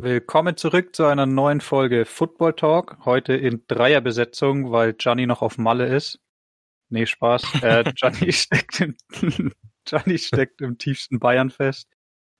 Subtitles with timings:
[0.00, 3.04] Willkommen zurück zu einer neuen Folge Football Talk.
[3.04, 6.20] Heute in Dreierbesetzung, weil Gianni noch auf Malle ist.
[6.88, 7.64] Nee, Spaß.
[7.64, 8.96] Äh, Gianni, steckt im,
[9.84, 11.88] Gianni steckt im tiefsten Bayern fest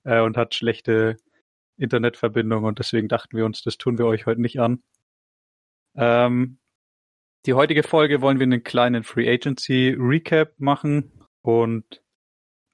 [0.05, 1.17] äh, und hat schlechte
[1.77, 4.85] Internetverbindung und deswegen dachten wir uns, das tun wir euch heute nicht an.
[5.97, 6.61] Ähm,
[7.45, 12.05] die heutige Folge wollen wir einen kleinen Free Agency Recap machen und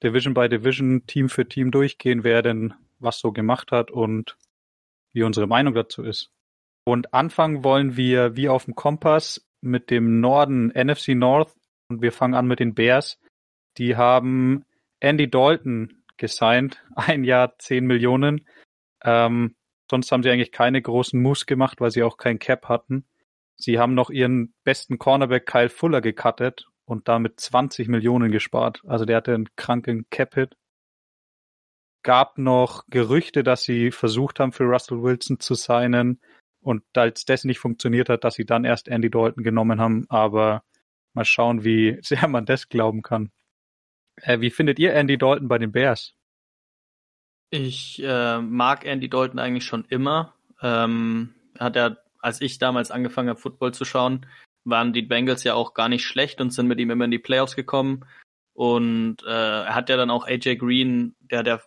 [0.03, 4.37] Division by Division, Team für Team durchgehen, wer denn was so gemacht hat und
[5.15, 6.29] wie unsere Meinung dazu ist.
[6.85, 11.55] Und anfangen wollen wir wie auf dem Kompass mit dem Norden NFC North
[11.89, 13.19] und wir fangen an mit den Bears.
[13.77, 14.65] Die haben
[14.99, 18.45] Andy Dalton gesigned, ein Jahr 10 Millionen.
[19.03, 19.55] Ähm,
[19.89, 23.05] sonst haben sie eigentlich keine großen Moves gemacht, weil sie auch kein Cap hatten.
[23.55, 28.81] Sie haben noch ihren besten Cornerback Kyle Fuller gecuttet und damit 20 Millionen gespart.
[28.85, 30.57] Also der hatte einen kranken Cap-Hit
[32.05, 36.21] gab noch Gerüchte, dass sie versucht haben, für Russell Wilson zu signen
[36.61, 40.63] und als das nicht funktioniert hat, dass sie dann erst Andy Dalton genommen haben, aber
[41.13, 43.31] mal schauen, wie sehr man das glauben kann.
[44.21, 46.13] Äh, wie findet ihr Andy Dalton bei den Bears?
[47.49, 50.33] Ich äh, mag Andy Dalton eigentlich schon immer.
[50.61, 54.25] Ähm, hat er, als ich damals angefangen habe, Football zu schauen,
[54.63, 57.19] waren die Bengals ja auch gar nicht schlecht und sind mit ihm immer in die
[57.19, 58.05] Playoffs gekommen.
[58.53, 61.61] Und äh, er hat ja dann auch AJ Green, der der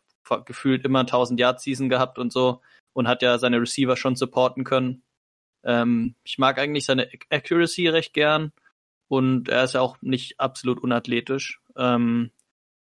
[0.44, 2.60] gefühlt immer 1000 Yard Season gehabt und so
[2.92, 5.02] und hat ja seine Receiver schon supporten können.
[5.64, 8.52] Ähm, ich mag eigentlich seine Accuracy recht gern
[9.08, 11.60] und er ist ja auch nicht absolut unathletisch.
[11.76, 12.30] Ähm,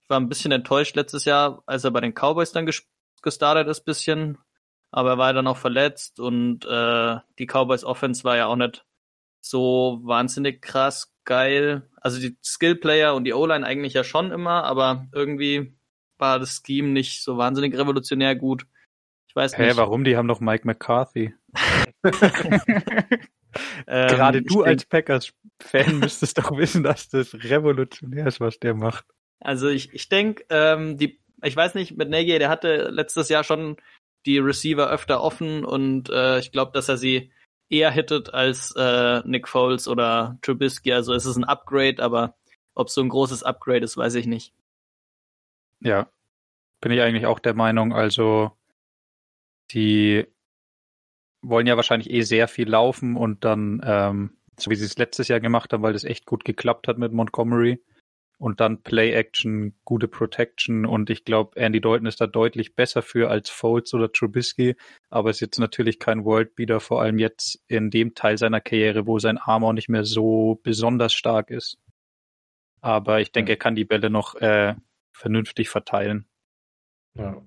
[0.03, 2.69] ich war ein bisschen enttäuscht letztes Jahr, als er bei den Cowboys dann
[3.21, 4.37] gestartet ist, bisschen.
[4.91, 8.85] Aber er war dann auch verletzt und äh, die Cowboys Offense war ja auch nicht
[9.41, 11.87] so wahnsinnig krass geil.
[12.01, 15.77] Also die Skill Player und die O-Line eigentlich ja schon immer, aber irgendwie
[16.19, 18.65] war das Scheme nicht so wahnsinnig revolutionär gut.
[19.27, 19.71] Ich weiß Hä, nicht.
[19.73, 20.03] Hä, warum?
[20.03, 21.33] Die haben doch Mike McCarthy.
[23.87, 29.05] ähm, Gerade du als Packers-Fan müsstest doch wissen, dass das revolutionär ist, was der macht.
[29.39, 33.43] Also ich, ich denke, ähm, die, ich weiß nicht, mit Nagy, der hatte letztes Jahr
[33.43, 33.77] schon
[34.25, 37.31] die Receiver öfter offen und äh, ich glaube, dass er sie
[37.69, 40.91] eher hittet als äh, Nick Foles oder Trubisky.
[40.91, 42.35] Also es ist ein Upgrade, aber
[42.73, 44.53] ob so ein großes Upgrade ist, weiß ich nicht.
[45.81, 46.09] Ja,
[46.81, 47.93] bin ich eigentlich auch der Meinung.
[47.93, 48.51] Also
[49.71, 50.25] die
[51.41, 55.29] wollen ja wahrscheinlich eh sehr viel laufen und dann, ähm, so wie sie es letztes
[55.29, 57.81] Jahr gemacht haben, weil das echt gut geklappt hat mit Montgomery.
[58.37, 63.29] Und dann Play-Action, gute Protection und ich glaube, Andy Dalton ist da deutlich besser für
[63.29, 64.77] als Foles oder Trubisky,
[65.09, 69.19] aber ist jetzt natürlich kein Worldbeater, vor allem jetzt in dem Teil seiner Karriere, wo
[69.19, 71.77] sein Arm auch nicht mehr so besonders stark ist.
[72.81, 74.75] Aber ich denke, er kann die Bälle noch äh,
[75.19, 76.25] vernünftig verteilen.
[77.15, 77.41] Ja.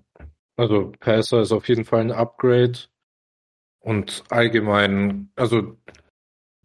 [0.56, 2.78] Also Passer ist auf jeden Fall ein Upgrade.
[3.80, 5.76] Und allgemein, also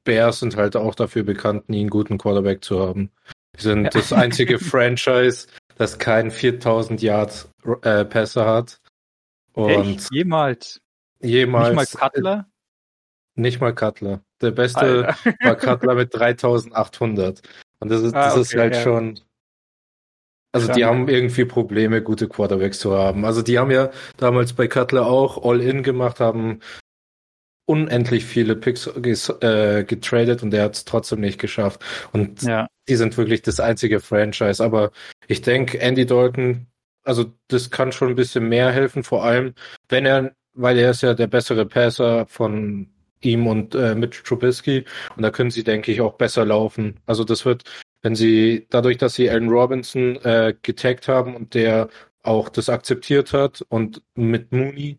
[0.04, 3.12] Bears sind halt auch dafür bekannt, nie einen guten Quarterback zu haben.
[3.58, 3.90] Die sind ja.
[3.90, 5.48] das einzige Franchise,
[5.78, 7.50] das keinen 4000 Yard
[7.82, 8.80] äh, Passer hat.
[9.54, 10.12] Und Echt?
[10.12, 10.82] Jemals?
[11.22, 11.70] Jemals.
[11.70, 12.50] Nicht mal Cutler?
[13.34, 14.22] Nicht mal Cutler.
[14.42, 15.36] Der beste Alter.
[15.42, 17.42] war Cutler mit 3800.
[17.80, 18.82] Und das ist, ah, das okay, ist halt ja.
[18.82, 19.20] schon
[20.52, 23.26] also die haben irgendwie Probleme, gute Quarterbacks zu haben.
[23.26, 26.62] Also die haben ja damals bei Cutler auch All-In gemacht, haben
[27.66, 31.84] unendlich viele Picks äh, getradet und der hat es trotzdem nicht geschafft.
[32.14, 32.68] Und ja.
[32.88, 34.64] die sind wirklich das einzige Franchise.
[34.64, 34.92] Aber
[35.28, 36.68] ich denke, Andy Dalton,
[37.04, 39.54] also das kann schon ein bisschen mehr helfen, vor allem
[39.90, 42.90] wenn er, weil er ist ja der bessere Passer von
[43.22, 44.86] ihm und äh, Mitch Trubisky
[45.16, 47.00] und da können sie, denke ich, auch besser laufen.
[47.06, 47.64] Also das wird
[48.08, 51.90] wenn sie dadurch, dass sie Allen Robinson äh, getaggt haben und der
[52.24, 54.98] auch das akzeptiert hat und mit Mooney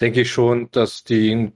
[0.00, 1.52] denke ich schon, dass die ein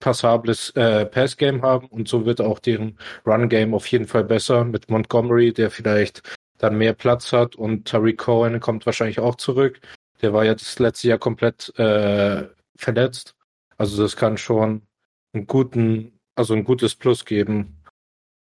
[0.00, 4.88] passables äh, Passgame haben und so wird auch deren Run-Game auf jeden Fall besser mit
[4.88, 6.22] Montgomery, der vielleicht
[6.56, 9.78] dann mehr Platz hat und Tariq Cohen kommt wahrscheinlich auch zurück.
[10.22, 12.48] Der war ja das letzte Jahr komplett äh,
[12.78, 13.34] verletzt.
[13.76, 14.86] Also das kann schon
[15.34, 17.76] einen guten, also ein gutes Plus geben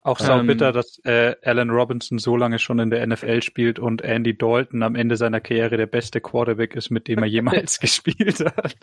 [0.08, 3.78] auch sau ähm, bitter, dass äh, Alan Robinson so lange schon in der NFL spielt
[3.78, 7.78] und Andy Dalton am Ende seiner Karriere der beste Quarterback ist, mit dem er jemals
[7.80, 8.74] gespielt hat.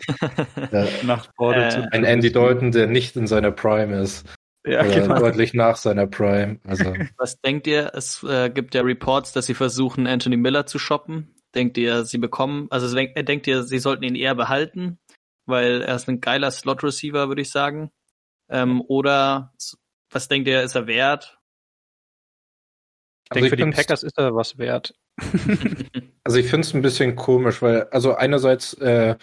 [0.72, 0.86] Ja.
[1.02, 4.26] nach äh, ein Andy Dalton, der nicht in seiner Prime ist.
[4.66, 5.18] Ja, genau.
[5.18, 6.58] Deutlich nach seiner Prime.
[6.64, 6.94] Also.
[7.16, 7.92] Was denkt ihr?
[7.94, 11.34] Es äh, gibt ja Reports, dass sie versuchen, Anthony Miller zu shoppen.
[11.54, 14.98] Denkt ihr, sie bekommen, also denkt ihr, sie sollten ihn eher behalten?
[15.46, 17.90] Weil er ist ein geiler Slot-Receiver, würde ich sagen.
[18.48, 19.52] Ähm, oder
[20.16, 21.38] was denkt ihr, ist er wert?
[23.24, 24.94] Ich also denke, für die Packers ist er was wert.
[26.24, 29.16] also ich finde es ein bisschen komisch, weil, also einerseits, äh,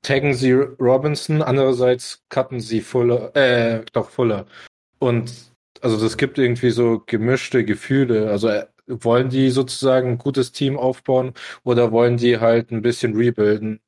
[0.00, 4.46] taggen sie Robinson, andererseits cutten sie Fuller, äh, doch Fuller.
[4.98, 5.52] Und
[5.82, 8.30] also das gibt irgendwie so gemischte Gefühle.
[8.30, 13.14] Also äh, wollen die sozusagen ein gutes Team aufbauen oder wollen die halt ein bisschen
[13.14, 13.80] rebuilden?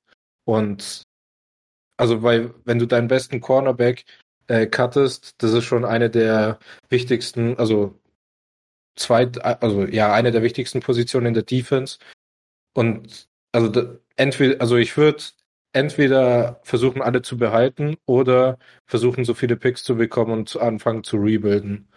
[0.45, 1.05] Und
[1.97, 4.05] also weil, wenn du deinen besten Cornerback
[4.49, 6.59] äh, cuttest, das ist schon eine der
[6.89, 7.99] wichtigsten, also
[8.97, 11.99] zweit, also ja, eine der wichtigsten Positionen in der Defense.
[12.75, 15.25] Und also entweder, also ich würde
[15.73, 21.17] entweder versuchen, alle zu behalten oder versuchen, so viele Picks zu bekommen und anfangen zu
[21.19, 21.89] rebuilden.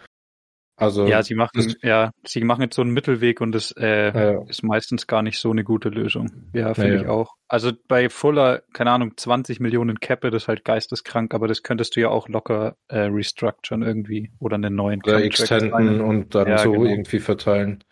[0.80, 4.14] Also ja, sie machen das, ja, sie machen jetzt so einen Mittelweg und das äh,
[4.14, 4.44] ja.
[4.48, 6.52] ist meistens gar nicht so eine gute Lösung.
[6.54, 7.34] Ja, finde ja, ich auch.
[7.48, 11.96] Also bei Fuller, keine Ahnung, 20 Millionen Cappe, das ist halt geisteskrank, aber das könntest
[11.96, 16.60] du ja auch locker äh, restructuren irgendwie oder einen neuen Oder extenden und dann ja,
[16.60, 16.86] so genau.
[16.86, 17.84] irgendwie verteilen.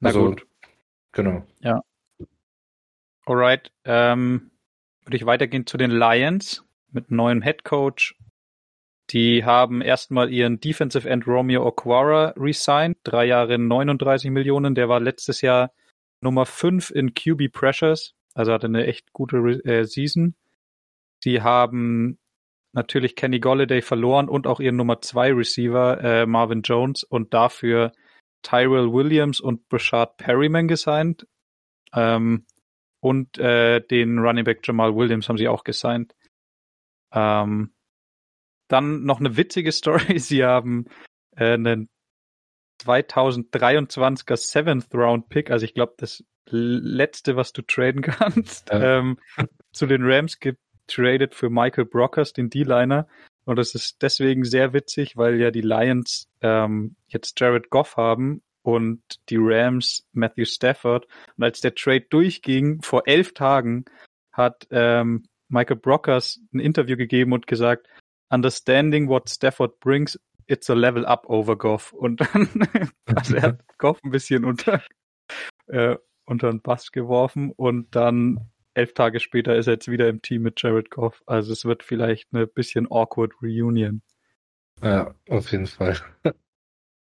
[0.00, 0.46] Na also, gut.
[1.12, 1.46] Genau.
[1.60, 1.80] Ja.
[3.24, 3.72] Alright.
[3.86, 4.50] Ähm,
[5.06, 6.62] würde ich weitergehen zu den Lions
[6.92, 8.16] mit neuem Head Coach.
[9.10, 14.74] Die haben erstmal ihren Defensive End Romeo Okwara resigned, drei Jahre 39 Millionen.
[14.74, 15.72] Der war letztes Jahr
[16.20, 20.34] Nummer 5 in QB Pressures, also hatte eine echt gute äh, Season.
[21.22, 22.18] Sie haben
[22.72, 27.92] natürlich Kenny Golladay verloren und auch ihren Nummer 2 Receiver äh, Marvin Jones und dafür
[28.42, 31.26] Tyrell Williams und Brashard Perryman gesigned.
[31.94, 32.46] Ähm,
[33.00, 36.14] und äh, den Running Back Jamal Williams haben sie auch gesigned.
[37.12, 37.73] Ähm,
[38.68, 40.18] dann noch eine witzige Story.
[40.18, 40.86] Sie haben
[41.36, 41.88] äh, einen
[42.82, 48.98] 2023er Seventh Round Pick, also ich glaube das letzte, was du traden kannst, ja.
[48.98, 49.18] ähm,
[49.72, 53.06] zu den Rams getradet für Michael Brockers, den D-Liner.
[53.44, 58.42] Und das ist deswegen sehr witzig, weil ja die Lions ähm, jetzt Jared Goff haben
[58.62, 61.06] und die Rams Matthew Stafford.
[61.36, 63.84] Und als der Trade durchging, vor elf Tagen,
[64.32, 67.86] hat ähm, Michael Brockers ein Interview gegeben und gesagt,
[68.30, 71.92] Understanding what Stafford brings, it's a level up over Goff.
[71.92, 72.48] Und dann,
[73.06, 74.82] also er hat Goff ein bisschen unter,
[75.66, 80.20] äh, unter den Bass geworfen und dann elf Tage später ist er jetzt wieder im
[80.20, 81.22] Team mit Jared Goff.
[81.26, 84.02] Also es wird vielleicht eine bisschen awkward Reunion.
[84.82, 85.96] Ja, auf jeden Fall.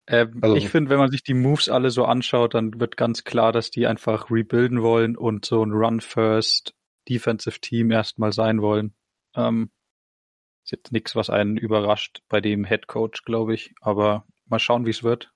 [0.07, 3.23] Ähm, also, ich finde, wenn man sich die Moves alle so anschaut, dann wird ganz
[3.23, 6.75] klar, dass die einfach rebuilden wollen und so ein Run-First
[7.07, 8.93] Defensive Team erstmal sein wollen.
[9.35, 9.71] Ähm,
[10.63, 13.73] ist jetzt nichts, was einen überrascht bei dem Head Coach, glaube ich.
[13.81, 15.31] Aber mal schauen, wie es wird.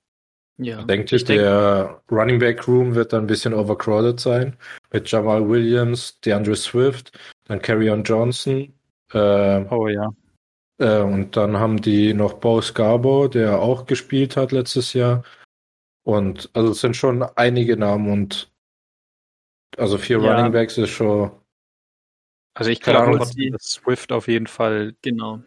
[0.57, 0.83] Ja.
[0.83, 2.11] Denkt ihr, der denk...
[2.11, 4.57] Running Back Room wird dann ein bisschen overcrowded sein?
[4.91, 8.73] Mit Jamal Williams, DeAndre Swift, dann Carrion Johnson.
[9.13, 10.09] Äh, oh ja.
[10.79, 15.23] Äh, und dann haben die noch Bo Scarborough, der auch gespielt hat letztes Jahr.
[16.03, 18.51] Und also es sind schon einige Namen und
[19.77, 20.35] also vier ja.
[20.35, 21.31] Running Backs ist schon.
[22.57, 25.43] Also ich glaube dass Swift auf jeden Fall genau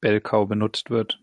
[0.00, 1.20] Bellcow benutzt wird.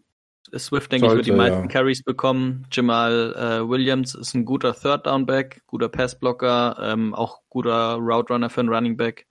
[0.56, 1.68] Swift, denke Sollte, ich, wird die meisten ja.
[1.68, 2.68] Carries bekommen.
[2.72, 8.32] Jamal äh, Williams ist ein guter Third Down Back, guter Passblocker, ähm, auch guter Route
[8.32, 9.26] Runner für einen Running Back.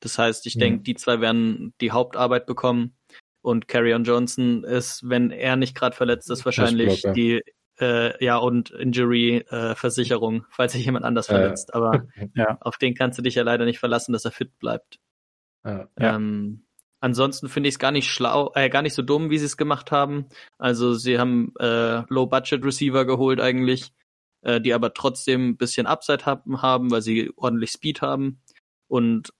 [0.00, 0.60] Das heißt, ich mhm.
[0.60, 2.94] denke, die zwei werden die Hauptarbeit bekommen.
[3.40, 7.42] Und Carrion Johnson ist, wenn er nicht gerade verletzt ist, wahrscheinlich die
[7.80, 11.72] äh, ja und Injury-Versicherung, äh, falls sich jemand anders verletzt.
[11.72, 12.58] Aber ja.
[12.60, 14.98] auf den kannst du dich ja leider nicht verlassen, dass er fit bleibt.
[15.68, 15.88] Ja.
[16.16, 16.64] Ähm,
[17.00, 19.56] ansonsten finde ich es gar nicht schlau, äh, gar nicht so dumm, wie sie es
[19.56, 20.26] gemacht haben.
[20.58, 23.92] Also sie haben äh, Low-Budget-Receiver geholt eigentlich,
[24.42, 28.40] äh, die aber trotzdem ein bisschen Upside haben, haben, weil sie ordentlich Speed haben
[28.88, 29.32] und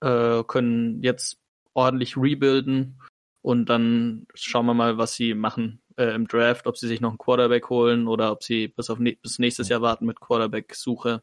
[0.00, 1.38] äh, können jetzt
[1.74, 2.98] ordentlich rebuilden
[3.42, 7.10] und dann schauen wir mal, was sie machen äh, im Draft, ob sie sich noch
[7.10, 11.22] einen Quarterback holen oder ob sie bis auf ne bis nächstes Jahr warten mit Quarterback-Suche.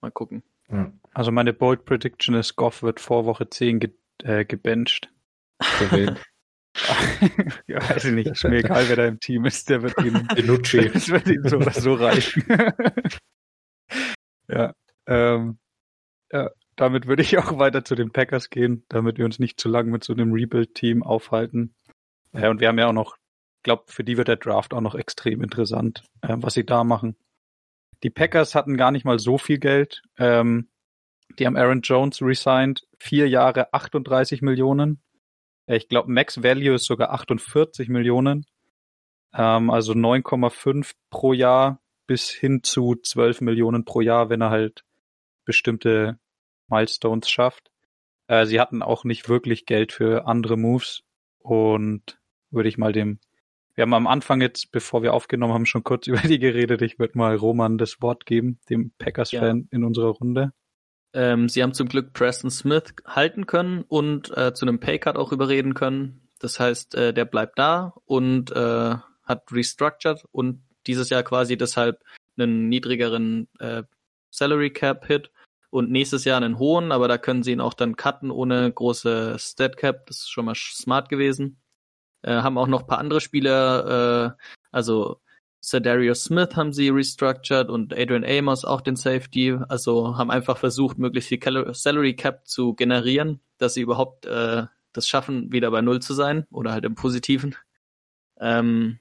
[0.00, 0.42] Mal gucken.
[1.12, 3.90] Also meine Bold Prediction ist, Goff wird vor Woche 10 ge
[4.22, 5.10] äh, gebencht.
[7.66, 10.26] ja, weiß ich nicht, ist mir egal, wer da im Team ist, der wird ihn,
[10.34, 10.88] Benucci.
[10.92, 12.44] das wird ihn so oder so reichen.
[14.48, 14.74] ja,
[15.06, 15.58] ähm,
[16.32, 19.68] ja, damit würde ich auch weiter zu den Packers gehen, damit wir uns nicht zu
[19.68, 21.74] lange mit so einem Rebuild-Team aufhalten.
[22.32, 23.16] Ja, und wir haben ja auch noch,
[23.58, 26.82] ich glaube, für die wird der Draft auch noch extrem interessant, äh, was sie da
[26.82, 27.16] machen.
[28.04, 30.02] Die Packers hatten gar nicht mal so viel Geld.
[30.18, 30.68] Ähm,
[31.38, 35.02] die haben Aaron Jones resigned, vier Jahre 38 Millionen.
[35.66, 38.44] Äh, ich glaube, Max Value ist sogar 48 Millionen.
[39.32, 44.84] Ähm, also 9,5 pro Jahr bis hin zu 12 Millionen pro Jahr, wenn er halt
[45.46, 46.18] bestimmte
[46.68, 47.70] Milestones schafft.
[48.26, 51.02] Äh, sie hatten auch nicht wirklich Geld für andere Moves
[51.38, 52.18] und
[52.50, 53.18] würde ich mal dem,
[53.74, 56.82] wir haben am Anfang jetzt, bevor wir aufgenommen haben, schon kurz über die geredet.
[56.82, 59.66] Ich würde mal Roman das Wort geben, dem Packers-Fan ja.
[59.70, 60.52] in unserer Runde.
[61.12, 65.32] Ähm, sie haben zum Glück Preston Smith halten können und äh, zu einem Paycut auch
[65.32, 66.28] überreden können.
[66.40, 72.02] Das heißt, äh, der bleibt da und äh, hat restructured und dieses Jahr quasi deshalb
[72.36, 73.84] einen niedrigeren äh,
[74.30, 75.30] Salary Cap Hit
[75.70, 79.36] und nächstes Jahr einen hohen, aber da können sie ihn auch dann cutten ohne große
[79.38, 80.06] Stat Cap.
[80.06, 81.60] Das ist schon mal smart gewesen.
[82.24, 85.20] Äh, haben auch noch ein paar andere Spieler, äh, also
[85.72, 89.56] Darius Smith haben sie restructured und Adrian Amos auch den Safety.
[89.68, 91.40] Also haben einfach versucht, möglichst viel
[91.72, 96.46] Salary Cap zu generieren, dass sie überhaupt äh, das schaffen, wieder bei Null zu sein
[96.50, 97.56] oder halt im Positiven.
[98.38, 98.98] Ähm,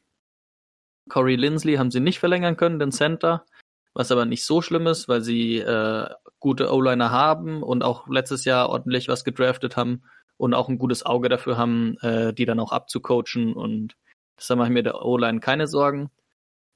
[1.09, 3.45] Corey Lindsley haben sie nicht verlängern können, den Center,
[3.93, 8.45] was aber nicht so schlimm ist, weil sie äh, gute O-Liner haben und auch letztes
[8.45, 10.03] Jahr ordentlich was gedraftet haben
[10.37, 13.95] und auch ein gutes Auge dafür haben, äh, die dann auch abzucoachen und
[14.37, 16.09] deshalb mache ich mir der O-Line keine Sorgen.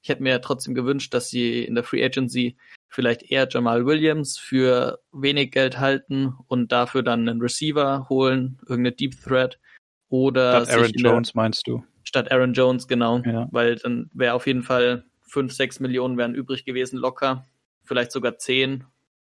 [0.02, 2.56] Ich hätte mir trotzdem gewünscht, dass sie in der Free Agency
[2.88, 8.92] vielleicht eher Jamal Williams für wenig Geld halten und dafür dann einen Receiver holen, irgendeine
[8.92, 9.58] Deep Threat
[10.08, 11.84] oder statt Aaron Jones meinst du?
[12.04, 13.18] Statt Aaron Jones, genau.
[13.18, 13.48] Ja.
[13.50, 17.44] Weil dann wäre auf jeden Fall fünf, sechs Millionen wären übrig gewesen, locker.
[17.84, 18.84] Vielleicht sogar zehn,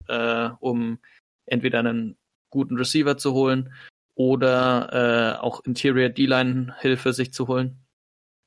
[0.08, 0.98] äh, um
[1.46, 2.16] entweder einen
[2.50, 3.72] guten Receiver zu holen
[4.14, 7.78] oder äh, auch Interior D-Line Hilfe sich zu holen.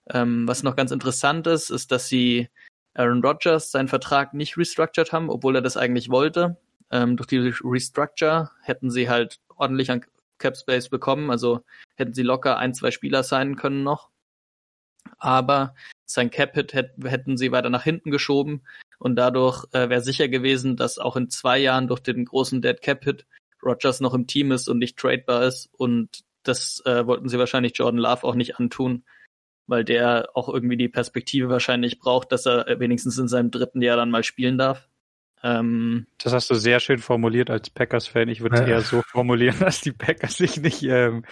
[0.10, 2.50] Ähm, was noch ganz interessant ist, ist, dass sie
[2.94, 6.58] Aaron Rodgers seinen Vertrag nicht restructured haben, obwohl er das eigentlich wollte.
[6.92, 10.06] Ähm, durch die Restructure hätten sie halt ordentlich an
[10.38, 11.62] Cap Space bekommen, also
[11.96, 14.10] hätten sie locker ein, zwei Spieler sein können noch.
[15.20, 18.64] Aber sein Cap Hit hätten sie weiter nach hinten geschoben
[19.00, 22.82] und dadurch äh, wäre sicher gewesen, dass auch in zwei Jahren durch den großen Dead
[22.82, 23.26] Cap Hit
[23.64, 27.74] Rodgers noch im Team ist und nicht tradebar ist und das äh, wollten sie wahrscheinlich
[27.76, 29.04] Jordan Love auch nicht antun,
[29.68, 33.98] weil der auch irgendwie die Perspektive wahrscheinlich braucht, dass er wenigstens in seinem dritten Jahr
[33.98, 34.88] dann mal spielen darf.
[35.44, 38.30] Ähm, das hast du sehr schön formuliert als Packers-Fan.
[38.30, 38.68] Ich würde es ja.
[38.68, 41.26] eher so formulieren, dass die Packers sich nicht ähm,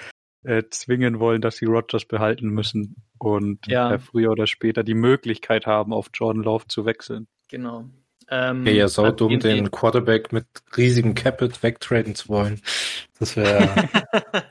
[0.43, 3.93] äh, zwingen wollen, dass sie Rodgers behalten müssen und ja.
[3.93, 7.27] äh, früher oder später die Möglichkeit haben, auf Jordan Love zu wechseln.
[7.47, 7.89] Genau.
[8.29, 12.61] Ähm, ja, ja, sau dumm, den Quarterback mit riesigen Capit wegtraden zu wollen.
[13.19, 13.69] Das wäre.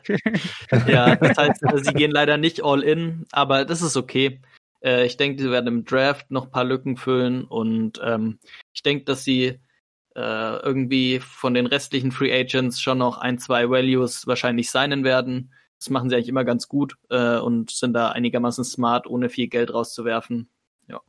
[0.87, 4.41] ja, das heißt, sie gehen leider nicht all in, aber das ist okay.
[4.83, 8.39] Äh, ich denke, sie werden im Draft noch ein paar Lücken füllen und ähm,
[8.73, 9.59] ich denke, dass sie
[10.15, 15.53] äh, irgendwie von den restlichen Free Agents schon noch ein, zwei Values wahrscheinlich signen werden.
[15.79, 19.49] Das machen sie eigentlich immer ganz gut äh, und sind da einigermaßen smart, ohne viel
[19.49, 20.49] Geld rauszuwerfen.
[20.89, 21.01] Ja,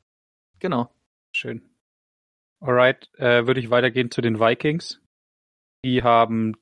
[0.59, 0.91] genau.
[1.31, 1.61] Schön.
[2.59, 5.01] Alright, äh, würde ich weitergehen zu den Vikings.
[5.83, 6.53] Die haben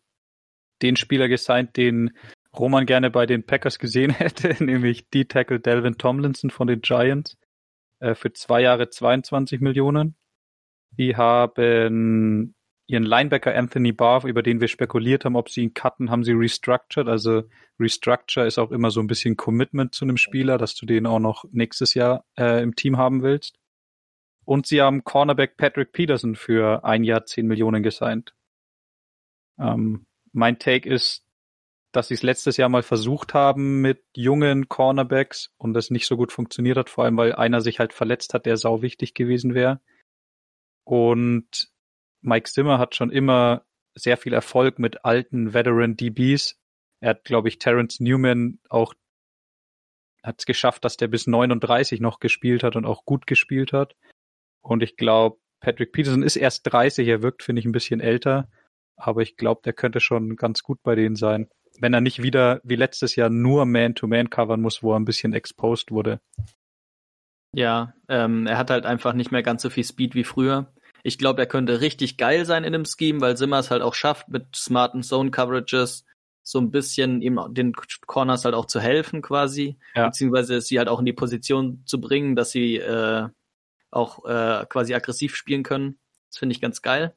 [0.82, 2.12] den Spieler gesigned, den
[2.58, 7.38] Roman gerne bei den Packers gesehen hätte, nämlich die Tackle Delvin Tomlinson von den Giants
[8.00, 10.16] äh, für zwei Jahre 22 Millionen.
[10.98, 12.54] Die haben
[12.86, 16.34] ihren Linebacker Anthony Barr, über den wir spekuliert haben, ob sie ihn cutten, haben sie
[16.34, 17.08] restructured.
[17.08, 17.44] Also
[17.80, 21.20] Restructure ist auch immer so ein bisschen Commitment zu einem Spieler, dass du den auch
[21.20, 23.58] noch nächstes Jahr äh, im Team haben willst.
[24.46, 28.34] Und sie haben Cornerback Patrick Peterson für ein Jahr 10 Millionen gesigned.
[29.58, 31.24] Ähm, mein Take ist,
[31.92, 36.18] dass sie es letztes Jahr mal versucht haben mit jungen Cornerbacks und das nicht so
[36.18, 39.54] gut funktioniert hat, vor allem weil einer sich halt verletzt hat, der sau wichtig gewesen
[39.54, 39.80] wäre.
[40.84, 41.72] Und
[42.22, 43.64] Mike Zimmer hat schon immer
[43.96, 46.60] sehr viel Erfolg mit alten Veteran DBs.
[47.00, 48.96] Er hat, glaube ich, Terrence Newman auch
[50.24, 53.96] hat es geschafft, dass der bis 39 noch gespielt hat und auch gut gespielt hat.
[54.64, 58.50] Und ich glaube, Patrick Peterson ist erst 30, er wirkt, finde ich, ein bisschen älter.
[58.96, 61.50] Aber ich glaube, der könnte schon ganz gut bei denen sein.
[61.80, 65.06] Wenn er nicht wieder wie letztes Jahr nur Man-to-Man -Man covern muss, wo er ein
[65.06, 66.20] bisschen exposed wurde.
[67.56, 70.72] Ja, ähm, er hat halt einfach nicht mehr ganz so viel Speed wie früher.
[71.04, 73.94] Ich glaube, er könnte richtig geil sein in dem Scheme, weil Simmer es halt auch
[73.94, 76.06] schafft, mit smarten Zone-Coverages
[76.44, 77.74] so ein bisschen ihm den
[78.06, 80.08] Corners halt auch zu helfen quasi, ja.
[80.08, 83.28] beziehungsweise sie halt auch in die Position zu bringen, dass sie äh,
[83.94, 86.00] auch äh, quasi aggressiv spielen können.
[86.30, 87.16] Das finde ich ganz geil.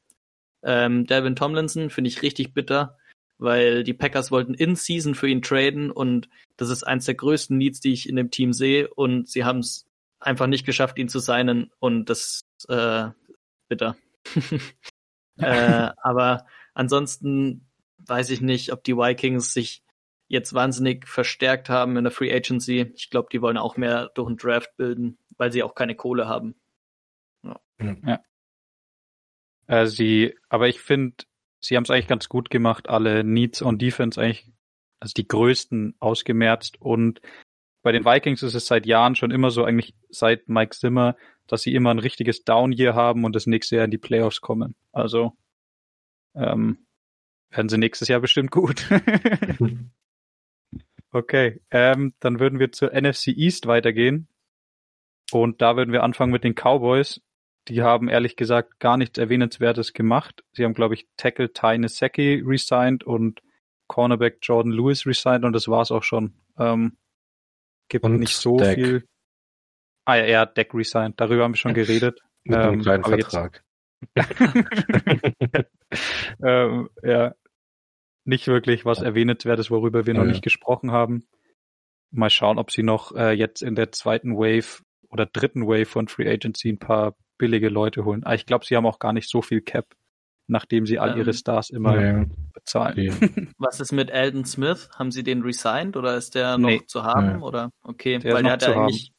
[0.63, 2.99] Ähm, Delvin Tomlinson finde ich richtig bitter,
[3.39, 7.57] weil die Packers wollten in Season für ihn traden und das ist eins der größten
[7.57, 9.87] Needs, die ich in dem Team sehe und sie haben es
[10.19, 13.09] einfach nicht geschafft, ihn zu signen und das äh,
[13.69, 13.97] bitter.
[15.39, 17.67] äh, aber ansonsten
[17.99, 19.83] weiß ich nicht, ob die Vikings sich
[20.29, 22.93] jetzt wahnsinnig verstärkt haben in der Free Agency.
[22.95, 26.27] Ich glaube, die wollen auch mehr durch einen Draft bilden, weil sie auch keine Kohle
[26.27, 26.57] haben.
[27.79, 28.21] Ja.
[29.67, 31.17] Äh, sie, aber ich finde,
[31.61, 34.51] sie haben es eigentlich ganz gut gemacht, alle Needs on Defense eigentlich,
[35.01, 37.21] also die größten ausgemerzt und
[37.87, 41.15] bei den Vikings ist es seit Jahren schon immer so, eigentlich seit Mike Zimmer,
[41.47, 44.75] dass sie immer ein richtiges Down-Year haben und das nächste Jahr in die Playoffs kommen.
[44.91, 45.37] Also
[46.35, 46.87] ähm,
[47.51, 48.89] werden sie nächstes Jahr bestimmt gut.
[51.13, 54.27] okay, ähm, dann würden wir zur NFC East weitergehen.
[55.31, 57.21] Und da würden wir anfangen mit den Cowboys.
[57.69, 60.45] Die haben ehrlich gesagt gar nichts Erwähnenswertes gemacht.
[60.53, 63.43] Sie haben, glaube ich, Tackle Ty Nesecki resigned und
[63.89, 66.35] Cornerback Jordan Lewis resigned und das war's auch schon.
[66.59, 66.97] Ähm,
[67.89, 68.75] gibt und nicht so Deck.
[68.77, 69.09] viel.
[70.05, 71.21] Ah ja, hat Deck resigned.
[71.21, 72.21] Darüber haben wir schon geredet.
[72.45, 73.65] Mit ähm, einem kleinen Vertrag.
[76.45, 77.35] ähm, ja,
[78.25, 80.29] nicht wirklich was Erwähnenswertes, worüber wir noch ja.
[80.29, 81.27] nicht gesprochen haben.
[82.11, 86.09] Mal schauen, ob sie noch äh, jetzt in der zweiten Wave oder dritten Wave von
[86.09, 88.25] Free Agency ein paar billige Leute holen.
[88.25, 89.87] Aber ich glaube, sie haben auch gar nicht so viel Cap,
[90.47, 92.25] nachdem sie all ähm, ihre Stars immer ja.
[92.53, 92.99] bezahlen.
[92.99, 93.15] Ja.
[93.59, 94.89] Was ist mit Alden Smith?
[94.95, 96.83] Haben sie den resigned oder ist der noch nee.
[96.87, 97.43] zu haben?
[97.43, 99.13] Oder okay, der weil der hat ja eigentlich,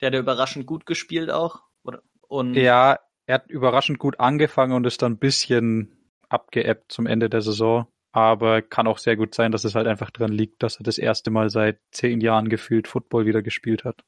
[0.00, 1.62] der hat ja überraschend gut gespielt auch.
[1.82, 2.02] Oder?
[2.28, 7.30] Und ja, er hat überraschend gut angefangen und ist dann ein bisschen abgeebbt zum Ende
[7.30, 7.86] der Saison.
[8.12, 10.98] Aber kann auch sehr gut sein, dass es halt einfach dran liegt, dass er das
[10.98, 14.04] erste Mal seit zehn Jahren gefühlt Football wieder gespielt hat.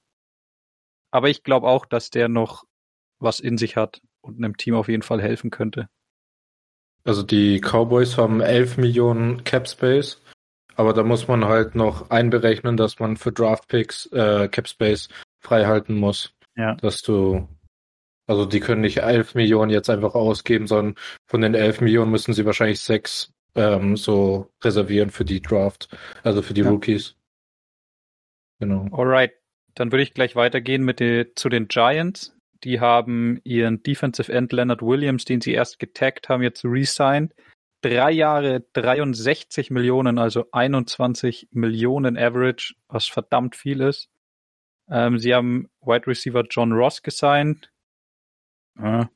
[1.10, 2.64] Aber ich glaube auch, dass der noch
[3.18, 5.88] was in sich hat und einem Team auf jeden Fall helfen könnte.
[7.04, 10.20] Also die Cowboys haben 11 Millionen Cap Space,
[10.74, 15.08] aber da muss man halt noch einberechnen, dass man für Draft Picks äh, Cap Space
[15.38, 16.34] freihalten muss.
[16.56, 16.74] Ja.
[16.74, 17.48] Dass du
[18.26, 20.96] also die können nicht 11 Millionen jetzt einfach ausgeben, sondern
[21.26, 25.88] von den 11 Millionen müssen sie wahrscheinlich sechs ähm, so reservieren für die Draft,
[26.24, 26.68] also für die ja.
[26.68, 27.14] Rookies.
[28.58, 28.88] Genau.
[28.92, 29.32] Alright,
[29.74, 32.35] dann würde ich gleich weitergehen mit die, zu den Giants.
[32.64, 37.34] Die haben ihren Defensive End Leonard Williams, den sie erst getaggt haben, jetzt resigned.
[37.82, 44.08] Drei Jahre 63 Millionen, also 21 Millionen Average, was verdammt viel ist.
[44.88, 47.70] Ähm, sie haben Wide Receiver John Ross gesigned,
[48.78, 49.08] ja.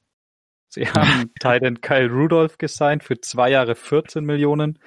[0.68, 4.78] Sie haben Titan Kyle Rudolph gesigned für zwei Jahre 14 Millionen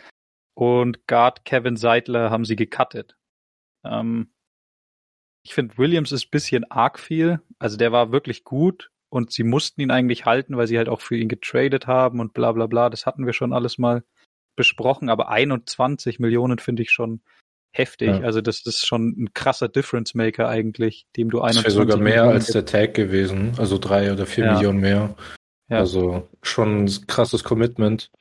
[0.55, 3.15] und Guard Kevin Seidler haben sie gecuttet.
[3.83, 4.32] Ähm,
[5.43, 7.39] ich finde, Williams ist bisschen arg viel.
[7.59, 11.01] Also der war wirklich gut und sie mussten ihn eigentlich halten, weil sie halt auch
[11.01, 12.89] für ihn getradet haben und bla bla bla.
[12.89, 14.03] Das hatten wir schon alles mal
[14.55, 17.21] besprochen, aber 21 Millionen finde ich schon
[17.71, 18.09] heftig.
[18.09, 18.21] Ja.
[18.21, 21.97] Also das ist schon ein krasser Difference Maker eigentlich, dem du 21 Das wäre sogar
[21.97, 24.53] mehr Millionen als der Tag gewesen, also drei oder vier ja.
[24.53, 25.15] Millionen mehr.
[25.69, 25.79] Ja.
[25.79, 28.11] Also schon ein krasses Commitment.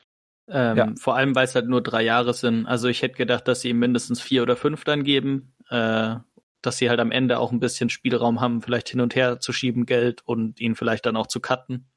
[0.49, 0.93] Ähm, ja.
[0.99, 2.67] Vor allem, weil es halt nur drei Jahre sind.
[2.67, 6.17] Also ich hätte gedacht, dass sie ihm mindestens vier oder fünf dann geben, äh,
[6.62, 9.53] dass sie halt am Ende auch ein bisschen Spielraum haben, vielleicht hin und her zu
[9.53, 11.90] schieben Geld und ihn vielleicht dann auch zu cutten.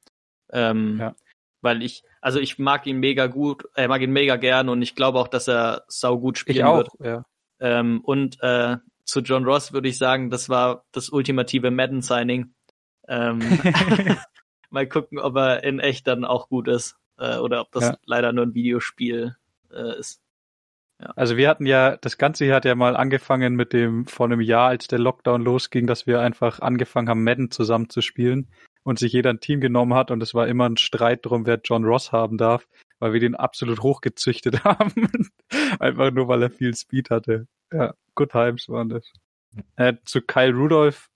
[0.51, 1.15] Ähm, ja.
[1.62, 4.82] Weil ich, also ich mag ihn mega gut, er äh, mag ihn mega gern und
[4.82, 6.89] ich glaube auch, dass er sau gut spielen ich auch, wird.
[6.99, 7.25] Ja.
[7.60, 12.54] Ähm, und äh, zu John Ross würde ich sagen, das war das ultimative Madden-Signing.
[13.08, 13.39] Ähm,
[14.69, 17.97] mal gucken, ob er in echt dann auch gut ist äh, oder ob das ja.
[18.06, 19.36] leider nur ein Videospiel
[19.71, 20.21] äh, ist.
[21.15, 24.69] Also wir hatten ja, das Ganze hat ja mal angefangen mit dem vor einem Jahr,
[24.69, 28.47] als der Lockdown losging, dass wir einfach angefangen haben, Madden zusammen zu spielen
[28.84, 31.60] und sich jeder ein Team genommen hat und es war immer ein Streit drum, wer
[31.63, 32.65] John Ross haben darf
[32.99, 35.10] weil wir den absolut hochgezüchtet haben.
[35.79, 37.47] Einfach nur, weil er viel Speed hatte.
[37.71, 39.12] Ja, good times waren das.
[39.75, 41.10] Äh, zu Kyle Rudolph,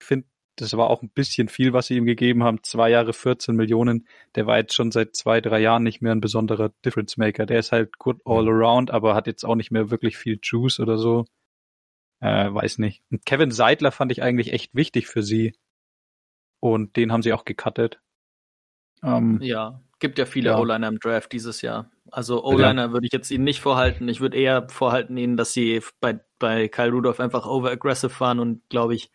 [0.00, 0.26] ich finde,
[0.60, 2.62] das war auch ein bisschen viel, was sie ihm gegeben haben.
[2.62, 4.06] Zwei Jahre 14 Millionen.
[4.34, 7.46] Der war jetzt schon seit zwei, drei Jahren nicht mehr ein besonderer Difference Maker.
[7.46, 10.80] Der ist halt good all around, aber hat jetzt auch nicht mehr wirklich viel Juice
[10.80, 11.24] oder so.
[12.20, 13.02] Äh, weiß nicht.
[13.10, 15.54] Und Kevin Seidler fand ich eigentlich echt wichtig für sie.
[16.60, 18.00] Und den haben sie auch gecuttet.
[19.02, 20.58] Ähm, ja, Gibt ja viele ja.
[20.58, 21.90] O-Liner im Draft dieses Jahr.
[22.10, 22.92] Also O-Liner ja.
[22.92, 24.08] würde ich jetzt ihnen nicht vorhalten.
[24.08, 28.68] Ich würde eher vorhalten ihnen, dass sie bei, bei Kyle Rudolph einfach overaggressive waren und
[28.68, 29.10] glaube ich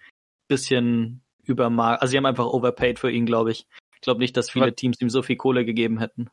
[0.48, 2.02] bisschen übermar.
[2.02, 3.68] Also sie haben einfach overpaid für ihn, glaube ich.
[3.96, 6.30] Ich glaube nicht, dass viele Teams ihm so viel Kohle gegeben hätten.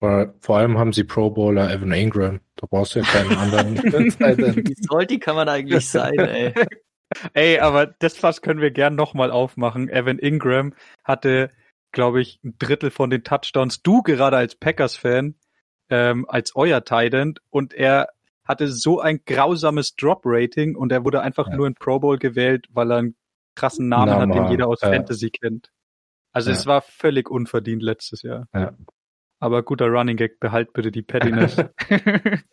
[0.00, 2.40] Vor allem haben sie Pro Bowler Evan Ingram.
[2.56, 3.76] Da brauchst du ja keinen anderen.
[3.82, 6.52] Wie salty kann man eigentlich sein, ey?
[7.32, 9.88] Ey, aber das Fass können wir gern nochmal aufmachen.
[9.88, 10.74] Evan Ingram
[11.04, 11.50] hatte
[11.94, 13.82] glaube ich, ein Drittel von den Touchdowns.
[13.82, 15.36] Du gerade als Packers-Fan,
[15.88, 18.08] ähm, als euer Titan und er
[18.44, 21.56] hatte so ein grausames Drop-Rating und er wurde einfach ja.
[21.56, 23.16] nur in Pro Bowl gewählt, weil er einen
[23.54, 24.88] krassen Namen Na, hat, den jeder aus ja.
[24.88, 25.70] Fantasy kennt.
[26.32, 26.56] Also ja.
[26.56, 28.48] es war völlig unverdient letztes Jahr.
[28.52, 28.76] Ja.
[29.38, 31.56] Aber guter Running Gag, behalt bitte die Pettiness.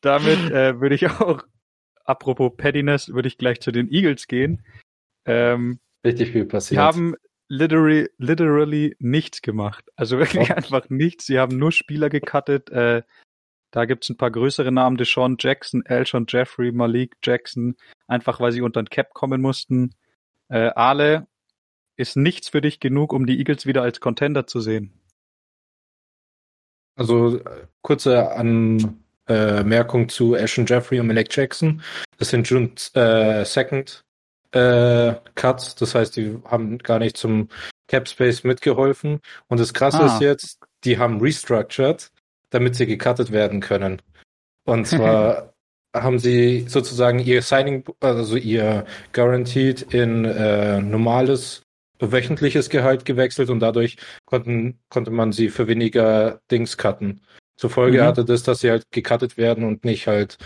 [0.00, 1.42] Damit äh, würde ich auch,
[2.04, 4.64] apropos Pettiness, würde ich gleich zu den Eagles gehen.
[5.24, 6.78] Ähm, Richtig viel passiert.
[6.78, 7.14] Sie haben
[7.48, 9.84] literally, literally nichts gemacht.
[9.96, 10.54] Also wirklich oh.
[10.54, 11.26] einfach nichts.
[11.26, 12.70] Sie haben nur Spieler gecuttet.
[12.70, 13.02] Äh,
[13.70, 18.60] da gibt's ein paar größere Namen, Deshaun Jackson, Elshon Jeffrey, Malik Jackson, einfach weil sie
[18.60, 19.94] unter den Cap kommen mussten.
[20.48, 21.26] Äh, Ale,
[21.96, 24.92] ist nichts für dich genug, um die Eagles wieder als Contender zu sehen?
[26.96, 27.40] Also
[27.82, 31.82] kurze Anmerkung zu Ashton Jeffrey und Malek Jackson.
[32.18, 34.04] Das sind schon äh, Second
[34.52, 37.48] äh, Cuts, das heißt, die haben gar nicht zum
[37.88, 39.20] Cap Space mitgeholfen.
[39.48, 40.06] Und das Krasse ah.
[40.06, 42.10] ist jetzt, die haben restructured,
[42.50, 44.00] damit sie gecuttet werden können.
[44.64, 45.53] Und zwar
[45.94, 51.62] haben sie sozusagen ihr Signing, also ihr Guaranteed in äh, normales
[52.00, 57.22] wöchentliches Gehalt gewechselt und dadurch konnten, konnte man sie für weniger Dings cutten.
[57.56, 58.06] Zur Folge mhm.
[58.06, 60.36] hatte das, dass sie halt gecuttet werden und nicht halt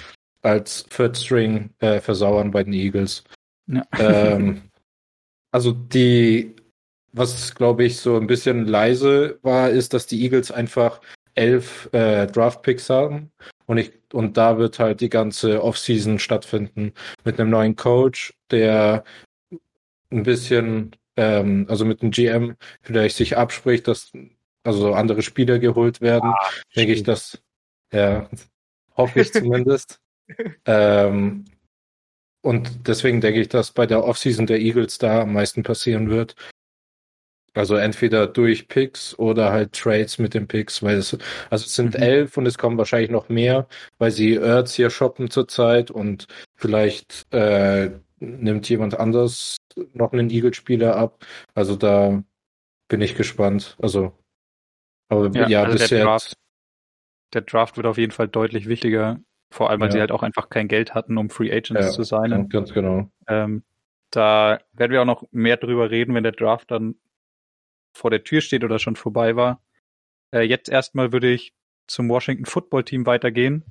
[0.43, 3.25] als Third String äh, versauern bei den Eagles.
[3.67, 3.83] Ja.
[3.99, 4.63] Ähm,
[5.51, 6.55] also die,
[7.13, 11.01] was glaube ich so ein bisschen leise war, ist, dass die Eagles einfach
[11.35, 13.33] elf äh, Draft Picks haben
[13.69, 19.05] und ich und da wird halt die ganze Offseason stattfinden mit einem neuen Coach, der
[20.11, 24.11] ein bisschen ähm, also mit dem GM vielleicht sich abspricht, dass
[24.65, 27.43] also andere Spieler geholt werden, ah, denke ich, dass
[27.93, 28.29] ja
[28.97, 30.01] hoffe ich zumindest.
[30.65, 31.45] ähm,
[32.41, 36.37] und deswegen denke ich, dass bei der Offseason der Eagles da am meisten passieren wird.
[37.55, 41.17] Also entweder durch Picks oder halt Trades mit den Picks, weil es,
[41.51, 42.03] also es sind mhm.
[42.03, 43.67] elf und es kommen wahrscheinlich noch mehr,
[43.99, 49.57] weil sie Earths hier shoppen zurzeit und vielleicht äh, nimmt jemand anders
[49.93, 51.25] noch einen Eagle-Spieler ab.
[51.55, 52.23] Also da
[52.89, 53.77] bin ich gespannt.
[53.81, 54.13] Also,
[55.09, 55.99] aber ja, ja also bisher.
[55.99, 56.35] Der Draft,
[57.35, 59.93] der Draft wird auf jeden Fall deutlich wichtiger, vor allem weil ja.
[59.93, 62.49] sie halt auch einfach kein Geld hatten, um Free Agents ja, zu sein.
[62.49, 63.11] Ganz genau.
[63.27, 63.63] Ähm,
[64.11, 66.95] da werden wir auch noch mehr drüber reden, wenn der Draft dann
[67.93, 69.63] vor der Tür steht oder schon vorbei war.
[70.33, 71.55] Äh, jetzt erstmal würde ich
[71.87, 73.65] zum Washington Football Team weitergehen.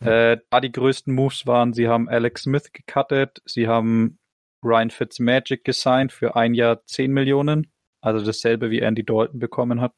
[0.00, 4.18] Äh, da die größten Moves waren, sie haben Alex Smith gecuttet, sie haben
[4.64, 9.94] Ryan Fitzmagic gesigned für ein Jahr 10 Millionen, also dasselbe wie Andy Dalton bekommen hat.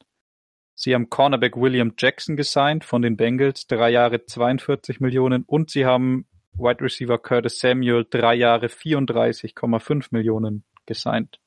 [0.74, 5.85] Sie haben Cornerback William Jackson gesigned von den Bengals, drei Jahre 42 Millionen und sie
[5.85, 11.38] haben Wide Receiver Curtis Samuel drei Jahre 34,5 Millionen gesigned.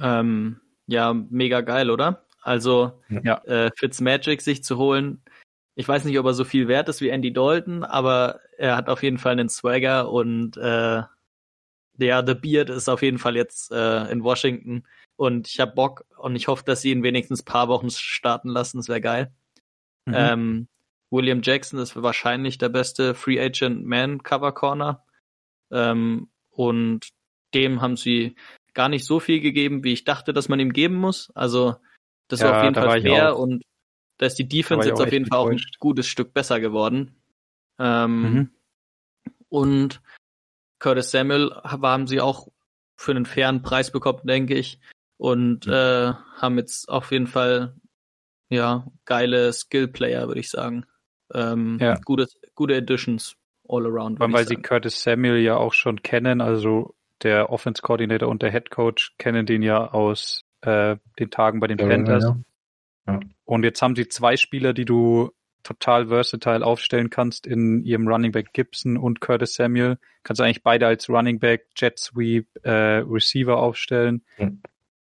[0.00, 2.24] Ähm, ja, mega geil, oder?
[2.42, 3.42] Also ja.
[3.44, 5.22] äh, Fitzmagic sich zu holen,
[5.78, 8.88] ich weiß nicht, ob er so viel wert ist wie Andy Dalton, aber er hat
[8.88, 11.02] auf jeden Fall einen Swagger und äh,
[11.98, 14.82] ja, The Beard ist auf jeden Fall jetzt äh, in Washington
[15.14, 18.78] und ich habe Bock und ich hoffe, dass sie ihn wenigstens paar Wochen starten lassen.
[18.78, 19.32] Das wäre geil.
[20.06, 20.14] Mhm.
[20.16, 20.68] Ähm,
[21.10, 25.04] William Jackson ist wahrscheinlich der beste Free Agent Man Cover Corner
[25.70, 27.08] ähm, und
[27.54, 28.34] dem haben sie
[28.74, 31.30] gar nicht so viel gegeben, wie ich dachte, dass man ihm geben muss.
[31.34, 31.76] Also
[32.28, 33.64] das ja, war auf jeden Fall fair und
[34.18, 37.14] da ist die Defense jetzt auf jeden Fall auch ein gutes Stück besser geworden.
[37.78, 38.50] Ähm, mhm.
[39.48, 40.02] Und
[40.78, 42.48] Curtis Samuel haben sie auch
[42.96, 44.80] für einen fairen Preis bekommen, denke ich.
[45.16, 45.72] Und mhm.
[45.72, 47.76] äh, haben jetzt auf jeden Fall
[48.50, 50.84] ja geile Skill-Player, würde ich sagen.
[51.32, 51.94] Ähm, ja.
[52.04, 53.36] gute, gute Additions
[53.68, 54.18] all around.
[54.18, 58.70] Weil sie Curtis Samuel ja auch schon kennen, also der Offense Coordinator und der Head
[58.70, 62.24] Coach kennen den ja aus äh, den Tagen bei den ja, Panthers.
[62.24, 62.38] Ja.
[63.06, 63.20] Ja.
[63.44, 65.30] Und jetzt haben sie zwei Spieler, die du
[65.62, 69.98] total versatile aufstellen kannst in ihrem Running Back Gibson und Curtis Samuel.
[70.22, 74.24] Kannst du eigentlich beide als Running Back, Jet Sweep, äh, Receiver aufstellen.
[74.38, 74.62] Mhm.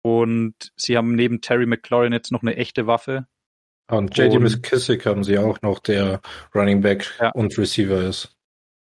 [0.03, 3.27] Und sie haben neben Terry McLaurin jetzt noch eine echte Waffe.
[3.89, 6.21] Und JD McKissick haben sie auch noch, der
[6.55, 7.31] Running Back ja.
[7.31, 8.37] und Receiver ist.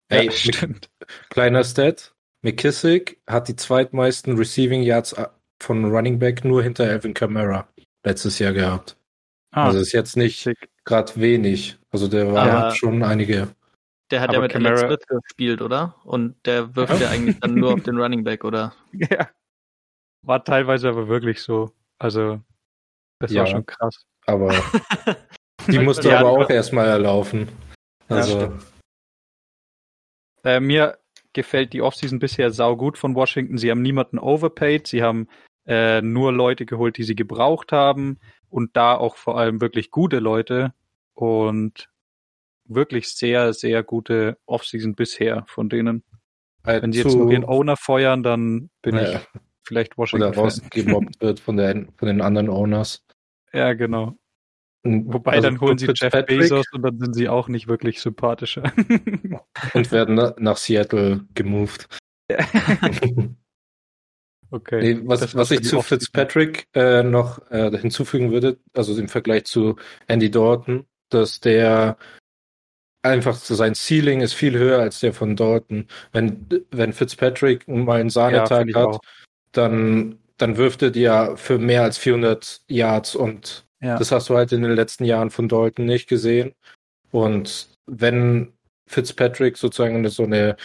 [0.09, 0.91] Ey, ja, stimmt.
[1.31, 2.15] Kleiner Stat.
[2.43, 5.15] McKissick hat die zweitmeisten Receiving Yards
[5.61, 7.69] von Running Back nur hinter Alvin Kamara
[8.05, 8.97] letztes Jahr gehabt.
[9.51, 10.49] Ah, also ist jetzt nicht
[10.85, 11.79] gerade wenig.
[11.91, 12.75] Also der war ja.
[12.75, 13.49] schon einige.
[14.11, 14.75] Der hat aber ja mit Camara...
[14.75, 15.97] Alex Smith gespielt, oder?
[16.05, 18.75] Und der wirft ja eigentlich dann nur auf den Running Back, oder?
[18.93, 19.29] Ja.
[20.23, 21.73] War teilweise aber wirklich so.
[21.99, 22.41] Also,
[23.19, 24.05] das ja, war schon krass.
[24.27, 24.55] Aber
[25.67, 27.49] die musste ja, aber auch erstmal erlaufen.
[28.09, 28.53] Also.
[30.45, 30.99] Ja, äh, mir
[31.39, 33.59] gefällt die Offseason bisher sau gut von Washington.
[33.59, 34.89] Sie haben niemanden overpaid.
[34.89, 35.29] Sie haben
[35.67, 38.19] äh, nur Leute geholt, die sie gebraucht haben
[38.51, 40.75] und da auch vor allem wirklich gute Leute
[41.15, 41.89] und
[42.65, 46.03] wirklich sehr, sehr gute Offseason bisher von denen.
[46.65, 49.03] Halt Wenn sie jetzt nur ihren Owner feuern, dann bin ja.
[49.03, 49.19] ich
[49.63, 50.31] vielleicht Washington.
[50.31, 53.07] Oder rausgemobbt wird von, der, von den anderen Owners.
[53.53, 54.19] Ja, genau.
[55.07, 56.41] Wobei also dann holen sie Jeff Patrick.
[56.41, 58.73] Bezos und dann sind sie auch nicht wirklich sympathischer.
[59.75, 61.89] und werden nach Seattle gemoved.
[62.31, 62.39] Ja.
[64.51, 64.81] Okay.
[64.81, 69.77] Nee, was, was ich zu Fitzpatrick äh, noch äh, hinzufügen würde, also im Vergleich zu
[70.07, 71.99] Andy Dalton, dass der
[73.03, 75.87] einfach sein Ceiling ist viel höher als der von Dalton.
[76.13, 79.01] Wenn, wenn Fitzpatrick mal einen Sahnetag ja, hat,
[79.53, 83.97] dann, dann wirft er dir für mehr als 400 Yards und Ja.
[83.99, 86.55] Das hast du halt in den letzten Jahren von Dalton nicht gesehen.
[87.11, 88.53] Und wenn
[88.87, 90.57] Fitzpatrick sozusagen so eine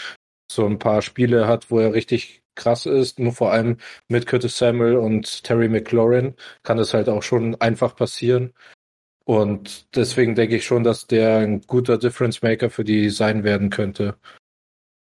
[0.51, 4.57] so ein paar Spiele hat, wo er richtig krass ist, nur vor allem mit Curtis
[4.57, 8.53] Samuel und Terry McLaurin kann das halt auch schon einfach passieren.
[9.25, 13.69] Und deswegen denke ich schon, dass der ein guter Difference Maker für die sein werden
[13.69, 14.17] könnte.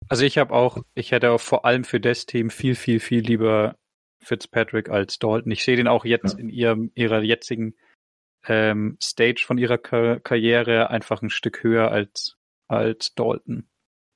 [0.08, 3.22] Also ich habe auch, ich hätte auch vor allem für das Team viel, viel, viel
[3.22, 3.76] lieber
[4.22, 5.52] Fitzpatrick als Dalton.
[5.52, 6.40] Ich sehe den auch jetzt ja.
[6.40, 7.76] in ihrem, ihrer jetzigen
[8.47, 13.67] ähm, Stage von ihrer Kar Karriere einfach ein Stück höher als, als Dalton.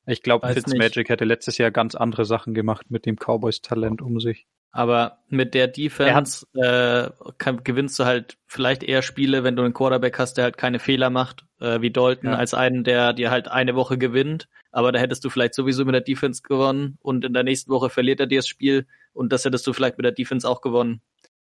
[0.05, 4.47] Ich glaube, Fitzmagic hätte letztes Jahr ganz andere Sachen gemacht mit dem Cowboys-Talent um sich.
[4.75, 9.73] Aber mit der Defense äh, kann, gewinnst du halt vielleicht eher Spiele, wenn du einen
[9.73, 12.37] Quarterback hast, der halt keine Fehler macht, äh, wie Dalton, ja.
[12.37, 14.49] als einen, der dir halt eine Woche gewinnt.
[14.71, 17.91] Aber da hättest du vielleicht sowieso mit der Defense gewonnen und in der nächsten Woche
[17.91, 21.01] verliert er dir das Spiel und das hättest du vielleicht mit der Defense auch gewonnen.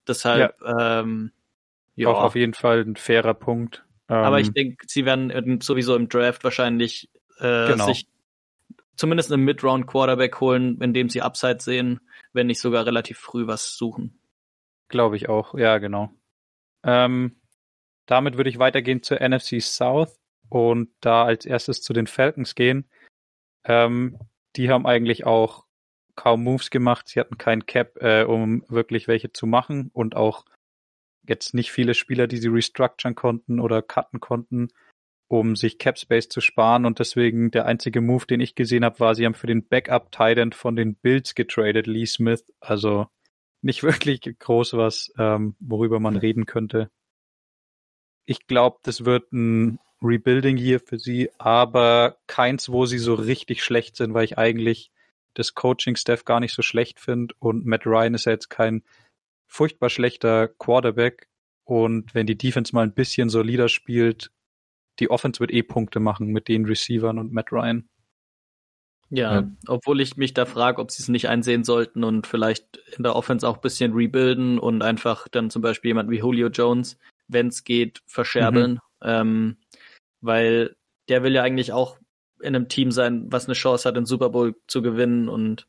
[0.08, 1.00] Deshalb, ja.
[1.00, 1.30] ähm,
[1.94, 2.08] ja.
[2.08, 3.84] Auch auf jeden Fall ein fairer Punkt.
[4.06, 7.86] Aber ähm, ich denke, sie werden sowieso im Draft wahrscheinlich äh, genau.
[7.86, 8.06] sich
[8.96, 12.00] zumindest einen Mid-Round Quarterback holen, in dem sie Upside sehen,
[12.32, 14.18] wenn nicht sogar relativ früh was suchen.
[14.88, 16.10] Glaube ich auch, ja, genau.
[16.84, 17.36] Ähm,
[18.06, 22.88] damit würde ich weitergehen zur NFC South und da als erstes zu den Falcons gehen.
[23.64, 24.18] Ähm,
[24.56, 25.64] die haben eigentlich auch
[26.14, 27.08] kaum Moves gemacht.
[27.08, 30.44] Sie hatten kein Cap, äh, um wirklich welche zu machen und auch
[31.26, 34.68] jetzt nicht viele Spieler, die sie restructuren konnten oder cutten konnten
[35.32, 39.00] um sich Cap Space zu sparen und deswegen der einzige Move, den ich gesehen habe,
[39.00, 42.44] war, sie haben für den Backup Titan von den Bills getradet, Lee Smith.
[42.60, 43.06] Also
[43.62, 46.90] nicht wirklich groß was, ähm, worüber man reden könnte.
[48.26, 53.64] Ich glaube, das wird ein Rebuilding hier für sie, aber keins, wo sie so richtig
[53.64, 54.90] schlecht sind, weil ich eigentlich
[55.32, 58.82] das Coaching-Staff gar nicht so schlecht finde und Matt Ryan ist ja jetzt kein
[59.52, 61.28] furchtbar schlechter Quarterback
[61.64, 64.32] und wenn die Defense mal ein bisschen solider spielt,
[64.98, 67.88] die Offense wird eh Punkte machen mit den Receivern und Matt Ryan.
[69.10, 69.50] Ja, ja.
[69.68, 73.14] obwohl ich mich da frage, ob sie es nicht einsehen sollten und vielleicht in der
[73.14, 77.48] Offense auch ein bisschen rebuilden und einfach dann zum Beispiel jemand wie Julio Jones, wenn
[77.48, 78.72] es geht, verscherbeln.
[78.72, 78.78] Mhm.
[79.02, 79.56] Ähm,
[80.22, 80.76] weil
[81.10, 81.98] der will ja eigentlich auch
[82.40, 85.68] in einem Team sein, was eine Chance hat, den Super Bowl zu gewinnen und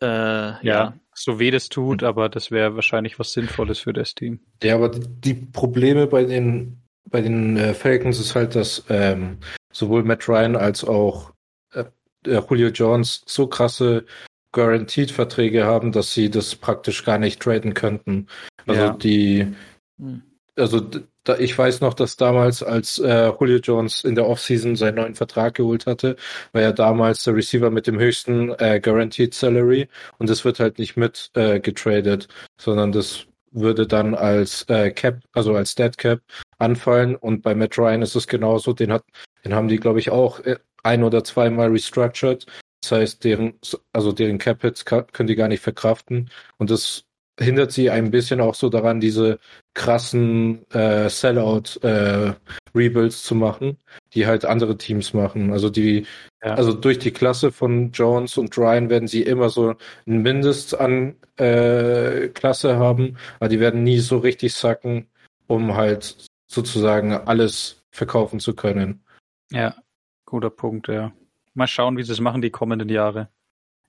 [0.00, 4.14] äh, ja, ja, so weh das tut, aber das wäre wahrscheinlich was Sinnvolles für das
[4.14, 4.40] Team.
[4.62, 6.78] Ja, aber die Probleme bei den
[7.10, 9.38] bei den äh, Falcons ist halt, dass ähm,
[9.72, 11.32] sowohl Matt Ryan als auch
[11.72, 11.84] äh,
[12.24, 14.06] Julio Jones so krasse
[14.52, 18.26] Guaranteed-Verträge haben, dass sie das praktisch gar nicht traden könnten.
[18.66, 18.92] Also ja.
[18.94, 19.54] die,
[19.98, 20.22] hm.
[20.56, 20.80] Also
[21.24, 25.14] da, ich weiß noch, dass damals, als äh, Julio Jones in der Offseason seinen neuen
[25.14, 26.16] Vertrag geholt hatte,
[26.52, 29.88] war er damals der Receiver mit dem höchsten äh, Guaranteed Salary
[30.18, 35.20] und das wird halt nicht mit äh, getradet, sondern das würde dann als äh, Cap,
[35.32, 36.20] also als Dead Cap
[36.58, 37.16] anfallen.
[37.16, 38.72] Und bei Matt Ryan ist es genauso.
[38.72, 39.04] Den hat,
[39.44, 42.46] den haben die, glaube ich, auch äh, ein oder zweimal restructured.
[42.80, 43.54] Das heißt, deren,
[43.92, 46.30] also deren Cap Hits können die gar nicht verkraften.
[46.58, 47.04] Und das
[47.38, 49.38] hindert sie ein bisschen auch so daran, diese
[49.74, 52.34] krassen äh, Sellout äh,
[53.10, 53.78] zu machen,
[54.14, 55.52] die halt andere Teams machen.
[55.52, 56.06] Also die,
[56.42, 56.54] ja.
[56.54, 59.74] also durch die Klasse von Jones und Ryan werden sie immer so
[60.06, 65.06] ein Mindest an äh, Klasse haben, aber die werden nie so richtig sacken,
[65.46, 69.04] um halt sozusagen alles verkaufen zu können.
[69.50, 69.74] Ja,
[70.26, 71.12] guter Punkt, ja.
[71.54, 73.28] Mal schauen, wie sie es machen die kommenden Jahre.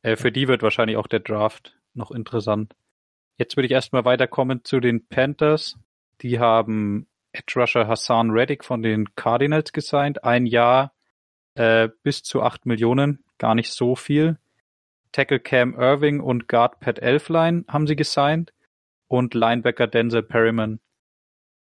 [0.02, 2.76] Äh, für die wird wahrscheinlich auch der Draft noch interessant.
[3.38, 5.78] Jetzt würde ich erstmal weiterkommen zu den Panthers.
[6.22, 10.24] Die haben Edge Rusher Hassan Reddick von den Cardinals gesigned.
[10.24, 10.94] Ein Jahr
[11.56, 14.38] äh, bis zu acht Millionen, gar nicht so viel.
[15.12, 18.54] Tackle Cam Irving und Guard Pat Elfline haben sie gesigned
[19.08, 20.80] und Linebacker Denzel Perryman.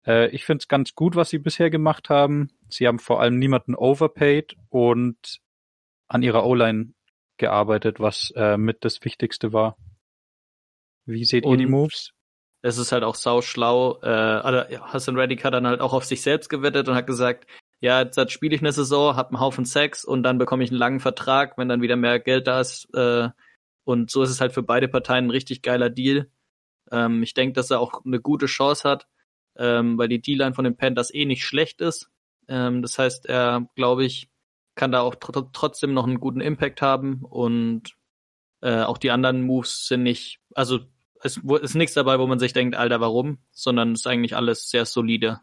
[0.07, 2.51] Äh, ich finde es ganz gut, was sie bisher gemacht haben.
[2.69, 5.41] Sie haben vor allem niemanden overpaid und
[6.09, 6.95] an ihrer O-Line
[7.37, 9.77] gearbeitet, was äh, mit das Wichtigste war.
[11.07, 12.13] Wie seht und ihr die Moves?
[12.63, 14.01] Es ist halt auch sau schlau.
[14.03, 17.47] Äh, also Hassan Reddick hat dann halt auch auf sich selbst gewettet und hat gesagt,
[17.81, 20.79] ja, jetzt spiele ich eine Saison, hab einen Haufen Sex und dann bekomme ich einen
[20.79, 22.89] langen Vertrag, wenn dann wieder mehr Geld da ist.
[22.95, 23.31] Äh,
[23.85, 26.31] und so ist es halt für beide Parteien ein richtig geiler Deal.
[26.93, 29.09] Ähm, ich denke, dass er auch eine gute Chance hat,
[29.57, 32.11] ähm, weil die D-Line von den Panthers eh nicht schlecht ist.
[32.47, 34.31] Ähm, das heißt, er, glaube ich,
[34.77, 37.97] kann da auch tr trotzdem noch einen guten Impact haben und
[38.61, 40.81] äh, auch die anderen Moves sind nicht, also
[41.23, 44.69] es ist nichts dabei, wo man sich denkt, Alter, warum, sondern es ist eigentlich alles
[44.69, 45.41] sehr solide.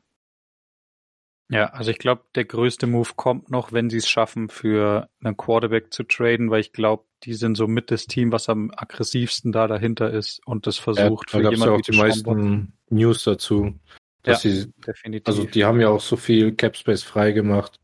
[1.52, 5.36] Ja, also ich glaube, der größte Move kommt noch, wenn sie es schaffen, für einen
[5.36, 9.52] Quarterback zu traden, weil ich glaube, die sind so mit das Team, was am aggressivsten
[9.52, 13.24] da dahinter ist und das versucht ja, da für jemanden ja auch die meisten News
[13.24, 13.74] dazu.
[14.22, 15.28] Dass ja, sie, definitiv.
[15.28, 17.80] Also die haben ja auch so viel Cap Space freigemacht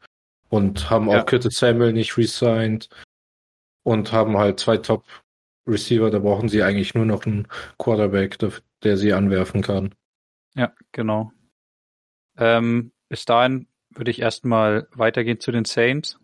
[0.49, 1.21] und haben ja.
[1.21, 2.89] auch Curtis Samuel nicht resigned
[3.83, 5.05] und haben halt zwei Top
[5.67, 6.09] Receiver.
[6.09, 7.47] Da brauchen sie eigentlich nur noch einen
[7.77, 8.37] Quarterback,
[8.83, 9.95] der sie anwerfen kann.
[10.55, 11.31] Ja, genau.
[12.37, 16.19] Ähm, bis dahin würde ich erstmal weitergehen zu den Saints.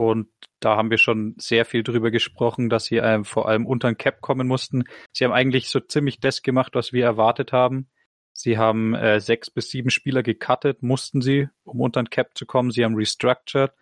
[0.00, 0.28] Und
[0.60, 3.98] da haben wir schon sehr viel drüber gesprochen, dass sie ähm, vor allem unter den
[3.98, 4.84] Cap kommen mussten.
[5.12, 7.88] Sie haben eigentlich so ziemlich das gemacht, was wir erwartet haben.
[8.32, 12.46] Sie haben äh, sechs bis sieben Spieler gecuttet, mussten sie, um unter den Cap zu
[12.46, 12.70] kommen.
[12.70, 13.72] Sie haben restructured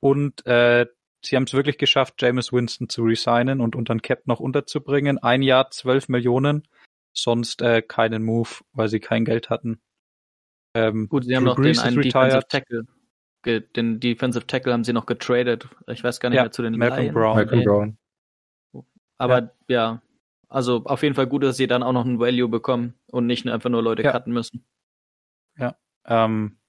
[0.00, 0.86] und äh,
[1.24, 5.18] sie haben es wirklich geschafft, James Winston zu resignen und unter den Cap noch unterzubringen.
[5.18, 6.66] Ein Jahr zwölf Millionen,
[7.12, 9.80] sonst äh, keinen Move, weil sie kein Geld hatten.
[10.74, 12.86] Ähm, Gut, sie haben noch den einen Defensive Tackle.
[13.44, 15.68] Den Defensive Tackle haben sie noch getradet.
[15.86, 17.14] Ich weiß gar nicht ja, mehr zu den Malcolm Lions.
[17.14, 17.36] Brown.
[17.36, 17.98] Malcolm Brown.
[19.18, 19.94] Aber ja.
[19.94, 20.02] ja.
[20.48, 23.46] also auf jeden Fall gut, dass sie dann auch noch ein Value bekommen und nicht
[23.48, 24.12] einfach nur Leute ja.
[24.12, 24.64] cutten müssen.
[25.58, 26.59] Ja, ähm,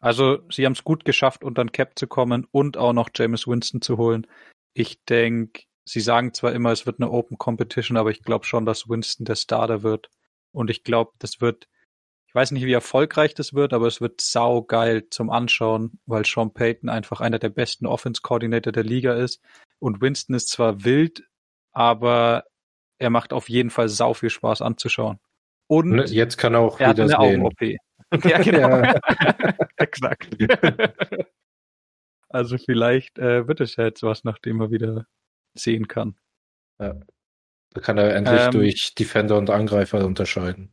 [0.00, 3.46] also sie haben es gut geschafft, unter den Cap zu kommen und auch noch James
[3.46, 4.26] Winston zu holen.
[4.74, 8.66] Ich denke, sie sagen zwar immer, es wird eine Open Competition, aber ich glaube schon,
[8.66, 10.10] dass Winston der Starter wird.
[10.52, 11.68] Und ich glaube, das wird
[12.36, 16.90] weiß nicht, wie erfolgreich das wird, aber es wird saugeil zum Anschauen, weil Sean Payton
[16.90, 19.40] einfach einer der besten Offense-Coordinator der Liga ist.
[19.78, 21.24] Und Winston ist zwar wild,
[21.72, 22.44] aber
[22.98, 25.18] er macht auf jeden Fall sau viel Spaß anzuschauen.
[25.66, 27.78] Und ne, jetzt kann er auch er wieder eine Augen-OP.
[28.24, 28.82] Ja, genau.
[29.76, 30.36] Exakt.
[32.28, 35.06] also vielleicht äh, wird es ja jetzt was, nachdem er wieder
[35.54, 36.16] sehen kann.
[36.78, 36.94] Ja.
[37.72, 40.72] Da kann er endlich ähm, durch Defender und Angreifer unterscheiden.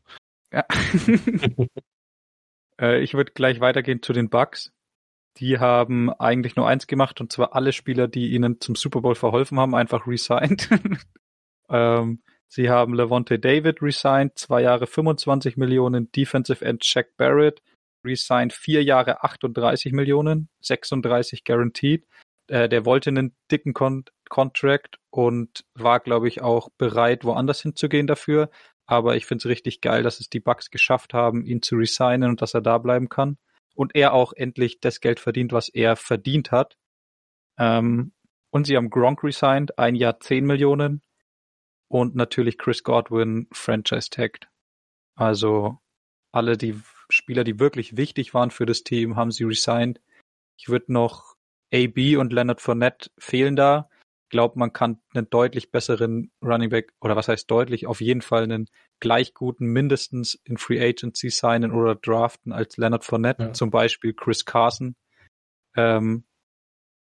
[0.54, 0.66] Ja.
[2.80, 4.72] äh, ich würde gleich weitergehen zu den Bugs.
[5.38, 9.16] Die haben eigentlich nur eins gemacht und zwar alle Spieler, die ihnen zum Super Bowl
[9.16, 10.70] verholfen haben, einfach resigned.
[11.70, 12.22] ähm,
[12.54, 17.62] sie haben Levante David resigned, zwei Jahre 25 Millionen, Defensive End Jack Barrett
[18.04, 22.06] resigned, vier Jahre 38 Millionen, 36 guaranteed.
[22.48, 28.08] Äh, der wollte einen dicken Con Contract und war, glaube ich, auch bereit, woanders hinzugehen
[28.08, 28.50] dafür.
[28.86, 32.30] Aber ich finde es richtig geil, dass es die Bucks geschafft haben, ihn zu resignen
[32.30, 33.38] und dass er da bleiben kann.
[33.76, 36.78] Und er auch endlich das Geld verdient, was er verdient hat.
[37.58, 38.14] Ähm,
[38.50, 41.02] und sie haben Gronk resigned, ein Jahr 10 Millionen.
[41.94, 44.48] Und natürlich Chris Godwin franchise tagged.
[45.16, 45.78] Also
[46.32, 50.02] alle die Spieler, die wirklich wichtig waren für das Team, haben sie resigned.
[50.58, 51.36] Ich würde noch
[51.72, 53.90] AB und Leonard Fournette fehlen da
[54.34, 58.42] glaube, man kann einen deutlich besseren Running Back oder was heißt deutlich, auf jeden Fall
[58.42, 58.68] einen
[59.00, 63.54] gleich guten mindestens in Free Agency signen oder draften als Leonard Fournette, ja.
[63.54, 64.96] zum Beispiel Chris Carson.
[65.76, 66.24] Ähm,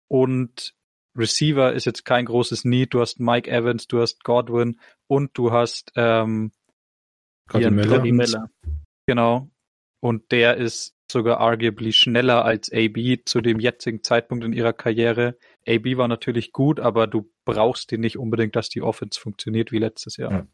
[0.08, 0.75] und
[1.16, 2.94] Receiver ist jetzt kein großes Need.
[2.94, 6.52] Du hast Mike Evans, du hast Godwin und du hast ähm,
[7.52, 8.02] Miller.
[8.02, 8.50] Miller.
[9.06, 9.50] Genau.
[10.00, 15.38] Und der ist sogar arguably schneller als AB zu dem jetzigen Zeitpunkt in ihrer Karriere.
[15.66, 19.78] AB war natürlich gut, aber du brauchst den nicht unbedingt, dass die Offense funktioniert wie
[19.78, 20.32] letztes Jahr.
[20.32, 20.46] Ja.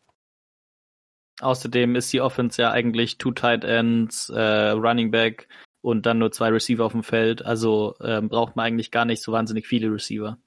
[1.40, 5.48] Außerdem ist die Offense ja eigentlich two Tight Ends, äh, Running Back
[5.81, 7.44] und dann nur zwei Receiver auf dem Feld.
[7.44, 10.38] Also ähm, braucht man eigentlich gar nicht so wahnsinnig viele Receiver.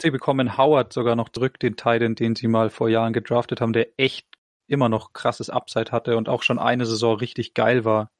[0.00, 3.60] Sie bekommen Howard sogar noch zurück, den Tight End, den sie mal vor Jahren gedraftet
[3.60, 4.26] haben, der echt
[4.66, 8.10] immer noch krasses Upside hatte und auch schon eine Saison richtig geil war.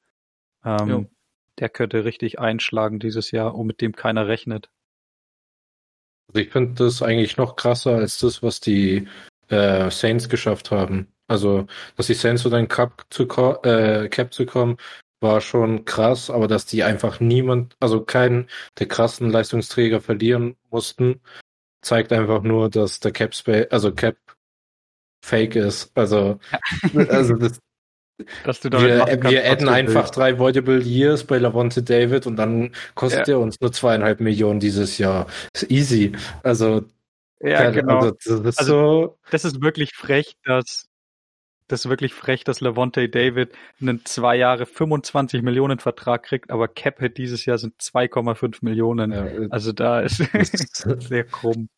[0.65, 1.09] Ähm,
[1.59, 4.71] der könnte richtig einschlagen dieses Jahr, und mit dem keiner rechnet.
[6.29, 9.09] Also ich finde das eigentlich noch krasser als das, was die
[9.49, 11.09] äh, Saints geschafft haben.
[11.27, 13.25] Also, dass die Saints so den Cup zu
[13.63, 14.77] äh, Cap zu kommen,
[15.21, 21.21] war schon krass, aber dass die einfach niemand, also keinen der krassen Leistungsträger verlieren mussten,
[21.85, 24.17] zeigt einfach nur, dass der Cap Space, also Cap
[25.25, 25.91] Fake ist.
[25.95, 26.39] Also,
[27.09, 27.61] also das,
[28.45, 32.73] dass du wir, kannst, wir adden einfach drei Voidable Years bei Lavonte David und dann
[32.95, 33.35] kostet ja.
[33.35, 35.27] er uns nur zweieinhalb Millionen dieses Jahr.
[35.55, 36.13] Ist easy.
[36.43, 36.85] Also,
[37.41, 37.99] ja, keine, genau.
[37.99, 40.87] Also, das, ist also, so das ist wirklich frech, dass
[41.67, 46.69] das ist wirklich frech, dass Lavonte David einen zwei Jahre 25 Millionen Vertrag kriegt, aber
[46.69, 49.13] Caphead dieses Jahr sind 2,5 Millionen.
[49.13, 50.19] Ja, äh, also da ist
[51.01, 51.69] sehr krumm.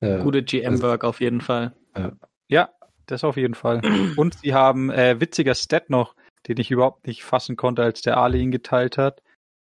[0.00, 1.74] Ja, Gute GM-Work auf jeden Fall.
[1.96, 2.12] Ja.
[2.48, 2.68] ja,
[3.06, 3.80] das auf jeden Fall.
[4.16, 6.14] Und sie haben äh, witziger Stat noch,
[6.46, 9.22] den ich überhaupt nicht fassen konnte, als der Ali ihn geteilt hat,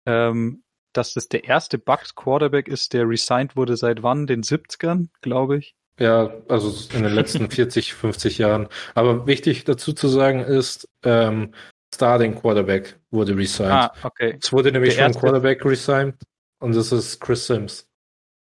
[0.06, 0.62] ähm,
[0.92, 4.26] dass das der erste Bucks Quarterback ist, der resigned wurde seit wann?
[4.26, 5.74] Den 70ern, glaube ich.
[5.98, 8.68] Ja, also in den letzten 40, 50 Jahren.
[8.94, 11.52] Aber wichtig dazu zu sagen ist, ähm,
[11.94, 13.72] Starting Quarterback wurde resigned.
[13.72, 14.36] Ah, okay.
[14.40, 16.16] Es wurde nämlich der schon Quarterback resigned
[16.58, 17.88] und das ist Chris Sims.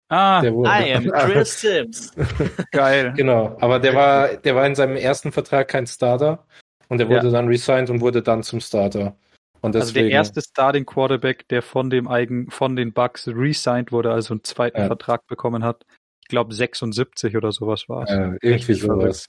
[0.09, 2.13] Ah, I am Chris Sims.
[2.71, 3.13] Geil.
[3.17, 6.47] Genau, aber der war, der war in seinem ersten Vertrag kein Starter.
[6.89, 7.33] Und er wurde ja.
[7.33, 9.17] dann resigned und wurde dann zum Starter.
[9.61, 13.91] Und deswegen, also der erste Starting Quarterback, der von dem eigen, von den Bucks resigned
[13.91, 14.87] wurde, also einen zweiten ja.
[14.87, 15.85] Vertrag bekommen hat.
[16.23, 18.11] Ich glaube 76 oder sowas war es.
[18.11, 19.27] Ja, irgendwie sowas.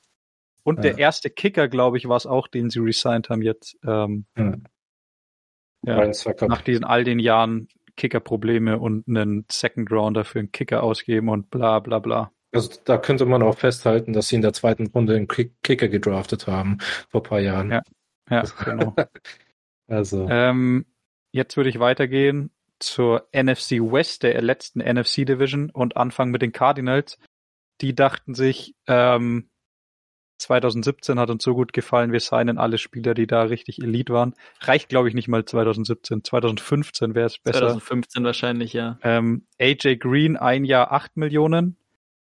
[0.63, 3.77] Und der erste Kicker, glaube ich, war es auch, den sie resigned haben jetzt.
[3.85, 6.11] Ähm, ja.
[6.47, 11.49] nach diesen all den Jahren Kicker-Probleme und einen Second Rounder für einen Kicker ausgeben und
[11.49, 12.31] bla bla bla.
[12.53, 16.47] Also da könnte man auch festhalten, dass sie in der zweiten Runde einen Kicker gedraftet
[16.47, 16.77] haben
[17.09, 17.71] vor ein paar Jahren.
[17.71, 17.81] Ja,
[18.29, 18.95] ja genau.
[19.87, 20.27] also.
[20.29, 20.85] Ähm,
[21.31, 26.51] jetzt würde ich weitergehen zur NFC West, der letzten NFC Division und anfangen mit den
[26.51, 27.17] Cardinals.
[27.81, 29.49] Die dachten sich, ähm,
[30.37, 34.35] 2017 hat uns so gut gefallen, wir signen alle Spieler, die da richtig Elite waren.
[34.61, 36.23] Reicht, glaube ich, nicht mal 2017.
[36.23, 37.59] 2015 wäre es besser.
[37.59, 38.99] 2015 wahrscheinlich, ja.
[39.01, 41.77] Ähm, AJ Green, ein Jahr 8 Millionen.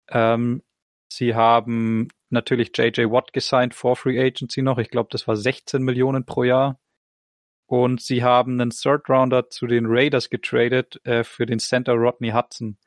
[0.08, 0.62] Ähm,
[1.08, 4.78] sie haben natürlich JJ Watt gesigned vor Free Agency noch.
[4.78, 6.78] Ich glaube, das war 16 Millionen pro Jahr.
[7.66, 12.30] Und sie haben einen Third Rounder zu den Raiders getradet äh, für den Center Rodney
[12.30, 12.78] Hudson.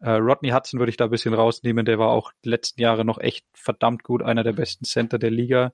[0.00, 1.84] Äh, Rodney Hudson würde ich da ein bisschen rausnehmen.
[1.84, 5.30] Der war auch die letzten Jahre noch echt verdammt gut, einer der besten Center der
[5.30, 5.72] Liga.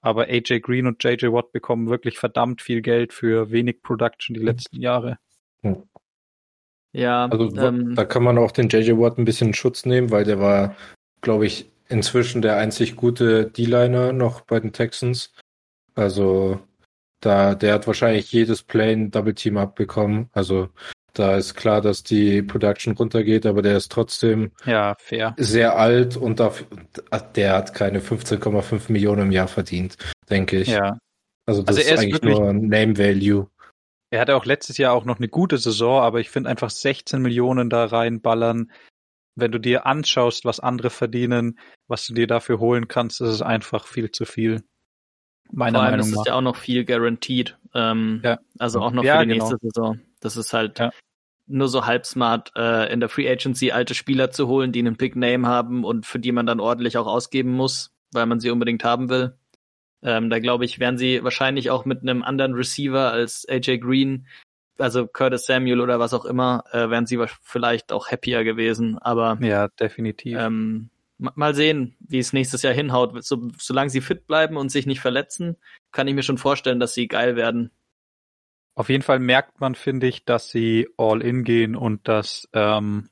[0.00, 4.40] Aber AJ Green und JJ Watt bekommen wirklich verdammt viel Geld für wenig Production die
[4.40, 5.18] letzten Jahre.
[6.92, 10.10] Ja, also ähm, da kann man auch den JJ Watt ein bisschen in Schutz nehmen,
[10.10, 10.76] weil der war,
[11.20, 15.32] glaube ich, inzwischen der einzig gute D-Liner noch bei den Texans.
[15.94, 16.60] Also
[17.20, 20.28] da, der hat wahrscheinlich jedes Play ein Double Team abbekommen.
[20.32, 20.68] Also
[21.14, 25.34] da ist klar, dass die Production runtergeht, aber der ist trotzdem ja, fair.
[25.36, 26.66] sehr alt und dafür,
[27.34, 29.96] der hat keine 15,5 Millionen im Jahr verdient,
[30.30, 30.68] denke ich.
[30.68, 30.98] Ja.
[31.46, 33.48] Also das also ist, ist eigentlich wirklich, nur Name Value.
[34.10, 37.20] Er hatte auch letztes Jahr auch noch eine gute Saison, aber ich finde einfach 16
[37.20, 38.70] Millionen da reinballern.
[39.34, 43.42] Wenn du dir anschaust, was andere verdienen, was du dir dafür holen kannst, ist es
[43.42, 44.62] einfach viel zu viel.
[45.50, 47.56] Meiner Vor allem Meinung ist es ja auch noch viel guaranteed.
[47.74, 48.38] Ähm, ja.
[48.58, 49.48] Also auch noch ja, für die genau.
[49.48, 50.00] nächste Saison.
[50.20, 50.90] Das ist halt ja.
[51.46, 54.96] nur so halb smart, äh, in der Free Agency alte Spieler zu holen, die einen
[54.96, 58.50] Big Name haben und für die man dann ordentlich auch ausgeben muss, weil man sie
[58.50, 59.36] unbedingt haben will.
[60.02, 64.26] Ähm, da glaube ich, wären sie wahrscheinlich auch mit einem anderen Receiver als AJ Green,
[64.78, 68.98] also Curtis Samuel oder was auch immer, äh, wären sie vielleicht auch happier gewesen.
[68.98, 70.36] Aber ja, definitiv.
[70.38, 73.24] Ähm, mal sehen, wie es nächstes Jahr hinhaut.
[73.24, 75.56] So, solange sie fit bleiben und sich nicht verletzen,
[75.90, 77.70] kann ich mir schon vorstellen, dass sie geil werden.
[78.78, 83.08] Auf jeden Fall merkt man, finde ich, dass sie all in gehen und dass ähm,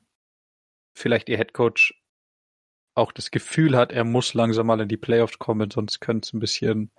[0.93, 1.93] vielleicht ihr Headcoach
[2.95, 6.31] auch das Gefühl hat, er muss langsam mal in die Playoffs kommen, sonst könnte es
[6.31, 6.89] ein bisschen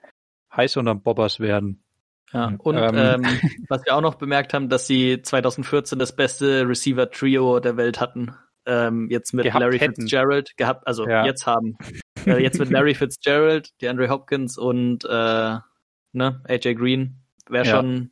[0.54, 1.82] heiß unterm Bobbers werden.
[2.30, 3.22] Ja, und ähm, ähm,
[3.70, 8.34] was wir auch noch bemerkt haben, dass sie 2014 das beste Receiver-Trio der Welt hatten.
[8.66, 10.02] Ähm, jetzt mit Larry hätten.
[10.02, 11.24] Fitzgerald gehabt, also ja.
[11.24, 11.78] jetzt haben.
[12.26, 15.56] Äh, jetzt mit Larry Fitzgerald, DeAndre Hopkins und äh,
[16.12, 17.22] ne, AJ Green.
[17.48, 17.76] Wäre ja.
[17.76, 18.10] schon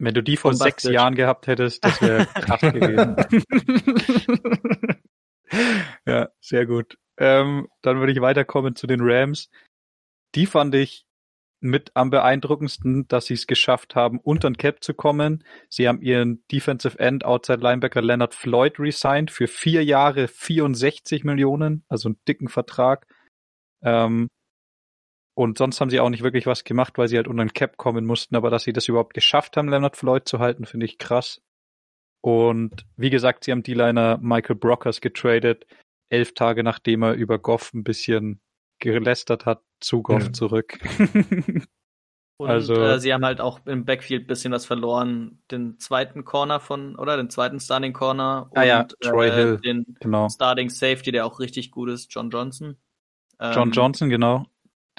[0.00, 3.16] wenn du die vor sechs Jahren gehabt hättest, das wäre krass gewesen.
[6.06, 6.98] ja, sehr gut.
[7.18, 9.50] Ähm, dann würde ich weiterkommen zu den Rams.
[10.34, 11.04] Die fand ich
[11.60, 15.44] mit am beeindruckendsten, dass sie es geschafft haben, unter den Cap zu kommen.
[15.68, 21.84] Sie haben ihren Defensive End Outside Linebacker Leonard Floyd resigned für vier Jahre 64 Millionen,
[21.88, 23.06] also einen dicken Vertrag.
[23.82, 24.28] Ähm,
[25.40, 27.78] und sonst haben sie auch nicht wirklich was gemacht, weil sie halt unter den Cap
[27.78, 28.36] kommen mussten.
[28.36, 31.40] Aber dass sie das überhaupt geschafft haben, Leonard Floyd zu halten, finde ich krass.
[32.20, 35.64] Und wie gesagt, sie haben D-Liner Michael Brockers getradet,
[36.10, 38.42] elf Tage nachdem er über Goff ein bisschen
[38.80, 40.32] gelästert hat, zu Goff ja.
[40.34, 40.78] zurück.
[42.36, 45.42] Und also, äh, sie haben halt auch im Backfield bisschen was verloren.
[45.50, 49.58] Den zweiten Corner von, oder den zweiten Starting Corner und ah ja, Troy äh, Hill,
[49.58, 50.28] den genau.
[50.28, 52.76] Starting Safety, der auch richtig gut ist, John Johnson.
[53.38, 54.46] John ähm, Johnson, genau.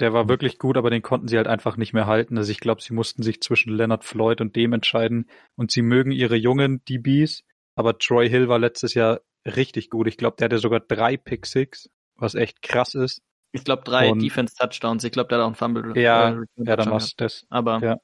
[0.02, 2.36] Der war wirklich gut, aber den konnten sie halt einfach nicht mehr halten.
[2.36, 5.30] Also ich glaube, sie mussten sich zwischen Leonard Floyd und dem entscheiden.
[5.54, 7.44] Und sie mögen ihre jungen DBs,
[7.76, 10.08] aber Troy Hill war letztes Jahr richtig gut.
[10.08, 13.22] Ich glaube, der hatte sogar drei Pick Six, was echt krass ist.
[13.52, 15.04] Ich glaube, drei und, Defense Touchdowns.
[15.04, 15.96] Ich glaube, der hat auch einen Fumble.
[15.96, 17.46] Ja, äh, ja dann war das.
[17.48, 17.96] Aber ja.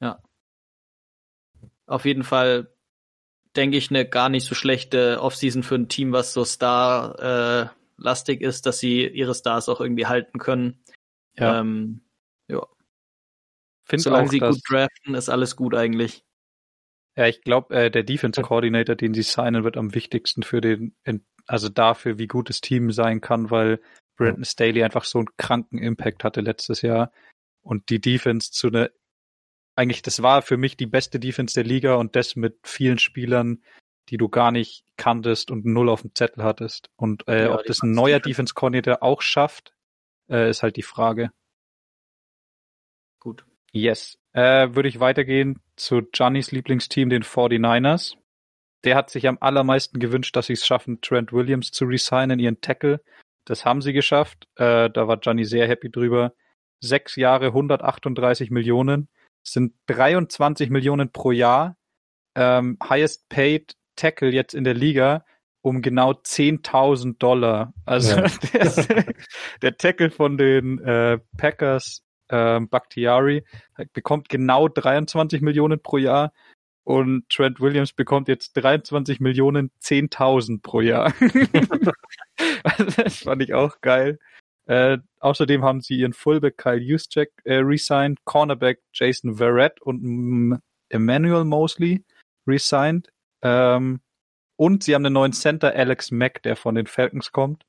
[0.00, 0.18] ja.
[1.86, 2.74] Auf jeden Fall
[3.54, 8.34] denke ich eine gar nicht so schlechte Offseason für ein Team, was so Star äh,
[8.34, 10.80] ist, dass sie ihre Stars auch irgendwie halten können.
[11.38, 11.60] Ja.
[11.60, 12.02] Ähm,
[12.48, 12.66] ja.
[13.84, 16.24] Find Solange auch, sie gut draften, ist alles gut eigentlich.
[17.16, 20.94] Ja, ich glaube, äh, der Defense Coordinator, den sie signen, wird am wichtigsten für den,
[21.46, 23.80] also dafür, wie gut das Team sein kann, weil
[24.16, 27.10] Brandon Staley einfach so einen kranken Impact hatte letztes Jahr
[27.62, 28.90] und die Defense zu einer,
[29.74, 33.62] eigentlich, das war für mich die beste Defense der Liga und das mit vielen Spielern,
[34.10, 36.90] die du gar nicht kanntest und null auf dem Zettel hattest.
[36.96, 39.74] Und äh, ja, ob das ein neuer Defense Coordinator auch schafft,
[40.30, 41.30] äh, ist halt die Frage.
[43.20, 43.44] Gut.
[43.72, 44.18] Yes.
[44.32, 48.14] Äh, Würde ich weitergehen zu Johnny's Lieblingsteam, den 49ers.
[48.84, 52.60] Der hat sich am allermeisten gewünscht, dass sie es schaffen, Trent Williams zu resignen, ihren
[52.60, 53.02] Tackle.
[53.44, 54.46] Das haben sie geschafft.
[54.56, 56.34] Äh, da war Johnny sehr happy drüber.
[56.80, 59.08] Sechs Jahre, 138 Millionen.
[59.42, 61.76] Das sind 23 Millionen pro Jahr.
[62.36, 65.24] Ähm, highest paid Tackle jetzt in der Liga
[65.62, 67.72] um genau 10.000 Dollar.
[67.84, 68.26] Also ja.
[68.52, 69.04] der,
[69.62, 73.44] der, Tackle von den äh, Packers, äh, Bakhtiari,
[73.92, 76.32] bekommt genau 23 Millionen pro Jahr
[76.88, 81.12] und Trent Williams bekommt jetzt 23 Millionen 10.000 pro Jahr.
[82.64, 84.18] also das fand ich auch geil.
[84.64, 91.44] Äh, außerdem haben sie ihren Fullback Kyle Juszczyk äh, resigned, Cornerback Jason Verrett und Emmanuel
[91.44, 92.04] Mosley
[92.46, 93.10] resigned.
[93.42, 94.00] Ähm,
[94.58, 97.64] und sie haben einen neuen Center, Alex Mack, der von den Falcons kommt.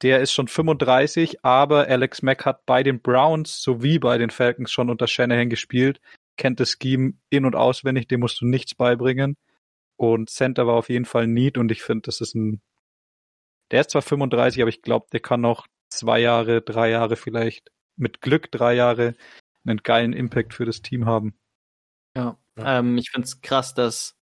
[0.00, 4.72] Der ist schon 35, aber Alex Mack hat bei den Browns sowie bei den Falcons
[4.72, 6.00] schon unter Shanahan gespielt,
[6.38, 9.36] kennt das Scheme in- und auswendig, dem musst du nichts beibringen.
[9.96, 12.62] Und Center war auf jeden Fall neat und ich finde, das ist ein,
[13.70, 17.70] der ist zwar 35, aber ich glaube, der kann noch zwei Jahre, drei Jahre vielleicht,
[17.96, 19.14] mit Glück drei Jahre,
[19.66, 21.38] einen geilen Impact für das Team haben.
[22.16, 24.17] Ja, ähm, ich finde es krass, dass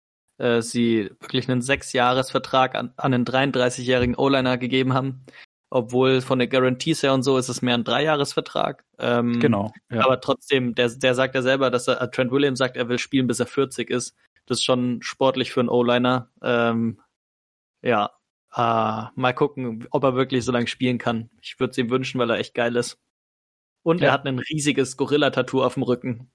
[0.41, 5.23] äh, sie wirklich einen Sechsjahresvertrag an, an einen 33-jährigen O-Liner gegeben haben.
[5.69, 8.83] Obwohl von der Guarantees her und so ist es mehr ein Dreijahresvertrag.
[8.99, 9.71] Ähm, genau.
[9.89, 10.03] Ja.
[10.03, 13.27] Aber trotzdem, der, der sagt ja selber, dass er, Trent Williams sagt, er will spielen,
[13.27, 14.15] bis er 40 ist.
[14.47, 16.29] Das ist schon sportlich für einen O-Liner.
[16.41, 16.99] Ähm,
[17.81, 18.11] ja,
[18.53, 21.29] äh, mal gucken, ob er wirklich so lange spielen kann.
[21.41, 22.99] Ich würde es ihm wünschen, weil er echt geil ist.
[23.83, 24.07] Und ja.
[24.07, 26.31] er hat ein riesiges Gorilla-Tattoo auf dem Rücken.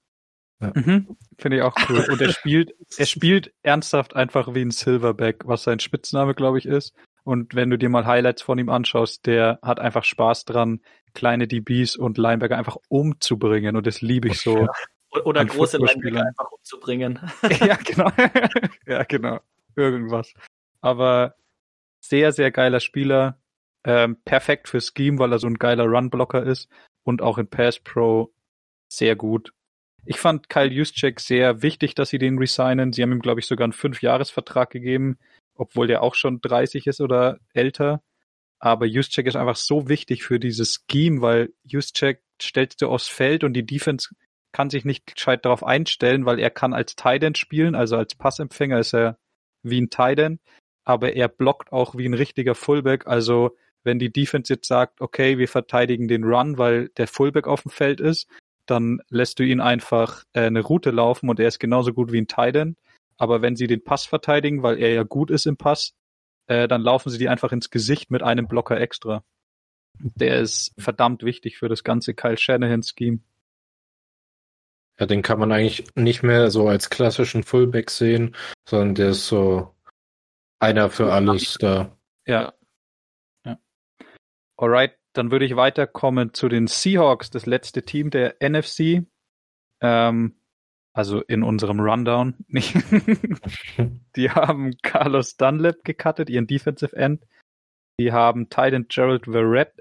[0.59, 0.71] Ja.
[0.73, 2.05] Mhm, Finde ich auch cool.
[2.09, 6.65] Und er spielt, er spielt ernsthaft einfach wie ein Silverback, was sein Spitzname, glaube ich,
[6.65, 6.95] ist.
[7.23, 10.81] Und wenn du dir mal Highlights von ihm anschaust, der hat einfach Spaß dran,
[11.13, 13.75] kleine DBs und Linebacker einfach umzubringen.
[13.75, 14.59] Und das liebe ich so.
[14.59, 15.21] Ja.
[15.25, 17.19] Oder große Linebacker einfach umzubringen.
[17.59, 18.11] ja, genau.
[18.87, 19.39] ja, genau.
[19.75, 20.33] Irgendwas.
[20.81, 21.35] Aber
[21.99, 23.39] sehr, sehr geiler Spieler.
[23.83, 26.67] Ähm, perfekt für Scheme, weil er so ein geiler Runblocker ist.
[27.03, 28.33] Und auch in Pass Pro
[28.89, 29.53] sehr gut.
[30.07, 32.93] Ich fand Kyle Juszczyk sehr wichtig, dass sie den resignen.
[32.93, 35.17] Sie haben ihm, glaube ich, sogar einen Fünfjahresvertrag gegeben,
[35.53, 38.01] obwohl der auch schon 30 ist oder älter.
[38.59, 43.43] Aber Juszczyk ist einfach so wichtig für dieses Scheme, weil Juszczyk stellst du aufs Feld
[43.43, 44.15] und die Defense
[44.53, 48.79] kann sich nicht gescheit darauf einstellen, weil er kann als Tight spielen, also als Passempfänger
[48.79, 49.17] ist er
[49.61, 50.39] wie ein Tight
[50.85, 53.07] aber er blockt auch wie ein richtiger Fullback.
[53.07, 57.63] Also wenn die Defense jetzt sagt, okay, wir verteidigen den Run, weil der Fullback auf
[57.63, 58.27] dem Feld ist,
[58.69, 62.21] dann lässt du ihn einfach äh, eine Route laufen und er ist genauso gut wie
[62.21, 62.75] ein Titan.
[63.17, 65.93] Aber wenn sie den Pass verteidigen, weil er ja gut ist im Pass,
[66.47, 69.23] äh, dann laufen sie die einfach ins Gesicht mit einem Blocker extra.
[69.99, 73.19] Der ist verdammt wichtig für das ganze Kyle Shanahan-Scheme.
[74.99, 78.35] Ja, den kann man eigentlich nicht mehr so als klassischen Fullback sehen,
[78.67, 79.75] sondern der ist so
[80.59, 81.95] einer für alles da.
[82.25, 82.53] Ja.
[83.45, 83.59] ja.
[84.57, 89.05] Alright, dann würde ich weiterkommen zu den Seahawks, das letzte Team der NFC.
[89.81, 90.35] Ähm,
[90.93, 92.33] also in unserem Rundown.
[94.15, 97.23] die haben Carlos Dunlap gecuttet, ihren Defensive End.
[97.99, 99.27] Die haben Titan Gerald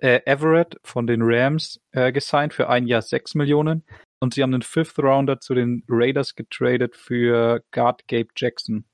[0.03, 3.84] äh, Everett von den Rams äh, gesigned für ein Jahr sechs Millionen.
[4.20, 8.84] Und sie haben den Fifth Rounder zu den Raiders getradet für Guard Gabe Jackson.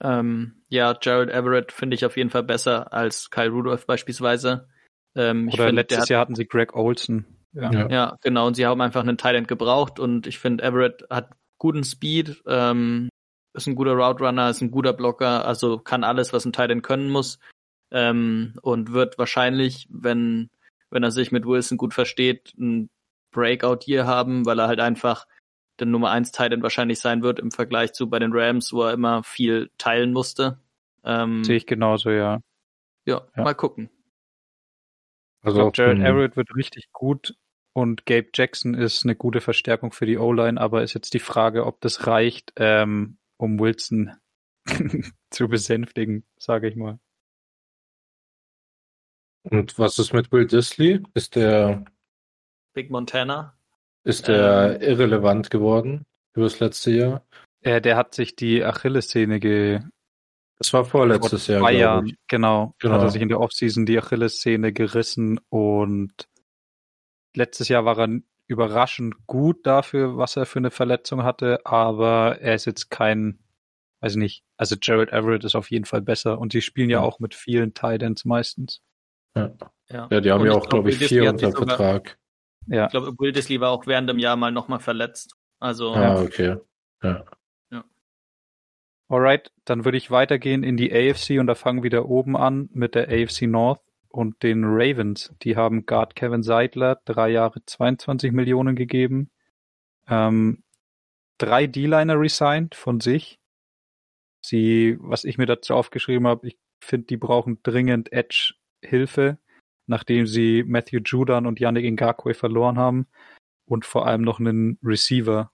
[0.00, 4.68] Ähm, ja, Gerald Everett finde ich auf jeden Fall besser als Kyle Rudolph beispielsweise.
[5.14, 7.24] Ähm, Oder find, letztes Jahr hatten sie Greg Olson.
[7.52, 7.70] Ja.
[7.70, 7.88] ja.
[7.88, 8.46] ja, genau.
[8.46, 13.08] Und sie haben einfach einen Thailand gebraucht und ich finde, Everett hat guten Speed, ähm,
[13.54, 16.82] ist ein guter Route Runner, ist ein guter Blocker, also kann alles, was ein Thailand
[16.82, 17.38] können muss.
[17.92, 20.50] Ähm, und wird wahrscheinlich, wenn,
[20.90, 22.90] wenn er sich mit Wilson gut versteht, ein
[23.30, 25.26] Breakout hier haben, weil er halt einfach
[25.78, 28.92] der Nummer 1 Titan wahrscheinlich sein wird im Vergleich zu bei den Rams, wo er
[28.92, 30.60] immer viel teilen musste.
[31.04, 32.40] Ähm, Sehe ich genauso, ja.
[33.04, 33.26] ja.
[33.36, 33.90] Ja, mal gucken.
[35.42, 37.36] Also ich Jared Everett wird richtig gut
[37.74, 41.66] und Gabe Jackson ist eine gute Verstärkung für die O-Line, aber ist jetzt die Frage,
[41.66, 44.12] ob das reicht, ähm, um Wilson
[45.30, 46.98] zu besänftigen, sage ich mal.
[49.42, 51.02] Und was ist mit Will Disley?
[51.12, 51.84] Ist der
[52.72, 53.58] Big Montana?
[54.04, 57.26] Ist der ähm, irrelevant geworden über das letzte Jahr?
[57.62, 59.80] Äh, der hat sich die Achillessehne ge.
[60.58, 61.60] Das war vorletztes Jahr.
[61.60, 62.94] Zwei Jahren, genau, genau.
[62.94, 66.28] Hat er sich in der Offseason die Achillessehne gerissen und
[67.34, 72.54] letztes Jahr war er überraschend gut dafür, was er für eine Verletzung hatte, aber er
[72.54, 73.38] ist jetzt kein,
[74.00, 77.04] weiß nicht, also Jared Everett ist auf jeden Fall besser und die spielen ja, ja
[77.04, 78.82] auch mit vielen Titans meistens.
[79.34, 79.52] Ja,
[79.88, 80.08] ja.
[80.10, 82.18] ja die haben ja auch, glaube ich, vier unter Vertrag.
[82.66, 82.86] Ja.
[82.86, 85.34] Ich glaube, Will Disley war auch während dem Jahr mal nochmal verletzt.
[85.60, 85.94] Also.
[85.94, 86.56] Ah, okay.
[87.02, 87.24] Ja.
[87.70, 87.84] ja.
[89.08, 92.68] Alright, dann würde ich weitergehen in die AFC und da fangen wir wieder oben an
[92.72, 95.34] mit der AFC North und den Ravens.
[95.42, 99.30] Die haben Guard Kevin Seidler drei Jahre 22 Millionen gegeben.
[100.08, 100.62] Ähm,
[101.38, 103.38] drei D-Liner resigned von sich.
[104.40, 109.38] Sie, was ich mir dazu aufgeschrieben habe, ich finde, die brauchen dringend Edge-Hilfe,
[109.86, 113.06] nachdem sie Matthew Judan und Yannick Ngakwe verloren haben
[113.66, 115.50] und vor allem noch einen Receiver.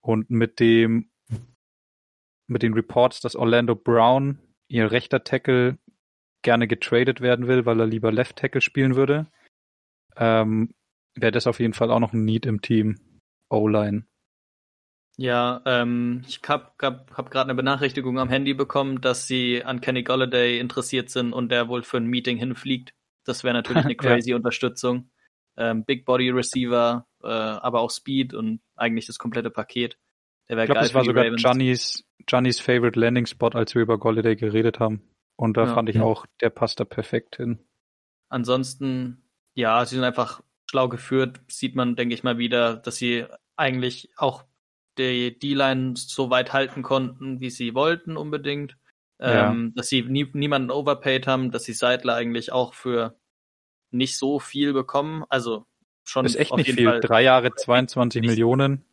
[0.00, 1.10] Und mit dem,
[2.48, 5.78] mit den Reports, dass Orlando Brown, ihr rechter Tackle,
[6.42, 9.28] gerne getradet werden will, weil er lieber Left Tackle spielen würde,
[10.16, 10.74] ähm,
[11.14, 12.98] wäre das auf jeden Fall auch noch ein Need im Team.
[13.48, 14.06] O-Line.
[15.18, 19.80] Ja, ähm, ich habe hab, hab gerade eine Benachrichtigung am Handy bekommen, dass sie an
[19.80, 22.94] Kenny Golladay interessiert sind und der wohl für ein Meeting hinfliegt.
[23.24, 24.36] Das wäre natürlich eine crazy ja.
[24.36, 25.10] Unterstützung.
[25.56, 29.98] Ähm, Big Body Receiver, äh, aber auch Speed und eigentlich das komplette Paket.
[30.48, 30.82] Der wäre geil.
[30.82, 35.02] Das war sogar Johnny's, Johnny's Favorite Landing Spot, als wir über Golladay geredet haben.
[35.36, 35.74] Und da ja.
[35.74, 37.58] fand ich auch, der passt da perfekt hin.
[38.28, 41.40] Ansonsten, ja, sie sind einfach schlau geführt.
[41.48, 44.44] Sieht man, denke ich mal, wieder, dass sie eigentlich auch
[44.98, 48.76] die D-Line so weit halten konnten, wie sie wollten unbedingt.
[49.22, 49.50] Ja.
[49.50, 53.16] Ähm, dass sie nie, niemanden overpaid haben, dass sie Seidler eigentlich auch für
[53.90, 55.24] nicht so viel bekommen.
[55.28, 55.66] Also
[56.04, 56.24] schon.
[56.24, 56.88] Ist echt nicht viel.
[56.88, 58.84] Fall Drei Jahre 22 Millionen.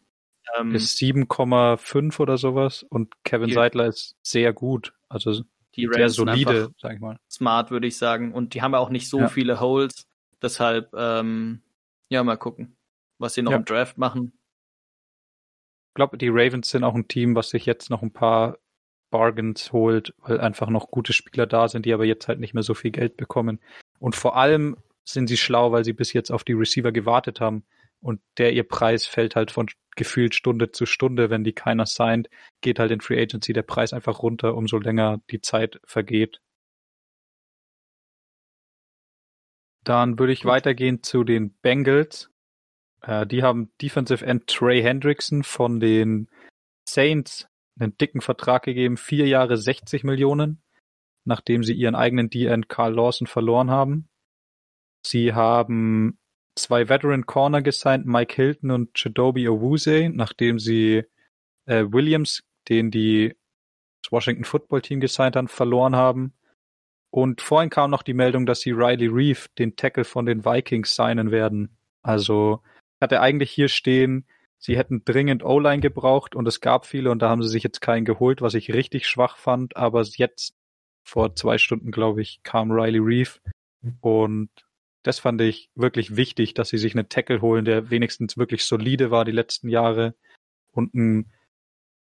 [0.57, 2.83] Ähm, ist 7,5 oder sowas.
[2.83, 4.93] Und Kevin Seidler ist sehr gut.
[5.09, 5.43] Also
[5.75, 7.19] die sehr solide, sag ich mal.
[7.29, 8.33] Smart, würde ich sagen.
[8.33, 9.27] Und die haben ja auch nicht so ja.
[9.27, 10.07] viele Holes.
[10.41, 11.61] Deshalb, ähm,
[12.09, 12.77] ja, mal gucken,
[13.17, 13.57] was sie noch ja.
[13.57, 14.33] im Draft machen
[15.99, 18.57] glaube, die Ravens sind auch ein Team, was sich jetzt noch ein paar
[19.09, 22.63] Bargains holt, weil einfach noch gute Spieler da sind, die aber jetzt halt nicht mehr
[22.63, 23.59] so viel Geld bekommen.
[23.99, 27.65] Und vor allem sind sie schlau, weil sie bis jetzt auf die Receiver gewartet haben.
[28.01, 31.29] Und der ihr Preis fällt halt von gefühlt Stunde zu Stunde.
[31.29, 32.29] Wenn die keiner signed,
[32.61, 36.39] geht halt in Free Agency der Preis einfach runter, umso länger die Zeit vergeht.
[39.83, 42.29] Dann würde ich weitergehen zu den Bengals.
[43.01, 46.29] Äh, die haben Defensive End Trey Hendrickson von den
[46.87, 47.48] Saints
[47.79, 50.61] einen dicken Vertrag gegeben, vier Jahre 60 Millionen,
[51.25, 54.09] nachdem sie ihren eigenen D-End Carl Lawson verloren haben.
[55.05, 56.19] Sie haben
[56.55, 61.03] zwei Veteran Corner gesigned, Mike Hilton und Chidobe Owuse, nachdem sie
[61.65, 63.35] äh, Williams, den die
[64.03, 66.33] das Washington Football Team gesigned haben, verloren haben.
[67.11, 70.95] Und vorhin kam noch die Meldung, dass sie Riley Reeve, den Tackle von den Vikings,
[70.95, 71.77] signen werden.
[72.01, 72.61] Also
[73.01, 74.25] hatte eigentlich hier stehen,
[74.59, 77.81] sie hätten dringend O-Line gebraucht und es gab viele und da haben sie sich jetzt
[77.81, 79.77] keinen geholt, was ich richtig schwach fand.
[79.77, 80.55] Aber jetzt,
[81.03, 83.39] vor zwei Stunden, glaube ich, kam Riley Reeve
[84.01, 84.49] und
[85.03, 89.09] das fand ich wirklich wichtig, dass sie sich einen Tackle holen, der wenigstens wirklich solide
[89.09, 90.13] war die letzten Jahre
[90.73, 91.31] und ein,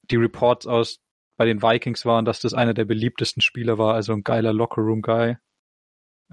[0.04, 1.00] die Reports aus
[1.38, 5.38] bei den Vikings waren, dass das einer der beliebtesten Spieler war, also ein geiler Lockerroom-Guy.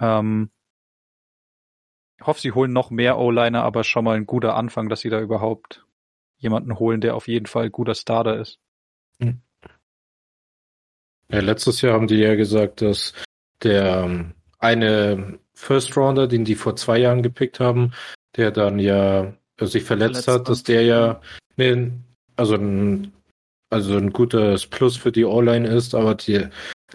[0.00, 0.50] Ähm,
[2.20, 5.10] ich hoffe, sie holen noch mehr O-Liner, aber schon mal ein guter Anfang, dass sie
[5.10, 5.86] da überhaupt
[6.38, 8.58] jemanden holen, der auf jeden Fall guter Starter ist.
[9.20, 9.40] Hm.
[11.30, 13.12] Ja, letztes Jahr haben die ja gesagt, dass
[13.62, 17.92] der ähm, eine First Rounder, den die vor zwei Jahren gepickt haben,
[18.36, 21.20] der dann ja sich verletzt, verletzt hat, dass der ja
[21.56, 21.92] ne,
[22.36, 23.12] also ein
[23.70, 26.46] also ein gutes Plus für die O-Line ist, aber die,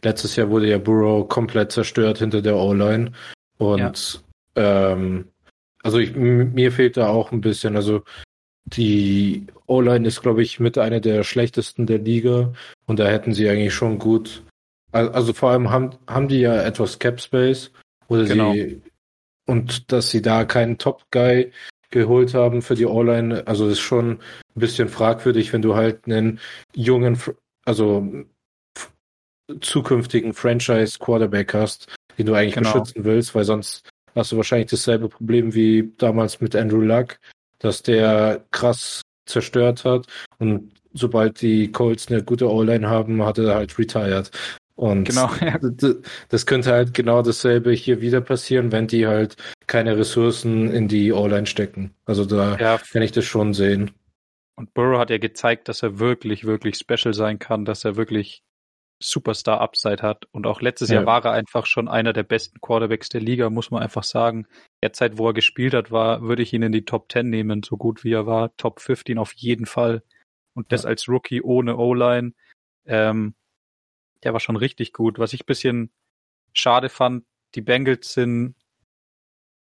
[0.04, 3.12] letztes Jahr wurde ja Burrow komplett zerstört hinter der O-Line
[3.58, 4.24] und
[4.56, 5.30] ähm,
[5.84, 7.76] also ich, mir fehlt da auch ein bisschen.
[7.76, 8.04] Also
[8.66, 12.54] die O-Line ist, glaube ich, mit einer der schlechtesten der Liga
[12.86, 14.44] und da hätten sie eigentlich schon gut.
[14.92, 17.72] Also vor allem haben, haben die ja etwas Cap Space
[18.08, 18.54] oder genau.
[18.54, 18.82] sie
[19.46, 21.52] und dass sie da keinen Top Guy
[21.90, 24.20] geholt haben für die O-Line, also ist schon ein
[24.56, 26.40] bisschen fragwürdig, wenn du halt einen
[26.74, 27.20] jungen,
[27.66, 28.08] also
[29.62, 32.74] zukünftigen Franchise Quarterback hast, den du eigentlich genau.
[32.74, 37.18] beschützen willst, weil sonst hast du wahrscheinlich dasselbe Problem wie damals mit Andrew Luck,
[37.64, 40.06] dass der krass zerstört hat
[40.38, 44.30] und sobald die Colts eine gute O-Line haben, hat er halt retired.
[44.76, 45.60] Und genau, ja.
[46.30, 49.36] das könnte halt genau dasselbe hier wieder passieren, wenn die halt
[49.68, 51.94] keine Ressourcen in die O-Line stecken.
[52.06, 52.80] Also da ja.
[52.92, 53.92] kann ich das schon sehen.
[54.56, 58.44] Und Burrow hat ja gezeigt, dass er wirklich, wirklich special sein kann, dass er wirklich
[59.00, 60.26] Superstar-Upside hat.
[60.32, 60.96] Und auch letztes ja.
[60.96, 64.48] Jahr war er einfach schon einer der besten Quarterbacks der Liga, muss man einfach sagen.
[64.82, 67.78] Derzeit, wo er gespielt hat, war, würde ich ihn in die Top 10 nehmen, so
[67.78, 68.56] gut wie er war.
[68.58, 70.04] Top 15 auf jeden Fall.
[70.54, 70.90] Und das ja.
[70.90, 72.34] als Rookie ohne O-Line.
[72.86, 73.36] Ähm,
[74.24, 75.20] der war schon richtig gut.
[75.20, 75.92] Was ich bisschen
[76.54, 77.26] schade fand,
[77.56, 78.56] die Bengals sind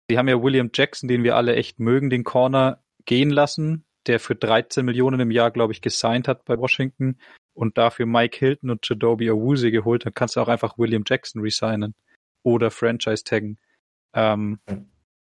[0.09, 4.19] Sie haben ja William Jackson, den wir alle echt mögen, den Corner gehen lassen, der
[4.19, 7.17] für 13 Millionen im Jahr, glaube ich, gesigned hat bei Washington
[7.53, 11.41] und dafür Mike Hilton und Jadobi Awuzie geholt, dann kannst du auch einfach William Jackson
[11.41, 11.95] resignen
[12.43, 13.59] oder Franchise taggen.
[14.13, 14.59] Ähm,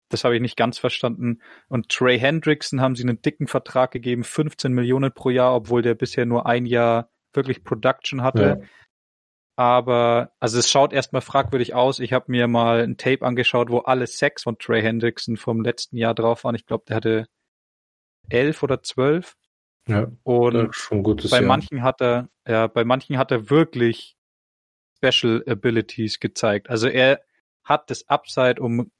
[0.08, 1.40] das habe ich nicht ganz verstanden.
[1.68, 5.94] Und Trey Hendrickson haben sie einen dicken Vertrag gegeben, 15 Millionen pro Jahr, obwohl der
[5.94, 8.60] bisher nur ein Jahr wirklich Production hatte.
[8.60, 8.68] Ja.
[9.58, 11.98] Aber, also es schaut erstmal fragwürdig aus.
[11.98, 15.96] Ich habe mir mal ein Tape angeschaut, wo alle Sacks von Trey Hendrickson vom letzten
[15.96, 16.54] Jahr drauf waren.
[16.54, 17.26] Ich glaube, der hatte
[18.28, 19.36] elf oder zwölf.
[19.88, 21.46] Ja, und schon gutes bei Jahr.
[21.46, 24.16] manchen hat er, ja, bei manchen hat er wirklich
[24.96, 26.68] Special Abilities gezeigt.
[26.68, 27.20] Also er
[27.62, 28.90] hat das Upside, um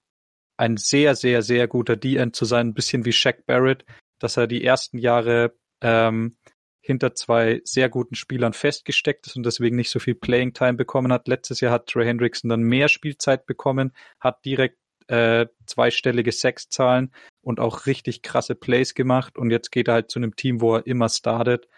[0.57, 3.85] ein sehr, sehr, sehr guter D-End zu sein, ein bisschen wie Shaq Barrett,
[4.19, 6.37] dass er die ersten Jahre ähm,
[6.81, 11.13] hinter zwei sehr guten Spielern festgesteckt ist und deswegen nicht so viel Playing Time bekommen
[11.13, 11.27] hat.
[11.27, 14.79] Letztes Jahr hat Trey Hendrickson dann mehr Spielzeit bekommen, hat direkt
[15.09, 20.19] äh, zweistellige Sexzahlen und auch richtig krasse Plays gemacht und jetzt geht er halt zu
[20.19, 21.69] einem Team, wo er immer startet.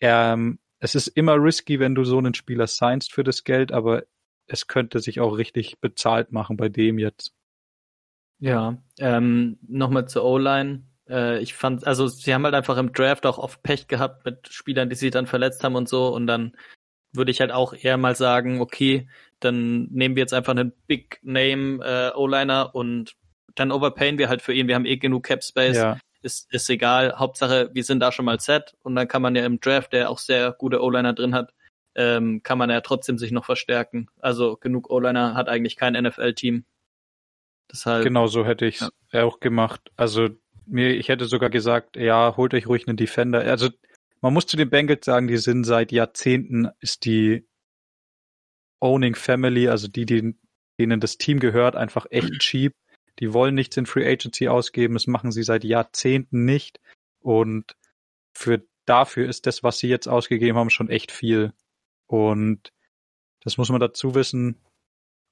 [0.00, 4.04] Ähm, es ist immer risky, wenn du so einen Spieler signst für das Geld, aber
[4.46, 7.34] es könnte sich auch richtig bezahlt machen bei dem jetzt.
[8.38, 10.84] Ja, ähm, nochmal zur O-Line.
[11.08, 14.48] Äh, ich fand, also sie haben halt einfach im Draft auch oft Pech gehabt mit
[14.48, 16.56] Spielern, die sich dann verletzt haben und so und dann
[17.12, 19.08] würde ich halt auch eher mal sagen, okay,
[19.40, 23.16] dann nehmen wir jetzt einfach einen Big Name äh, O-Liner und
[23.54, 24.68] dann overpayen wir halt für ihn.
[24.68, 25.76] Wir haben eh genug Cap Space.
[25.76, 25.98] Ja.
[26.22, 27.14] Ist, ist egal.
[27.18, 30.10] Hauptsache, wir sind da schon mal set und dann kann man ja im Draft, der
[30.10, 31.54] auch sehr gute O-Liner drin hat,
[31.94, 34.08] ähm, kann man ja trotzdem sich noch verstärken.
[34.20, 36.64] Also genug O-Liner hat eigentlich kein NFL-Team.
[37.72, 38.04] Deshalb.
[38.04, 39.24] Genau so hätte ich es ja.
[39.24, 39.90] auch gemacht.
[39.96, 40.28] Also
[40.66, 43.40] mir, ich hätte sogar gesagt, ja, holt euch ruhig einen Defender.
[43.40, 43.68] Also
[44.20, 47.46] man muss zu den Bengals sagen, die sind seit Jahrzehnten ist die
[48.80, 50.34] Owning Family, also die, die
[50.78, 52.74] denen das Team gehört, einfach echt cheap.
[53.18, 56.80] Die wollen nichts in Free Agency ausgeben, das machen sie seit Jahrzehnten nicht.
[57.20, 57.76] Und
[58.32, 61.52] für dafür ist das, was sie jetzt ausgegeben haben, schon echt viel.
[62.06, 62.72] Und
[63.44, 64.56] das muss man dazu wissen,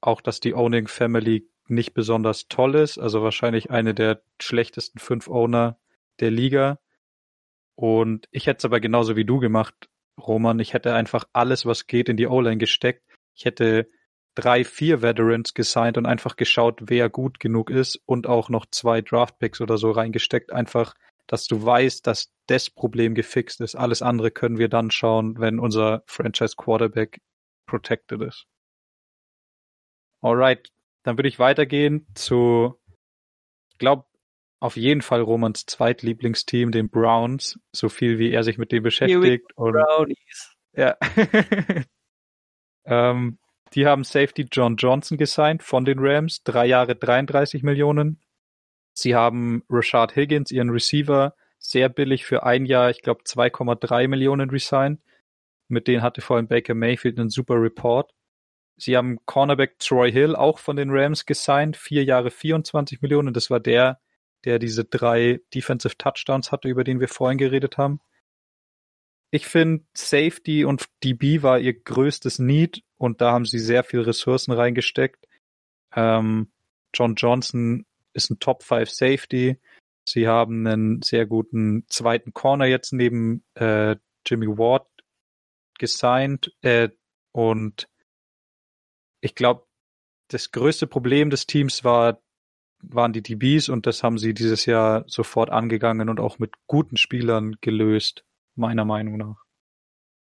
[0.01, 5.29] auch dass die Owning Family nicht besonders toll ist, also wahrscheinlich eine der schlechtesten fünf
[5.29, 5.79] Owner
[6.21, 6.79] der Liga.
[7.75, 9.89] Und ich hätte es aber genauso wie du gemacht,
[10.19, 10.59] Roman.
[10.59, 13.08] Ich hätte einfach alles, was geht, in die O-Line gesteckt.
[13.39, 13.89] Ich hätte
[14.35, 19.01] drei, vier Veterans gesigned und einfach geschaut, wer gut genug ist und auch noch zwei
[19.01, 20.53] Draftpicks oder so reingesteckt.
[20.53, 20.95] Einfach,
[21.29, 23.77] dass du weißt, dass das Problem gefixt ist.
[23.77, 27.21] Alles andere können wir dann schauen, wenn unser Franchise Quarterback
[27.67, 28.47] protected ist.
[30.21, 30.73] Alright,
[31.05, 32.75] dann würde ich weitergehen zu,
[33.73, 34.05] ich glaube,
[34.61, 39.53] auf jeden Fall Romans zweitlieblingsteam, den Browns, so viel wie er sich mit dem beschäftigt.
[39.57, 40.57] Und, Brownies.
[40.75, 40.97] Ja.
[42.89, 43.39] ähm,
[43.75, 48.21] die haben Safety John Johnson gesigned von den Rams, drei Jahre 33 Millionen.
[48.95, 54.51] Sie haben Rashad Higgins, ihren Receiver, sehr billig für ein Jahr, ich glaube 2,3 Millionen
[54.51, 55.01] resigned.
[55.69, 58.11] Mit denen hatte vor allem Baker Mayfield einen super Report.
[58.77, 63.35] Sie haben Cornerback Troy Hill auch von den Rams gesigned, vier Jahre 24 Millionen.
[63.35, 64.01] Das war der,
[64.45, 68.01] der diese drei Defensive Touchdowns hatte, über den wir vorhin geredet haben.
[69.31, 74.01] Ich finde, Safety und DB war ihr größtes Need und da haben sie sehr viel
[74.01, 75.27] Ressourcen reingesteckt.
[75.95, 76.51] Ähm,
[76.95, 79.59] John Johnson ist ein Top 5 Safety.
[80.05, 84.87] Sie haben einen sehr guten zweiten Corner jetzt neben äh, Jimmy Ward
[85.79, 86.89] gesigned äh,
[87.33, 87.89] und
[89.21, 89.67] ich glaube,
[90.29, 92.21] das größte Problem des Teams war
[92.81, 96.97] waren die DBs und das haben sie dieses Jahr sofort angegangen und auch mit guten
[96.97, 98.25] Spielern gelöst,
[98.59, 99.45] meiner Meinung nach.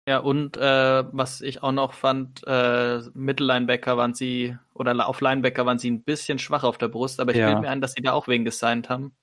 [0.07, 5.65] Ja, und äh, was ich auch noch fand, äh, Mittellinebacker waren sie, oder auf Linebacker
[5.65, 7.47] waren sie ein bisschen schwach auf der Brust, aber ich ja.
[7.47, 9.15] bilde mir ein, dass sie da auch wen gesigned haben.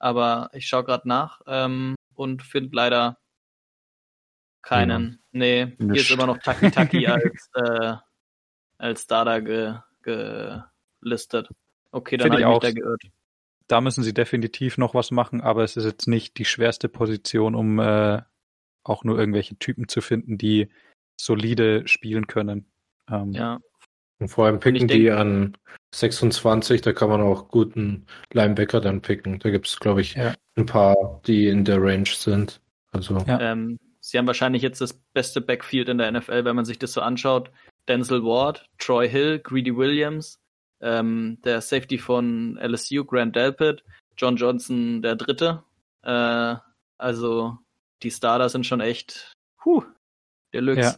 [0.00, 3.16] Aber ich schaue gerade nach ähm, und finde leider
[4.60, 5.10] keinen.
[5.10, 5.18] Ja.
[5.32, 6.02] Nee, hier Nicht.
[6.02, 7.94] ist immer noch Taki Taki als, äh,
[8.78, 11.48] als Starter ge, gelistet.
[11.92, 13.02] Okay, dann habe ich, ich mich da geirrt.
[13.68, 17.54] Da müssen sie definitiv noch was machen, aber es ist jetzt nicht die schwerste Position,
[17.54, 18.20] um äh,
[18.84, 20.68] auch nur irgendwelche Typen zu finden, die
[21.20, 22.66] solide spielen können.
[23.10, 23.60] Ähm, ja.
[24.18, 25.56] Und vor allem picken die denke, an
[25.94, 29.38] 26, da kann man auch guten Linebacker dann picken.
[29.40, 30.34] Da gibt es, glaube ich, ja.
[30.56, 32.60] ein paar, die in der Range sind.
[32.92, 33.18] Also.
[33.26, 33.40] Ja.
[33.40, 36.92] Ähm, sie haben wahrscheinlich jetzt das beste Backfield in der NFL, wenn man sich das
[36.92, 37.50] so anschaut.
[37.88, 40.38] Denzel Ward, Troy Hill, Greedy Williams,
[40.80, 43.84] ähm, der Safety von LSU, Grant Delpit,
[44.16, 45.64] John Johnson der Dritte.
[46.02, 46.56] Äh,
[46.96, 47.58] also
[48.02, 49.32] die Starter sind schon echt,
[49.64, 49.84] huh,
[50.52, 50.80] Deluxe.
[50.80, 50.96] Ja.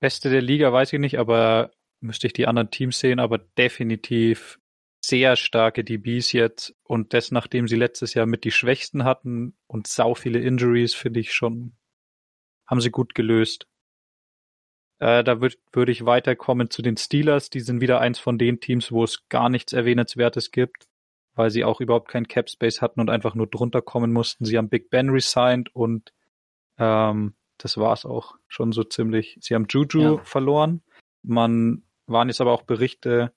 [0.00, 1.70] Beste der Liga weiß ich nicht, aber
[2.00, 4.58] müsste ich die anderen Teams sehen, aber definitiv
[5.04, 9.86] sehr starke DBs jetzt und das, nachdem sie letztes Jahr mit die Schwächsten hatten und
[9.86, 11.76] sau viele Injuries, finde ich schon,
[12.66, 13.66] haben sie gut gelöst.
[15.00, 17.50] Äh, da würde würd ich weiterkommen zu den Steelers.
[17.50, 20.86] Die sind wieder eins von den Teams, wo es gar nichts Erwähnenswertes gibt,
[21.34, 24.44] weil sie auch überhaupt keinen Cap Space hatten und einfach nur drunter kommen mussten.
[24.44, 26.12] Sie haben Big Ben resigned und
[26.78, 29.38] ähm, das war's auch schon so ziemlich.
[29.40, 30.18] Sie haben Juju ja.
[30.24, 30.82] verloren.
[31.22, 33.32] Man waren jetzt aber auch Berichte,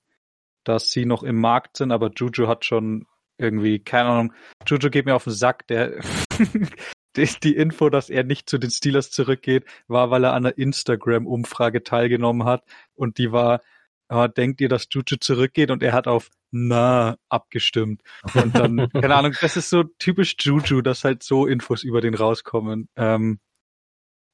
[0.63, 3.05] dass sie noch im Markt sind, aber Juju hat schon
[3.37, 4.33] irgendwie, keine Ahnung,
[4.65, 5.99] Juju geht mir auf den Sack, der
[7.15, 10.57] die, die Info, dass er nicht zu den Steelers zurückgeht, war, weil er an einer
[10.57, 12.63] Instagram-Umfrage teilgenommen hat
[12.95, 13.61] und die war,
[14.09, 18.01] äh, denkt ihr, dass Juju zurückgeht und er hat auf na abgestimmt.
[18.33, 22.15] Und dann, keine Ahnung, das ist so typisch Juju, dass halt so Infos über den
[22.15, 22.87] rauskommen.
[22.95, 23.39] Ähm,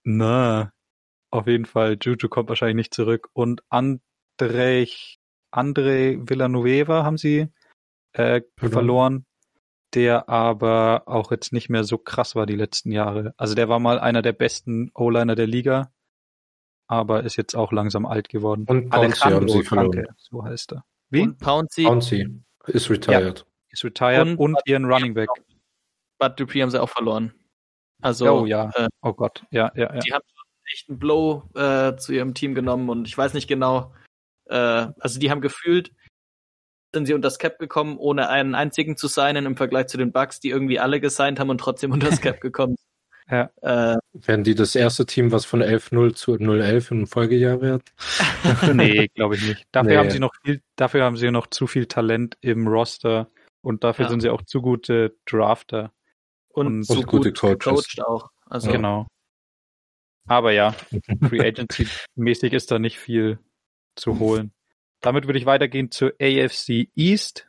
[0.03, 0.71] na,
[1.31, 3.29] auf jeden Fall, Juju kommt wahrscheinlich nicht zurück.
[3.33, 5.19] Und Andrej
[5.51, 7.47] André Villanueva haben sie
[8.13, 8.71] äh, genau.
[8.71, 9.25] verloren,
[9.93, 13.33] der aber auch jetzt nicht mehr so krass war die letzten Jahre.
[13.37, 15.91] Also der war mal einer der besten O-Liner der Liga,
[16.91, 18.65] aber ist jetzt auch langsam alt geworden.
[18.67, 20.07] Und Pouncy haben sie verloren.
[20.17, 20.83] So heißt er.
[21.09, 21.21] Wie?
[21.21, 23.39] Und Pouncy, Pouncy ist retired.
[23.39, 25.29] Ja, ist retired und, und ihren Running Back.
[26.19, 27.33] Bud Dupree haben sie auch verloren.
[28.01, 29.99] Also, oh ja, äh, oh Gott, ja, ja, ja.
[29.99, 30.23] Die haben
[30.73, 33.93] echt einen Blow äh, zu ihrem Team genommen und ich weiß nicht genau,
[34.47, 35.93] äh, also die haben gefühlt,
[36.93, 40.11] sind sie unter das Cap gekommen, ohne einen einzigen zu signen im Vergleich zu den
[40.11, 42.90] Bucks, die irgendwie alle gesigned haben und trotzdem unter das Cap gekommen sind.
[43.31, 43.49] Ja.
[43.61, 47.93] Äh, Werden die das erste Team, was von 11-0 zu 0-11 im Folgejahr wird?
[48.73, 49.65] nee, glaube ich nicht.
[49.71, 49.97] Dafür nee.
[49.97, 54.05] haben sie noch viel, dafür haben sie noch zu viel Talent im Roster und dafür
[54.05, 54.09] ja.
[54.09, 55.93] sind sie auch zu gute Drafter.
[56.49, 57.99] Und, und zu gute gut Coaches.
[57.99, 58.29] auch.
[58.45, 58.69] Also.
[58.69, 59.07] Genau.
[60.27, 60.75] Aber ja,
[61.29, 63.39] Free Agency mäßig ist da nicht viel
[63.95, 64.51] zu holen.
[64.99, 67.47] Damit würde ich weitergehen zur AFC East.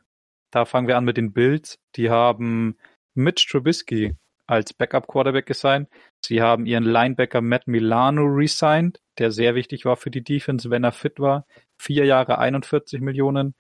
[0.53, 1.81] Da fangen wir an mit den Bills.
[1.97, 2.77] Die haben
[3.15, 4.17] Mitch Trubisky
[4.47, 5.89] als Backup Quarterback gesigned.
[6.25, 10.85] Sie haben ihren Linebacker Matt Milano resigned, der sehr wichtig war für die Defense, wenn
[10.85, 11.47] er fit war.
[11.79, 13.55] Vier Jahre 41 Millionen.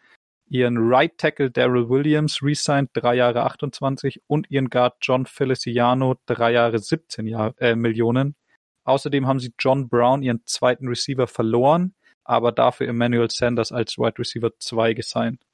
[0.48, 6.52] Ihren Right Tackle Daryl Williams resigned, drei Jahre 28 und ihren Guard John Feliciano, drei
[6.52, 8.36] Jahre 17 Jahr, äh, Millionen.
[8.84, 14.18] Außerdem haben sie John Brown, ihren zweiten Receiver, verloren aber dafür Emmanuel Sanders als Wide
[14.18, 15.44] Receiver 2 gesigned.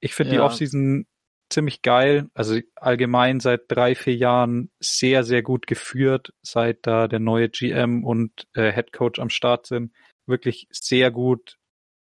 [0.00, 0.40] Ich finde ja.
[0.40, 1.06] die Offseason
[1.52, 2.28] ziemlich geil.
[2.34, 8.04] Also allgemein seit drei, vier Jahren sehr, sehr gut geführt, seit da der neue GM
[8.04, 9.92] und äh, Head Coach am Start sind.
[10.26, 11.58] Wirklich sehr gut,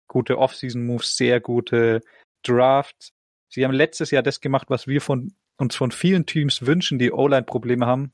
[0.08, 2.00] gute Offseason-Moves, sehr gute
[2.42, 3.12] Drafts.
[3.48, 7.12] Sie haben letztes Jahr das gemacht, was wir von uns von vielen Teams wünschen, die
[7.12, 8.12] O-Line-Probleme haben.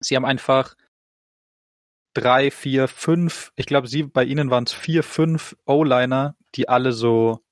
[0.00, 0.74] Sie haben einfach
[2.14, 6.92] drei, vier, fünf, ich glaube, sie, bei ihnen waren es vier, fünf O-Liner, die alle
[6.92, 7.43] so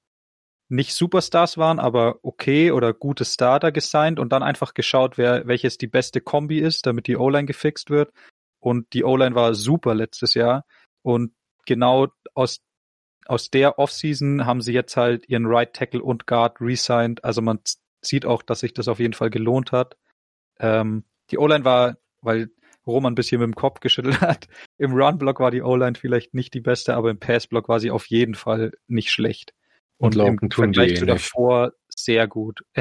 [0.72, 5.76] nicht Superstars waren, aber okay oder gute Starter gesigned und dann einfach geschaut, wer, welches
[5.76, 8.12] die beste Kombi ist, damit die O-Line gefixt wird.
[8.58, 10.64] Und die O-Line war super letztes Jahr.
[11.02, 11.34] Und
[11.66, 12.62] genau aus,
[13.26, 17.22] aus der Offseason haben sie jetzt halt ihren Right Tackle und Guard resigned.
[17.22, 17.60] Also man
[18.00, 19.98] sieht auch, dass sich das auf jeden Fall gelohnt hat.
[20.58, 22.50] Ähm, die O-Line war, weil
[22.86, 24.48] Roman ein bisschen mit dem Kopf geschüttelt hat.
[24.78, 28.06] Im Run-Block war die O-Line vielleicht nicht die beste, aber im Pass-Block war sie auf
[28.06, 29.52] jeden Fall nicht schlecht.
[30.03, 32.64] Und, und im Vergleich zu davor sehr gut.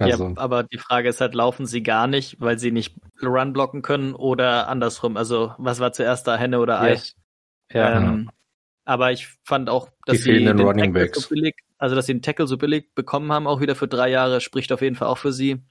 [0.00, 0.06] Ja.
[0.06, 0.28] also.
[0.28, 3.82] ja, aber die Frage ist halt, laufen sie gar nicht, weil sie nicht Run blocken
[3.82, 5.18] können oder andersrum?
[5.18, 6.98] Also, was war zuerst da, Henne oder Ei?
[7.70, 7.98] Ja.
[7.98, 8.30] Ähm,
[8.86, 11.20] aber ich fand auch, dass die sie den Running Backs.
[11.20, 14.08] so billig, also dass sie den Tackle so billig bekommen haben, auch wieder für drei
[14.08, 15.62] Jahre, spricht auf jeden Fall auch für sie.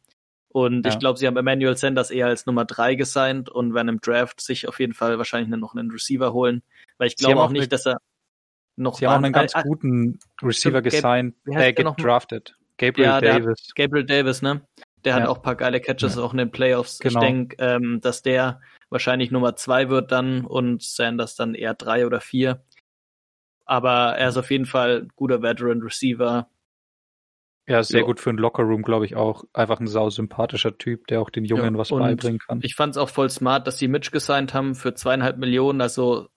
[0.48, 0.92] Und ja.
[0.92, 4.42] ich glaube, sie haben Emmanuel Sanders eher als Nummer drei gesigned und werden im Draft
[4.42, 6.62] sich auf jeden Fall wahrscheinlich noch einen Receiver holen.
[7.00, 8.00] Weil ich glaube auch, nicht, eine, dass er
[8.80, 8.96] noch.
[8.96, 12.56] Sie haben auch einen ganz äh, guten Receiver gesigned, äh, gedraftet.
[12.78, 13.68] Gabriel ja, Davis.
[13.68, 14.62] Hat, Gabriel Davis, ne?
[15.06, 15.22] Der ja.
[15.22, 16.22] hat auch paar geile Catches ja.
[16.22, 17.00] auch in den Playoffs.
[17.00, 17.20] Genau.
[17.20, 22.06] Ich denke, ähm, dass der wahrscheinlich Nummer zwei wird dann und Sanders dann eher drei
[22.06, 22.64] oder vier.
[23.66, 26.48] Aber er ist auf jeden Fall guter Veteran Receiver
[27.70, 28.08] ja, sehr jo.
[28.08, 29.44] gut für einen Lockerroom, glaube ich auch.
[29.54, 32.62] Einfach ein sau sympathischer Typ, der auch den Jungen ja, was beibringen kann.
[32.64, 36.30] Ich fand es auch voll smart, dass sie Mitch gesigned haben für zweieinhalb Millionen, also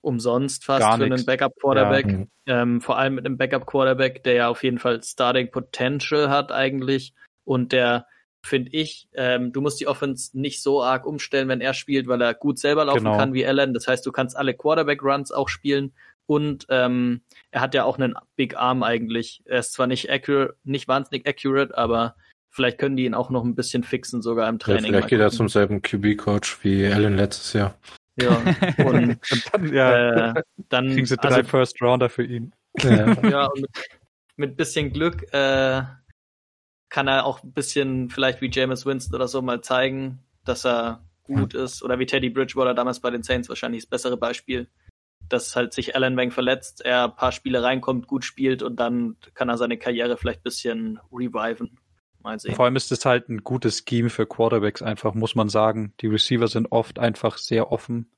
[0.00, 1.16] umsonst fast Gar für nix.
[1.16, 2.28] einen Backup-Quarterback.
[2.46, 2.62] Ja.
[2.62, 7.14] Ähm, vor allem mit einem Backup-Quarterback, der ja auf jeden Fall Starting Potential hat eigentlich
[7.44, 8.06] und der
[8.42, 12.22] finde ich, ähm, du musst die Offense nicht so arg umstellen, wenn er spielt, weil
[12.22, 13.16] er gut selber laufen genau.
[13.16, 13.74] kann wie Allen.
[13.74, 15.92] Das heißt, du kannst alle Quarterback-Runs auch spielen
[16.26, 19.42] und ähm, er hat ja auch einen Big Arm eigentlich.
[19.44, 22.16] Er ist zwar nicht accurate, nicht wahnsinnig accurate, aber
[22.50, 24.84] vielleicht können die ihn auch noch ein bisschen fixen, sogar im Training.
[24.84, 27.78] Ja, vielleicht geht er zum selben QB-Coach wie Allen letztes Jahr.
[28.20, 28.36] Ja,
[28.84, 32.52] und, und dann, ja, äh, dann kriegen sie drei also, First Rounder für ihn.
[32.82, 33.70] Ja, ja und mit,
[34.36, 35.82] mit bisschen Glück äh,
[36.88, 41.04] kann er auch ein bisschen, vielleicht wie Jameis Winston oder so, mal zeigen, dass er
[41.24, 41.82] gut ist.
[41.82, 44.68] Oder wie Teddy Bridgewater damals bei den Saints wahrscheinlich das bessere Beispiel.
[45.28, 49.16] Dass halt sich Alan Wang verletzt, er ein paar Spiele reinkommt, gut spielt und dann
[49.34, 51.78] kann er seine Karriere vielleicht ein bisschen reviven.
[52.22, 52.54] Mal sehen.
[52.54, 55.94] Vor allem ist es halt ein gutes Scheme für Quarterbacks einfach, muss man sagen.
[56.00, 58.10] Die Receiver sind oft einfach sehr offen.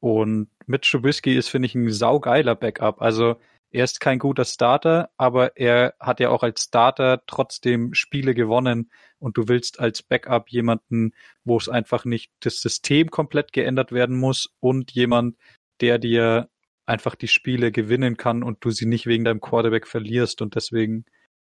[0.00, 3.00] Und mit Trubisky ist, finde ich, ein saugeiler Backup.
[3.00, 3.36] Also
[3.70, 8.90] er ist kein guter Starter, aber er hat ja auch als Starter trotzdem Spiele gewonnen
[9.18, 11.12] und du willst als Backup jemanden,
[11.44, 15.36] wo es einfach nicht das System komplett geändert werden muss und jemand,
[15.80, 16.50] der dir
[16.84, 21.06] einfach die Spiele gewinnen kann und du sie nicht wegen deinem Quarterback verlierst und deswegen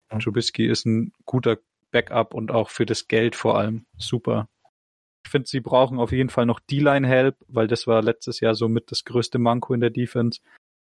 [0.09, 1.57] Trubisky ist ein guter
[1.95, 4.49] Backup und auch für das Geld vor allem super.
[5.23, 8.67] Ich finde, sie brauchen auf jeden Fall noch D-Line-Help, weil das war letztes Jahr so
[8.67, 10.41] mit das größte Manko in der Defense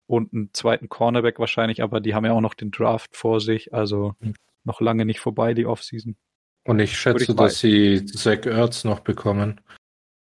[0.06, 3.72] und einen zweiten Cornerback wahrscheinlich, aber die haben ja auch noch den Draft vor sich,
[3.72, 4.34] also mhm.
[4.64, 6.16] noch lange nicht vorbei, die Offseason.
[6.64, 9.62] Und ich schätze, ich dass sie Zach Ertz noch bekommen,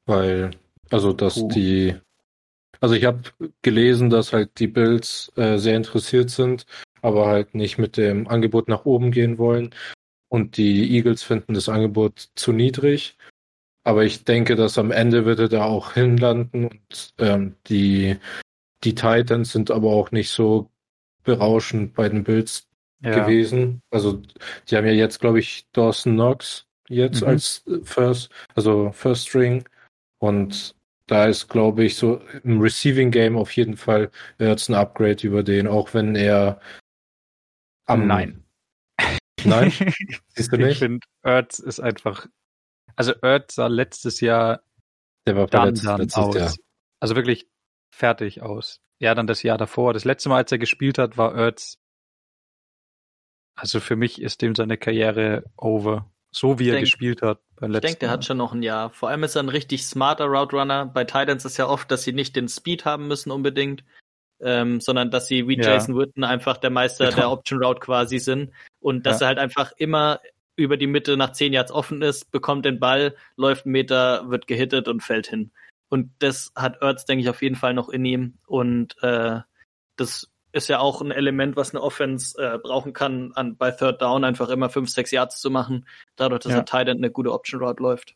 [0.06, 0.52] weil,
[0.92, 1.50] also dass Puh.
[1.50, 1.96] die,
[2.80, 3.24] also ich habe
[3.64, 6.68] gelesen, dass halt die Bills äh, sehr interessiert sind,
[7.02, 9.74] aber halt nicht mit dem Angebot nach oben gehen wollen
[10.30, 13.18] und die Eagles finden das Angebot zu niedrig.
[13.84, 18.18] Aber ich denke, dass am Ende wird er da auch hinlanden und ähm, die
[18.84, 20.70] die Titans sind aber auch nicht so
[21.24, 22.68] berauschend bei den Bills
[23.02, 23.12] ja.
[23.12, 23.82] gewesen.
[23.92, 24.22] Also
[24.70, 27.28] die haben ja jetzt, glaube ich, Dawson Knox jetzt mhm.
[27.28, 29.68] als First, also First String.
[30.20, 30.76] Und
[31.08, 35.44] da ist, glaube ich, so im Receiving Game auf jeden Fall jetzt ein Upgrade über
[35.44, 36.60] den, auch wenn er
[37.86, 38.44] am Nein.
[39.44, 39.72] Nein?
[40.36, 40.72] Siehst du nicht?
[40.74, 42.28] Ich finde, Ertz ist einfach.
[42.96, 44.62] Also Ertz sah letztes Jahr
[45.28, 46.36] der war dann, dann aus.
[46.36, 46.54] Jahr.
[47.00, 47.48] Also wirklich
[47.90, 48.80] fertig aus.
[49.00, 49.94] Ja, dann das Jahr davor.
[49.94, 51.78] Das letzte Mal, als er gespielt hat, war Ertz.
[53.56, 56.10] Also für mich ist dem seine Karriere over.
[56.32, 58.54] So wie ich er denk, gespielt hat beim letzten Ich denke, der hat schon noch
[58.54, 58.90] ein Jahr.
[58.90, 60.86] Vor allem ist er ein richtig smarter Route Runner.
[60.86, 63.84] Bei Titans ist ja oft, dass sie nicht den Speed haben müssen unbedingt,
[64.40, 65.74] ähm, sondern dass sie wie ja.
[65.74, 67.18] Jason Witten einfach der Meister genau.
[67.18, 68.52] der Option Route quasi sind
[68.88, 69.26] und dass ja.
[69.26, 70.22] er halt einfach immer
[70.56, 74.48] über die Mitte nach zehn Yards offen ist, bekommt den Ball, läuft einen Meter, wird
[74.48, 75.52] gehittet und fällt hin.
[75.90, 78.38] Und das hat Ertz, denke ich, auf jeden Fall noch in ihm.
[78.48, 79.42] Und äh,
[79.98, 84.02] das ist ja auch ein Element, was eine Offense äh, brauchen kann, an, bei Third
[84.02, 85.86] Down einfach immer fünf, sechs Yards zu machen,
[86.16, 86.60] dadurch, dass ja.
[86.60, 88.16] ein Tight End eine gute Option Route läuft.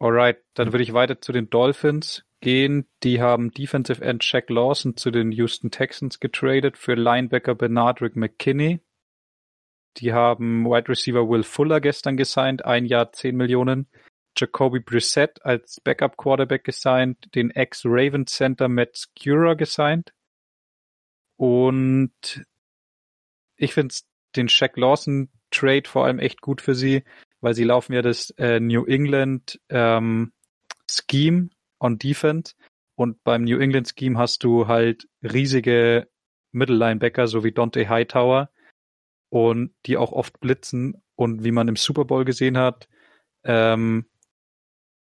[0.00, 2.88] Alright, dann würde ich weiter zu den Dolphins gehen.
[3.04, 8.80] Die haben Defensive End Jack Lawson zu den Houston Texans getradet für Linebacker Bernardrick McKinney.
[9.98, 13.88] Die haben Wide Receiver Will Fuller gestern gesigned, ein Jahr 10 Millionen.
[14.36, 20.12] Jacoby Brissett als Backup Quarterback gesigned, den Ex-Ravens Center Matt Skura gesigned.
[21.36, 22.44] Und
[23.56, 23.94] ich finde
[24.36, 27.02] den Shaq Lawson Trade vor allem echt gut für sie,
[27.40, 30.32] weil sie laufen ja das äh, New England ähm,
[30.88, 32.54] Scheme on Defense
[32.94, 36.08] und beim New England Scheme hast du halt riesige
[36.52, 38.50] Middle Linebacker, so wie Dante Hightower
[39.30, 42.88] und die auch oft blitzen und wie man im Super Bowl gesehen hat,
[43.44, 44.06] ähm,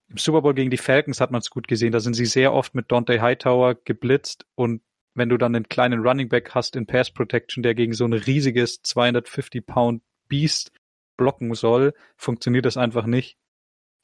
[0.10, 1.92] im Super Bowl gegen die Falcons hat man es gut gesehen.
[1.92, 4.82] Da sind sie sehr oft mit Dante Hightower geblitzt und
[5.14, 8.14] wenn du dann einen kleinen Running Back hast in Pass Protection, der gegen so ein
[8.14, 10.72] riesiges 250 Pound Beast
[11.18, 13.38] blocken soll, funktioniert das einfach nicht.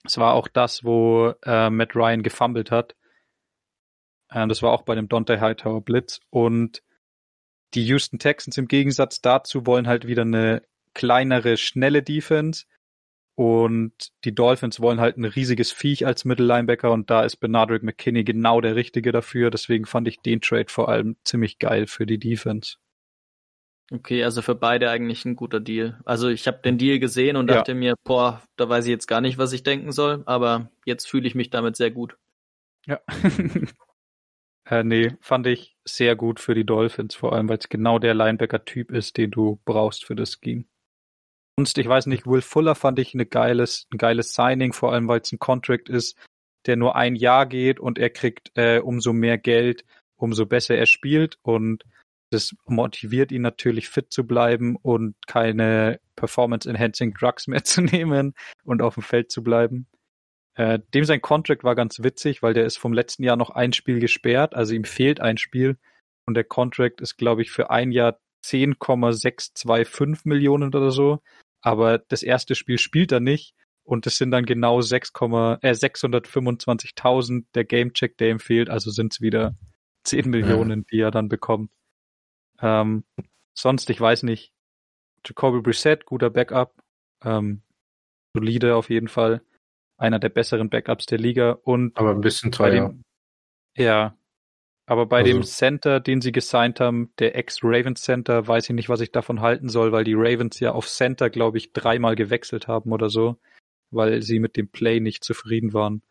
[0.03, 2.95] Es war auch das, wo äh, Matt Ryan gefumbled hat.
[4.29, 6.81] Äh, das war auch bei dem Dante Hightower Blitz und
[7.73, 10.63] die Houston Texans im Gegensatz dazu wollen halt wieder eine
[10.93, 12.65] kleinere, schnelle Defense
[13.35, 18.23] und die Dolphins wollen halt ein riesiges Viech als Mittellinebacker und da ist Bernardrick McKinney
[18.23, 19.49] genau der Richtige dafür.
[19.49, 22.75] Deswegen fand ich den Trade vor allem ziemlich geil für die Defense.
[23.91, 25.99] Okay, also für beide eigentlich ein guter Deal.
[26.05, 27.77] Also ich habe den Deal gesehen und dachte ja.
[27.77, 31.27] mir, boah, da weiß ich jetzt gar nicht, was ich denken soll, aber jetzt fühle
[31.27, 32.17] ich mich damit sehr gut.
[32.85, 32.99] Ja.
[34.69, 38.13] äh, nee, fand ich sehr gut für die Dolphins, vor allem weil es genau der
[38.13, 40.65] Linebacker-Typ ist, den du brauchst für das Scheme
[41.57, 45.07] sonst, ich weiß nicht, Will Fuller fand ich eine geiles, ein geiles Signing, vor allem
[45.07, 46.17] weil es ein Contract ist,
[46.65, 49.85] der nur ein Jahr geht und er kriegt äh, umso mehr Geld,
[50.15, 51.83] umso besser er spielt und
[52.31, 58.33] das motiviert ihn natürlich fit zu bleiben und keine Performance-Enhancing Drugs mehr zu nehmen
[58.63, 59.87] und auf dem Feld zu bleiben.
[60.55, 63.73] Äh, dem sein Contract war ganz witzig, weil der ist vom letzten Jahr noch ein
[63.73, 65.77] Spiel gesperrt, also ihm fehlt ein Spiel
[66.25, 71.21] und der Contract ist, glaube ich, für ein Jahr 10,625 Millionen oder so
[71.63, 77.45] aber das erste Spiel spielt er nicht und es sind dann genau 6, äh, 625.000
[77.55, 79.55] der Gamecheck, der ihm fehlt, also sind es wieder
[80.03, 80.85] 10 Millionen, ja.
[80.91, 81.71] die er dann bekommt.
[82.59, 83.05] Ähm,
[83.57, 84.51] sonst, ich weiß nicht.
[85.25, 86.83] Jacoby Brissett, guter Backup.
[87.23, 87.61] Ähm,
[88.35, 89.41] solide auf jeden Fall.
[89.97, 91.97] Einer der besseren Backups der Liga und.
[91.97, 92.89] Aber ein bisschen teuer.
[92.89, 93.03] Dem,
[93.75, 94.17] ja.
[94.85, 95.31] Aber bei also.
[95.31, 99.39] dem Center, den sie gesigned haben, der Ex-Ravens Center, weiß ich nicht, was ich davon
[99.39, 103.39] halten soll, weil die Ravens ja auf Center, glaube ich, dreimal gewechselt haben oder so,
[103.91, 106.01] weil sie mit dem Play nicht zufrieden waren.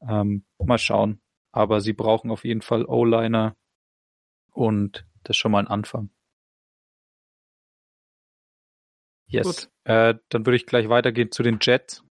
[0.00, 1.20] Ähm, mal schauen.
[1.52, 3.56] Aber sie brauchen auf jeden Fall O-Liner
[4.52, 6.10] und das ist schon mal ein Anfang.
[9.28, 9.70] Yes.
[9.84, 12.04] Äh, dann würde ich gleich weitergehen zu den Jets.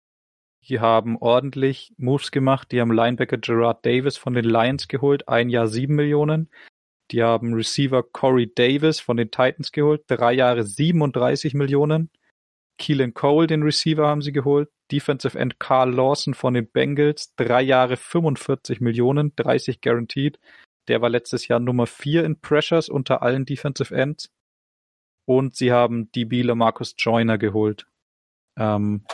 [0.69, 2.73] Die haben ordentlich Moves gemacht.
[2.73, 6.51] Die haben Linebacker Gerard Davis von den Lions geholt, ein Jahr sieben Millionen.
[7.11, 12.11] Die haben Receiver Corey Davis von den Titans geholt, drei Jahre 37 Millionen.
[12.79, 14.71] Keelan Cole, den Receiver, haben sie geholt.
[14.91, 20.39] Defensive End Carl Lawson von den Bengals, drei Jahre 45 Millionen, 30 guaranteed.
[20.89, 24.31] Der war letztes Jahr Nummer vier in Pressures unter allen Defensive Ends.
[25.27, 27.87] Und sie haben DB Lamarcus Joyner geholt.
[28.59, 29.05] Ähm,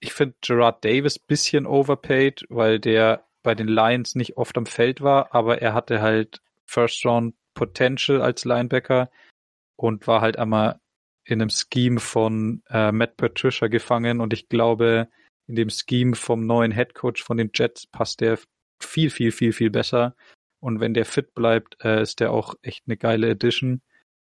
[0.00, 5.00] ich finde Gerard Davis bisschen overpaid, weil der bei den Lions nicht oft am Feld
[5.00, 9.10] war, aber er hatte halt First Round Potential als Linebacker
[9.76, 10.80] und war halt einmal
[11.24, 15.08] in einem Scheme von äh, Matt Patricia gefangen und ich glaube,
[15.46, 18.38] in dem Scheme vom neuen Head Coach von den Jets passt der
[18.80, 20.14] viel, viel, viel, viel besser.
[20.60, 23.82] Und wenn der fit bleibt, äh, ist der auch echt eine geile Addition.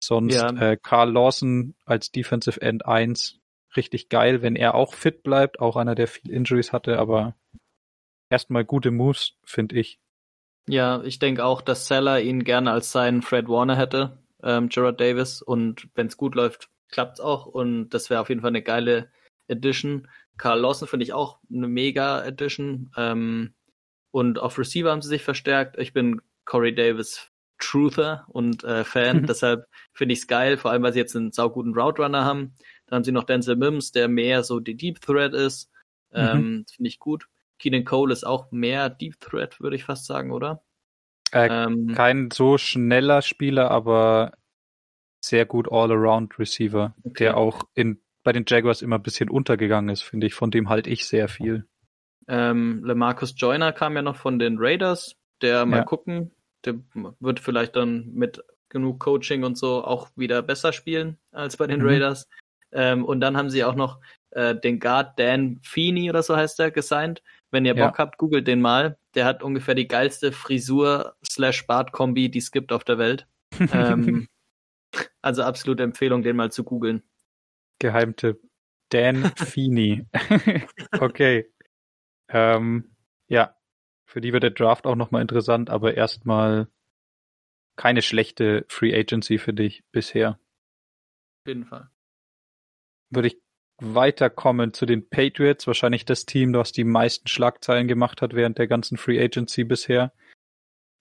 [0.02, 0.50] Sonst ja.
[0.50, 3.39] äh, Carl Lawson als Defensive End 1
[3.76, 7.34] richtig geil, wenn er auch fit bleibt, auch einer, der viel Injuries hatte, aber
[8.28, 10.00] erstmal gute Moves, finde ich.
[10.68, 15.00] Ja, ich denke auch, dass Seller ihn gerne als seinen Fred Warner hätte, ähm, Gerard
[15.00, 18.50] Davis, und wenn es gut läuft, klappt es auch und das wäre auf jeden Fall
[18.50, 19.10] eine geile
[19.48, 20.08] Edition.
[20.36, 22.90] Carl Lawson finde ich auch eine mega Edition.
[22.96, 23.54] Ähm,
[24.10, 25.78] und auf Receiver haben sie sich verstärkt.
[25.78, 30.82] Ich bin Corey Davis Truther und äh, Fan, deshalb finde ich es geil, vor allem
[30.82, 32.54] weil sie jetzt einen sauguten Route Runner haben.
[32.90, 35.70] Dann haben sie noch Denzel Mims, der mehr so die Deep Threat ist.
[36.12, 36.66] Ähm, mhm.
[36.68, 37.28] Finde ich gut.
[37.58, 40.64] Keenan Cole ist auch mehr Deep Threat, würde ich fast sagen, oder?
[41.32, 44.32] Äh, ähm, kein so schneller Spieler, aber
[45.20, 47.24] sehr gut All-Around Receiver, okay.
[47.24, 50.34] der auch in, bei den Jaguars immer ein bisschen untergegangen ist, finde ich.
[50.34, 51.66] Von dem halte ich sehr viel.
[52.26, 55.16] Ähm, LeMarcus Joyner kam ja noch von den Raiders.
[55.42, 55.84] Der mal ja.
[55.84, 56.32] gucken,
[56.64, 56.74] der
[57.20, 61.80] wird vielleicht dann mit genug Coaching und so auch wieder besser spielen als bei den
[61.80, 61.86] mhm.
[61.86, 62.28] Raiders.
[62.72, 64.00] Ähm, und dann haben sie auch noch
[64.30, 67.22] äh, den Guard Dan Feeney oder so heißt der gesigned.
[67.50, 67.98] Wenn ihr Bock ja.
[67.98, 68.96] habt, googelt den mal.
[69.14, 73.26] Der hat ungefähr die geilste Frisur slash Bart-Kombi, die es gibt auf der Welt.
[73.72, 74.28] ähm,
[75.20, 77.02] also absolute Empfehlung, den mal zu googeln.
[77.80, 78.40] Geheimtipp.
[78.90, 80.06] Dan Feeney.
[81.00, 81.50] okay.
[82.28, 82.96] Ähm,
[83.28, 83.56] ja,
[84.06, 86.68] für die wird der Draft auch nochmal interessant, aber erstmal
[87.76, 90.38] keine schlechte Free Agency für dich bisher.
[91.42, 91.88] Auf jeden Fall.
[93.10, 93.38] Würde ich
[93.80, 98.66] weiterkommen zu den Patriots, wahrscheinlich das Team, das die meisten Schlagzeilen gemacht hat während der
[98.66, 100.12] ganzen Free Agency bisher.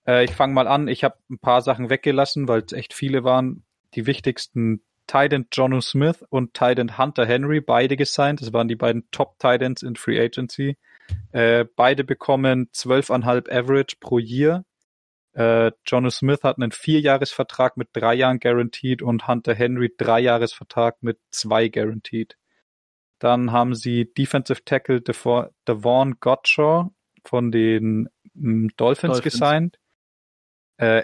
[0.08, 3.24] Äh, ich fange mal an, ich habe ein paar Sachen weggelassen, weil es echt viele
[3.24, 3.64] waren.
[3.96, 8.42] Die wichtigsten Titan Jonu Smith und Titan Hunter Henry, beide gesigned.
[8.42, 10.78] Das waren die beiden Top Titans in Free Agency.
[11.32, 14.66] Äh, beide bekommen 12,5 Average pro Jahr.
[15.34, 21.02] Äh, Jono Smith hat einen Vierjahresvertrag mit drei Jahren guaranteed und Hunter Henry drei Jahresvertrag
[21.02, 22.38] mit zwei guaranteed.
[23.20, 26.90] Dann haben sie Defensive Tackle Devon Gottschall
[27.24, 29.22] von den mm, Dolphins, Dolphins.
[29.24, 29.80] gesigned.
[30.78, 31.04] Äh,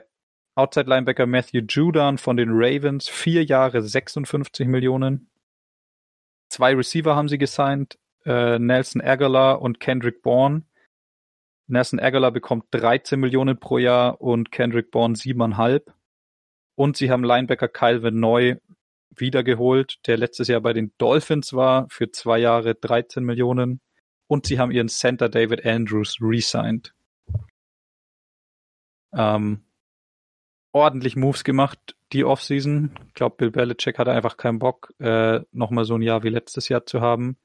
[0.57, 5.29] Outside Linebacker Matthew Judan von den Ravens, vier Jahre 56 Millionen.
[6.47, 10.63] Zwei Receiver haben sie gesigned, äh, Nelson Aguilar und Kendrick Bourne.
[11.67, 15.93] Nelson Aguilar bekommt 13 Millionen pro Jahr und Kendrick Bourne siebeneinhalb.
[16.75, 18.57] Und sie haben Linebacker Calvin Neu
[19.15, 23.79] wiedergeholt, der letztes Jahr bei den Dolphins war, für zwei Jahre 13 Millionen.
[24.27, 26.93] Und sie haben ihren Center David Andrews resigned.
[29.13, 29.63] Ähm,
[30.73, 32.91] ordentlich Moves gemacht die Offseason.
[33.07, 36.69] Ich glaube, Bill Belichick hatte einfach keinen Bock, äh, nochmal so ein Jahr wie letztes
[36.69, 37.37] Jahr zu haben.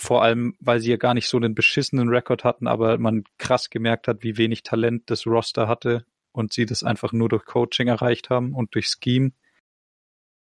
[0.00, 3.70] Vor allem, weil sie ja gar nicht so einen beschissenen Rekord hatten, aber man krass
[3.70, 7.88] gemerkt hat, wie wenig Talent das Roster hatte und sie das einfach nur durch Coaching
[7.88, 9.32] erreicht haben und durch Scheme.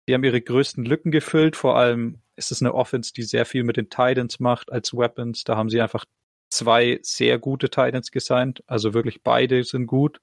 [0.07, 1.55] Die haben ihre größten Lücken gefüllt.
[1.55, 5.43] Vor allem ist es eine Offense, die sehr viel mit den Titans macht als Weapons.
[5.43, 6.05] Da haben sie einfach
[6.49, 8.63] zwei sehr gute Titans gesigned.
[8.67, 10.21] Also wirklich beide sind gut.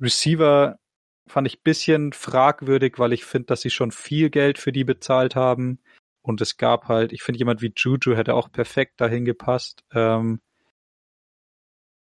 [0.00, 0.78] Receiver
[1.26, 5.34] fand ich bisschen fragwürdig, weil ich finde, dass sie schon viel Geld für die bezahlt
[5.34, 5.80] haben.
[6.28, 9.84] Und es gab halt, ich finde, jemand wie Juju hätte auch perfekt dahin gepasst.
[9.92, 10.40] Ähm,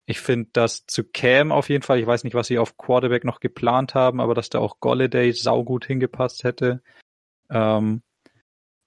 [0.08, 3.24] Ich finde, dass zu Cam auf jeden Fall, ich weiß nicht, was sie auf Quarterback
[3.24, 6.84] noch geplant haben, aber dass da auch Golladay saugut hingepasst hätte.
[7.50, 8.04] Ähm,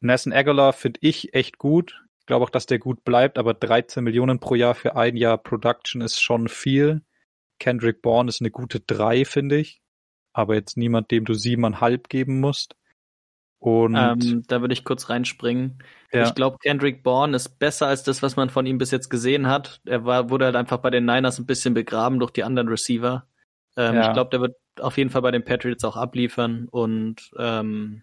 [0.01, 2.05] Nelson Aguilar finde ich echt gut.
[2.21, 5.39] Ich glaube auch, dass der gut bleibt, aber 13 Millionen pro Jahr für ein Jahr
[5.39, 7.03] Production ist schon viel.
[7.59, 9.83] Kendrick Bourne ist eine gute 3, finde ich.
[10.33, 12.77] Aber jetzt niemand, dem du siebeneinhalb geben musst.
[13.61, 15.83] Und ähm, da würde ich kurz reinspringen.
[16.13, 16.25] Ja.
[16.25, 19.49] Ich glaube, Kendrick Bourne ist besser als das, was man von ihm bis jetzt gesehen
[19.49, 19.81] hat.
[19.85, 23.27] Er war, wurde halt einfach bei den Niners ein bisschen begraben durch die anderen Receiver.
[23.77, 24.09] Ähm, ja.
[24.09, 28.03] Ich glaube, der wird auf jeden Fall bei den Patriots auch abliefern und ähm,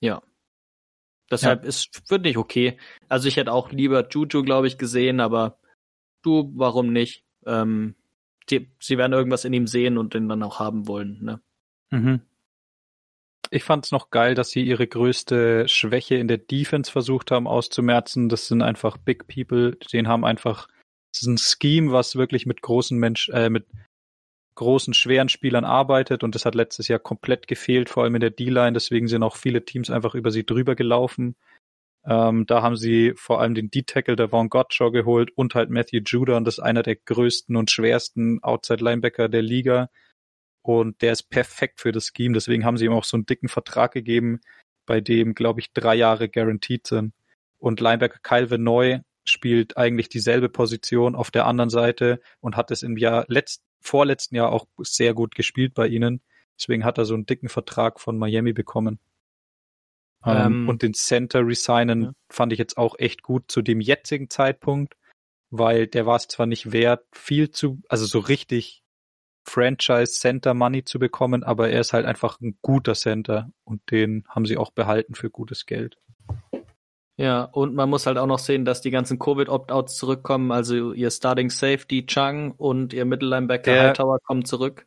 [0.00, 0.22] ja.
[1.30, 1.68] Deshalb ja.
[1.68, 2.76] ist, finde ich okay.
[3.08, 5.58] Also ich hätte auch lieber Juju, glaube ich, gesehen, aber
[6.22, 7.24] du, warum nicht?
[7.46, 7.94] Ähm,
[8.50, 11.40] die, sie werden irgendwas in ihm sehen und den dann auch haben wollen, ne?
[11.90, 12.20] Mhm.
[13.52, 17.48] Ich fand es noch geil, dass sie ihre größte Schwäche in der Defense versucht haben
[17.48, 18.28] auszumerzen.
[18.28, 20.68] Das sind einfach Big People, den haben einfach,
[21.12, 23.66] das ist ein Scheme, was wirklich mit großen Mensch, äh, mit
[24.54, 28.30] großen, schweren Spielern arbeitet und das hat letztes Jahr komplett gefehlt, vor allem in der
[28.30, 28.72] D-Line.
[28.72, 31.34] Deswegen sind auch viele Teams einfach über sie drüber gelaufen.
[32.04, 36.02] Ähm, da haben sie vor allem den D-Tackle der Von Gottschall geholt und halt Matthew
[36.06, 39.90] Judon, das ist einer der größten und schwersten Outside-Linebacker der Liga.
[40.62, 42.34] Und der ist perfekt für das Scheme.
[42.34, 44.40] Deswegen haben sie ihm auch so einen dicken Vertrag gegeben,
[44.86, 47.14] bei dem, glaube ich, drei Jahre guaranteed sind.
[47.58, 52.82] Und Linebacker Calvin Neu spielt eigentlich dieselbe Position auf der anderen Seite und hat es
[52.82, 56.20] im Jahr letzt, vorletzten Jahr auch sehr gut gespielt bei ihnen.
[56.58, 58.98] Deswegen hat er so einen dicken Vertrag von Miami bekommen.
[60.24, 62.12] Ähm, ähm, und den Center resignen ja.
[62.28, 64.96] fand ich jetzt auch echt gut zu dem jetzigen Zeitpunkt,
[65.50, 68.79] weil der war es zwar nicht wert, viel zu, also so richtig
[69.50, 74.24] Franchise Center Money zu bekommen, aber er ist halt einfach ein guter Center und den
[74.28, 75.98] haben sie auch behalten für gutes Geld.
[77.16, 80.52] Ja, und man muss halt auch noch sehen, dass die ganzen Covid-Opt-outs zurückkommen.
[80.52, 84.86] Also ihr Starting Safety Chang und ihr Mittellinebacker Hightower kommen zurück.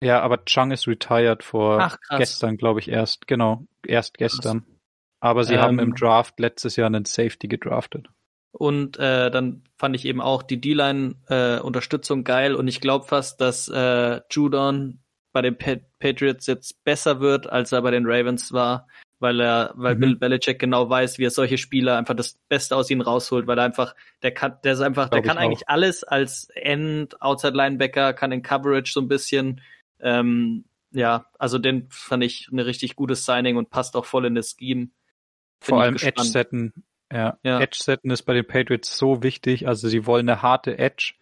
[0.00, 3.26] Ja, aber Chang ist retired vor Ach, gestern, glaube ich, erst.
[3.26, 4.60] Genau, erst gestern.
[4.60, 4.74] Krass.
[5.20, 5.94] Aber sie ähm, haben im.
[5.94, 8.08] Draft letztes Jahr einen Safety gedraftet.
[8.54, 13.40] Und äh, dann fand ich eben auch die D-Line-Unterstützung äh, geil und ich glaube fast,
[13.40, 15.00] dass äh, Judon
[15.32, 18.86] bei den pa Patriots jetzt besser wird, als er bei den Ravens war,
[19.18, 20.00] weil er, weil mhm.
[20.00, 23.58] Bill Belichick genau weiß, wie er solche Spieler einfach das Beste aus ihnen rausholt, weil
[23.58, 27.56] er einfach, der kann, der ist einfach, Glaub der kann eigentlich alles als End, Outside
[27.56, 29.60] Linebacker, kann in Coverage so ein bisschen,
[29.98, 34.36] ähm, ja, also den fand ich eine richtig gutes Signing und passt auch voll in
[34.36, 34.90] das Scheme.
[35.58, 37.60] Vor allem Edge-Setten ja, ja.
[37.60, 39.68] Edge-Setten ist bei den Patriots so wichtig.
[39.68, 41.14] Also sie wollen eine harte Edge,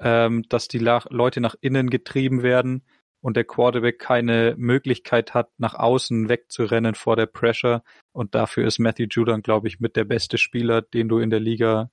[0.00, 2.82] ähm, dass die La Leute nach innen getrieben werden
[3.20, 7.82] und der Quarterback keine Möglichkeit hat, nach außen wegzurennen vor der Pressure.
[8.12, 11.40] Und dafür ist Matthew Judon, glaube ich, mit der beste Spieler, den du in der
[11.40, 11.90] Liga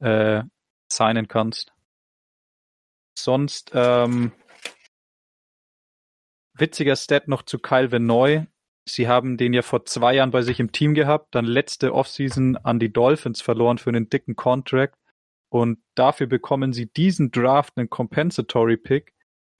[0.00, 0.42] äh,
[0.92, 1.72] signen kannst.
[3.18, 4.32] Sonst ähm,
[6.54, 8.46] witziger Stat noch zu Kyle Venoy.
[8.84, 12.56] Sie haben den ja vor zwei Jahren bei sich im Team gehabt, dann letzte Offseason
[12.56, 14.98] an die Dolphins verloren für einen dicken Contract
[15.48, 19.12] und dafür bekommen sie diesen Draft einen Compensatory Pick,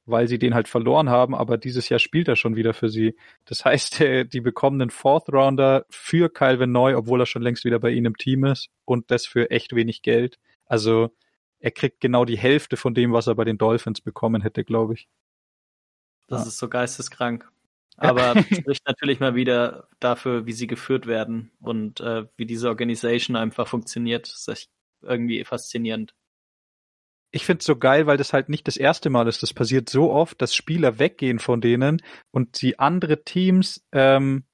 [0.06, 3.14] weil sie den halt verloren haben, aber dieses Jahr spielt er schon wieder für sie.
[3.44, 4.00] Das heißt,
[4.32, 8.06] die bekommen einen Fourth Rounder für Calvin Neu, obwohl er schon längst wieder bei ihnen
[8.06, 10.38] im Team ist und das für echt wenig Geld.
[10.64, 11.10] Also
[11.60, 14.94] er kriegt genau die Hälfte von dem, was er bei den Dolphins bekommen hätte, glaube
[14.94, 15.08] ich.
[16.26, 16.48] Das ja.
[16.48, 17.51] ist so geisteskrank.
[17.96, 23.36] Aber spricht natürlich mal wieder dafür, wie sie geführt werden und äh, wie diese Organisation
[23.36, 24.28] einfach funktioniert.
[24.28, 24.70] Das ist echt
[25.02, 26.14] irgendwie faszinierend.
[27.34, 29.42] Ich find's so geil, weil das halt nicht das erste Mal ist.
[29.42, 34.44] Das passiert so oft, dass Spieler weggehen von denen und die andere Teams ähm,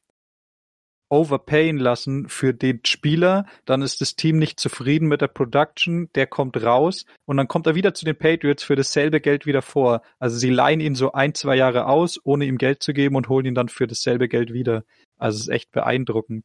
[1.10, 6.26] overpayen lassen für den Spieler, dann ist das Team nicht zufrieden mit der Production, der
[6.26, 10.02] kommt raus und dann kommt er wieder zu den Patriots für dasselbe Geld wieder vor.
[10.18, 13.28] Also sie leihen ihn so ein, zwei Jahre aus, ohne ihm Geld zu geben und
[13.28, 14.84] holen ihn dann für dasselbe Geld wieder.
[15.16, 16.44] Also es ist echt beeindruckend.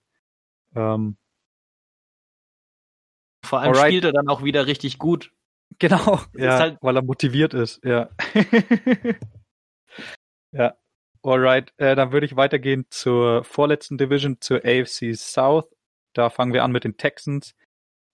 [0.76, 1.18] Ähm,
[3.44, 3.88] Vor allem Alright.
[3.88, 5.32] spielt er dann auch wieder richtig gut.
[5.80, 8.10] Genau, ja, halt weil er motiviert ist, ja.
[10.52, 10.76] ja.
[11.24, 15.66] Alright, äh, dann würde ich weitergehen zur vorletzten Division, zur AFC South.
[16.14, 17.56] Da fangen wir an mit den Texans.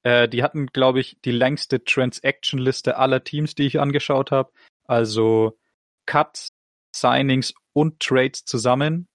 [0.03, 4.51] Äh, die hatten, glaube ich, die längste Transaction-Liste aller Teams, die ich angeschaut habe.
[4.85, 5.57] Also
[6.05, 6.49] Cuts,
[6.95, 9.07] Signings und Trades zusammen.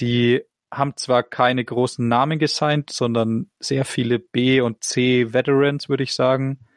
[0.00, 6.14] Die haben zwar keine großen Namen gesigned, sondern sehr viele B- und C-Veterans, würde ich
[6.14, 6.67] sagen.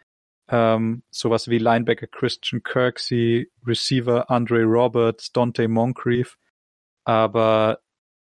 [0.50, 6.38] Ähm, sowas wie Linebacker Christian Kirksey, Receiver Andre Roberts, Dante Moncrief,
[7.06, 7.80] aber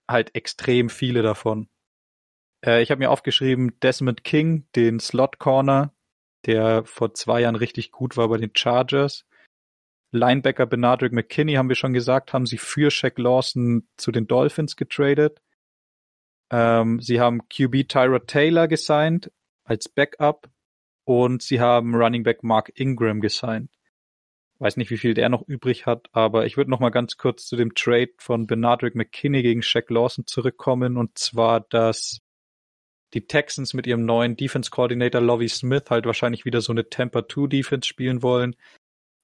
[0.08, 1.68] halt extrem viele davon.
[2.64, 5.92] Äh, ich habe mir aufgeschrieben Desmond King, den Slot Corner,
[6.46, 9.26] der vor zwei Jahren richtig gut war bei den Chargers.
[10.12, 14.76] Linebacker Benadryl McKinney, haben wir schon gesagt, haben sie für Shaq Lawson zu den Dolphins
[14.76, 15.42] getradet.
[16.50, 19.32] Ähm, sie haben QB Tyra Taylor gesigned
[19.64, 20.48] als Backup
[21.04, 23.70] und sie haben Running Back Mark Ingram gesigned.
[24.58, 27.46] Weiß nicht, wie viel der noch übrig hat, aber ich würde noch mal ganz kurz
[27.46, 32.20] zu dem Trade von Benadryl McKinney gegen Shaq Lawson zurückkommen und zwar, dass
[33.14, 37.26] die Texans mit ihrem neuen Defense Coordinator Lovie Smith halt wahrscheinlich wieder so eine Tampa
[37.26, 38.56] 2 Defense spielen wollen.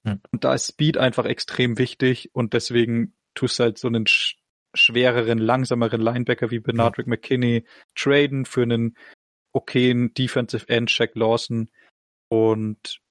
[0.05, 0.21] Hm.
[0.31, 4.37] Und da ist Speed einfach extrem wichtig und deswegen tust du halt so einen sch
[4.73, 7.09] schwereren, langsameren Linebacker wie Benardrick hm.
[7.09, 8.95] McKinney traden für einen
[9.53, 11.69] okayen Defensive End Shaq Lawson
[12.29, 13.01] und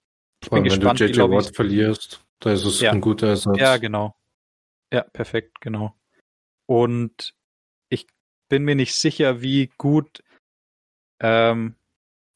[0.42, 2.92] ich bin gespannt, wenn du JJ Watt verlierst, da ist es ja.
[2.92, 3.58] ein guter Ersatz.
[3.58, 4.16] Ja, genau.
[4.92, 5.94] Ja, perfekt, genau.
[6.66, 7.34] Und
[7.90, 8.06] ich
[8.48, 10.22] bin mir nicht sicher, wie gut
[11.20, 11.76] ähm,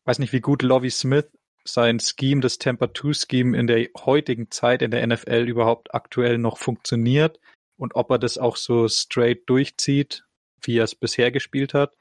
[0.04, 1.26] weiß nicht, wie gut Lovie Smith
[1.64, 6.36] sein Scheme, das Temper 2 Scheme in der heutigen Zeit in der NFL überhaupt aktuell
[6.36, 7.40] noch funktioniert
[7.76, 10.24] und ob er das auch so straight durchzieht,
[10.60, 11.96] wie er es bisher gespielt hat.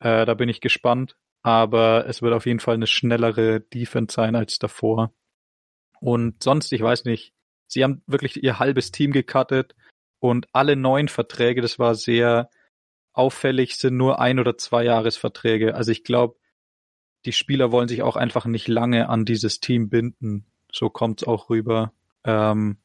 [0.00, 1.16] Äh, da bin ich gespannt.
[1.42, 5.12] Aber es wird auf jeden Fall eine schnellere Defense sein als davor.
[6.00, 7.32] Und sonst, ich weiß nicht,
[7.66, 9.74] sie haben wirklich ihr halbes Team gecuttet
[10.20, 12.50] und alle neuen Verträge, das war sehr
[13.18, 15.74] auffällig sind nur ein oder zwei Jahresverträge.
[15.74, 16.38] Also ich glaube,
[17.24, 20.46] die Spieler wollen sich auch einfach nicht lange an dieses Team binden.
[20.72, 21.92] So kommt es auch rüber,
[22.22, 22.78] ähm,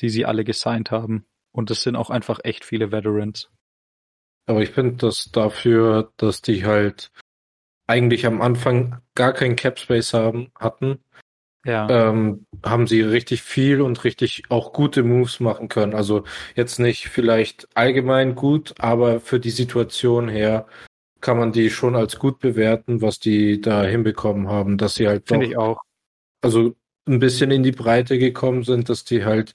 [0.00, 1.26] die sie alle gesigned haben.
[1.50, 3.50] Und es sind auch einfach echt viele Veterans.
[4.46, 7.10] Aber ich finde das dafür, dass die halt
[7.90, 11.00] eigentlich am Anfang gar keinen Cap Space haben, hatten,
[11.64, 11.88] ja.
[11.90, 15.94] ähm, haben sie richtig viel und richtig auch gute Moves machen können.
[15.94, 16.22] Also
[16.54, 20.66] jetzt nicht vielleicht allgemein gut, aber für die Situation her
[21.20, 25.26] kann man die schon als gut bewerten, was die da hinbekommen haben, dass sie halt
[25.26, 25.80] Finde ich auch.
[26.42, 26.76] Also
[27.06, 29.52] ein bisschen in die Breite gekommen sind, dass die halt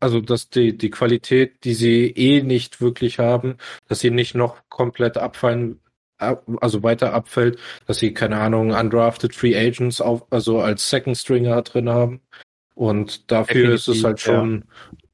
[0.00, 4.56] also dass die, die Qualität, die sie eh nicht wirklich haben, dass sie nicht noch
[4.68, 5.80] komplett abfallen
[6.60, 11.62] also weiter abfällt, dass sie, keine Ahnung, undrafted Free Agents auf, also als Second Stringer
[11.62, 12.20] drin haben.
[12.74, 14.64] Und dafür Definitiv, ist es halt schon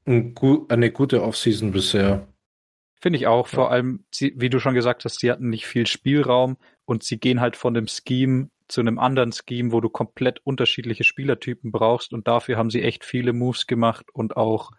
[0.07, 0.13] ja.
[0.13, 2.27] ein, eine gute Offseason bisher.
[3.01, 3.47] Finde ich auch.
[3.47, 3.55] Ja.
[3.55, 7.19] Vor allem, sie, wie du schon gesagt hast, sie hatten nicht viel Spielraum und sie
[7.19, 12.13] gehen halt von dem Scheme zu einem anderen Scheme, wo du komplett unterschiedliche Spielertypen brauchst
[12.13, 14.71] und dafür haben sie echt viele Moves gemacht und auch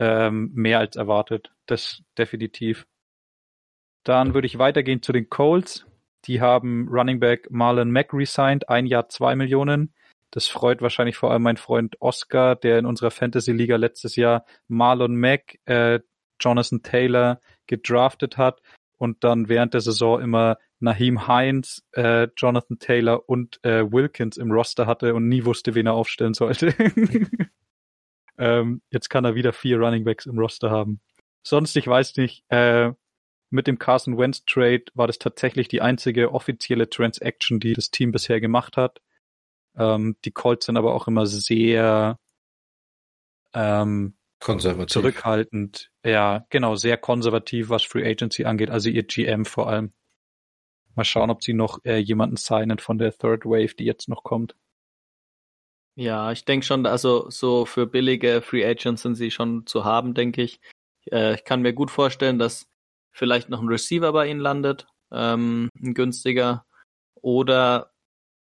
[0.00, 1.52] ähm, mehr als erwartet.
[1.66, 2.86] Das definitiv.
[4.04, 5.86] Dann würde ich weitergehen zu den Colts.
[6.26, 9.94] Die haben Running Back Marlon Mack resigned, ein Jahr zwei Millionen.
[10.30, 15.16] Das freut wahrscheinlich vor allem mein Freund Oscar, der in unserer Fantasy-Liga letztes Jahr Marlon
[15.16, 16.00] Mack, äh,
[16.40, 18.62] Jonathan Taylor gedraftet hat
[18.96, 24.50] und dann während der Saison immer Naheem Hines, äh, Jonathan Taylor und äh, Wilkins im
[24.50, 26.74] Roster hatte und nie wusste, wen er aufstellen sollte.
[28.38, 31.00] ähm, jetzt kann er wieder vier Running Backs im Roster haben.
[31.42, 32.92] Sonst, ich weiß nicht, äh,
[33.50, 38.12] mit dem Carson Wentz Trade war das tatsächlich die einzige offizielle Transaction, die das Team
[38.12, 39.00] bisher gemacht hat.
[39.76, 42.18] Ähm, die Colts sind aber auch immer sehr
[43.52, 44.92] ähm, konservativ.
[44.92, 45.90] Zurückhaltend.
[46.04, 49.92] Ja, genau, sehr konservativ, was Free Agency angeht, also ihr GM vor allem.
[50.94, 54.22] Mal schauen, ob sie noch äh, jemanden signen von der Third Wave, die jetzt noch
[54.22, 54.56] kommt.
[55.96, 60.14] Ja, ich denke schon, also so für billige Free Agents sind sie schon zu haben,
[60.14, 60.60] denke ich.
[61.10, 62.66] Äh, ich kann mir gut vorstellen, dass
[63.12, 66.64] vielleicht noch ein Receiver bei ihnen landet, ähm, ein günstiger.
[67.22, 67.92] Oder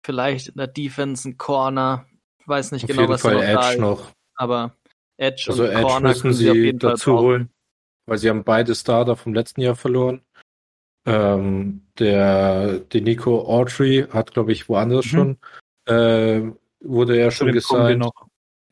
[0.05, 2.05] vielleicht in der Defense ein Corner.
[2.39, 3.79] Ich weiß nicht auf genau, was Fall noch Edge da ist.
[3.79, 4.11] Noch.
[4.35, 4.77] Aber
[5.17, 7.49] Edge also und Edge Corner müssen sie, auf jeden dazu Fall holen,
[8.05, 10.21] weil sie haben beide Starter vom letzten Jahr verloren.
[11.05, 15.09] Ähm, der, der Nico Autry hat, glaube ich, woanders mhm.
[15.09, 15.37] schon,
[15.85, 18.09] äh, wurde ja schon gesigned.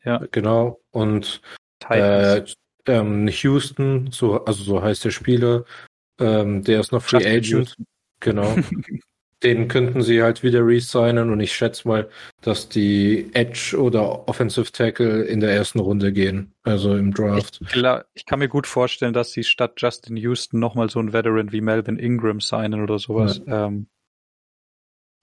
[0.04, 0.18] Ja.
[0.30, 0.80] Genau.
[0.90, 1.42] Und
[1.88, 2.42] äh,
[2.86, 5.64] ähm, Houston, so, also so heißt der Spieler,
[6.20, 7.76] ähm, der ist noch Free Agent.
[8.20, 8.56] Genau.
[9.42, 12.08] Den könnten sie halt wieder resignen und ich schätze mal,
[12.42, 17.58] dass die Edge oder Offensive Tackle in der ersten Runde gehen, also im Draft.
[17.60, 21.12] Ich, klar, ich kann mir gut vorstellen, dass sie statt Justin Houston nochmal so einen
[21.12, 23.42] Veteran wie Melvin Ingram signen oder sowas.
[23.44, 23.66] Ja.
[23.66, 23.88] Ähm,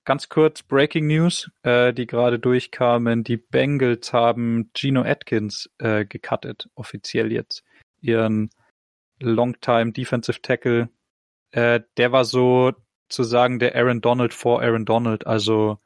[0.10, 3.24] ganz kurz Breaking News, äh, die gerade durchkamen.
[3.24, 7.64] Die Bengals haben Gino Atkins äh, gecuttet, offiziell jetzt.
[8.02, 8.50] Ihren
[9.20, 10.90] Longtime Defensive Tackle.
[11.52, 12.74] Äh, der war so
[13.08, 15.78] zu sagen der Aaron Donald vor Aaron Donald, also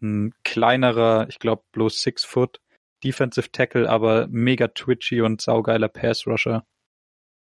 [0.00, 2.62] ein kleinerer, ich glaube bloß six Foot
[3.04, 6.64] Defensive Tackle, aber mega twitchy und saugeiler Pass Rusher.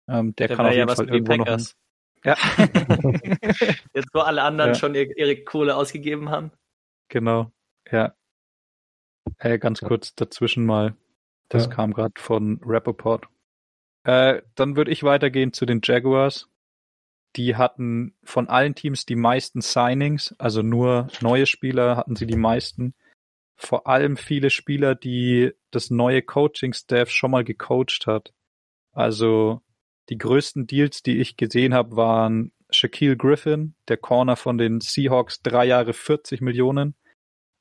[0.08, 1.68] Ähm, der, der kann auf jeden ja Fall irgendwo Packers.
[1.68, 1.85] noch.
[2.26, 2.34] Ja.
[3.94, 4.74] Jetzt, wo alle anderen ja.
[4.74, 6.50] schon ihre, ihre Kohle ausgegeben haben.
[7.08, 7.52] Genau,
[7.90, 8.16] ja.
[9.38, 9.88] Äh, ganz ja.
[9.88, 10.96] kurz dazwischen mal.
[11.48, 11.70] Das ja.
[11.70, 13.28] kam gerade von Rappaport.
[14.02, 16.48] Äh, dann würde ich weitergehen zu den Jaguars.
[17.36, 22.36] Die hatten von allen Teams die meisten Signings, also nur neue Spieler hatten sie die
[22.36, 22.94] meisten.
[23.54, 28.32] Vor allem viele Spieler, die das neue Coaching-Staff schon mal gecoacht hat.
[28.92, 29.60] Also
[30.08, 35.42] die größten Deals, die ich gesehen habe, waren Shaquille Griffin, der Corner von den Seahawks,
[35.42, 36.94] drei Jahre 40 Millionen.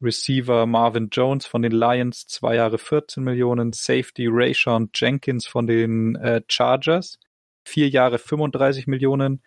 [0.02, 3.72] Receiver Marvin Jones von den Lions, zwei Jahre 14 Millionen.
[3.72, 7.18] Safety Rayshon Jenkins von den äh, Chargers,
[7.66, 9.42] vier Jahre 35 Millionen.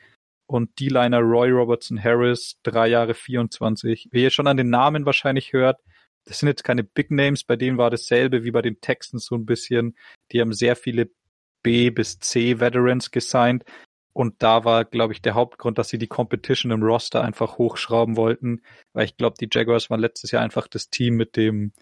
[0.47, 4.09] Und D-Liner Roy Robertson Harris, drei Jahre 24.
[4.11, 5.79] Wie ihr schon an den Namen wahrscheinlich hört,
[6.25, 9.35] das sind jetzt keine Big Names, bei denen war dasselbe wie bei den Texans so
[9.35, 9.97] ein bisschen.
[10.33, 11.11] Die haben sehr viele
[11.63, 13.65] B bis C Veterans gesigned.
[14.13, 18.17] Und da war, glaube ich, der Hauptgrund, dass sie die Competition im Roster einfach hochschrauben
[18.17, 18.63] wollten,
[18.93, 21.73] weil ich glaube, die Jaguars waren letztes Jahr einfach das Team mit dem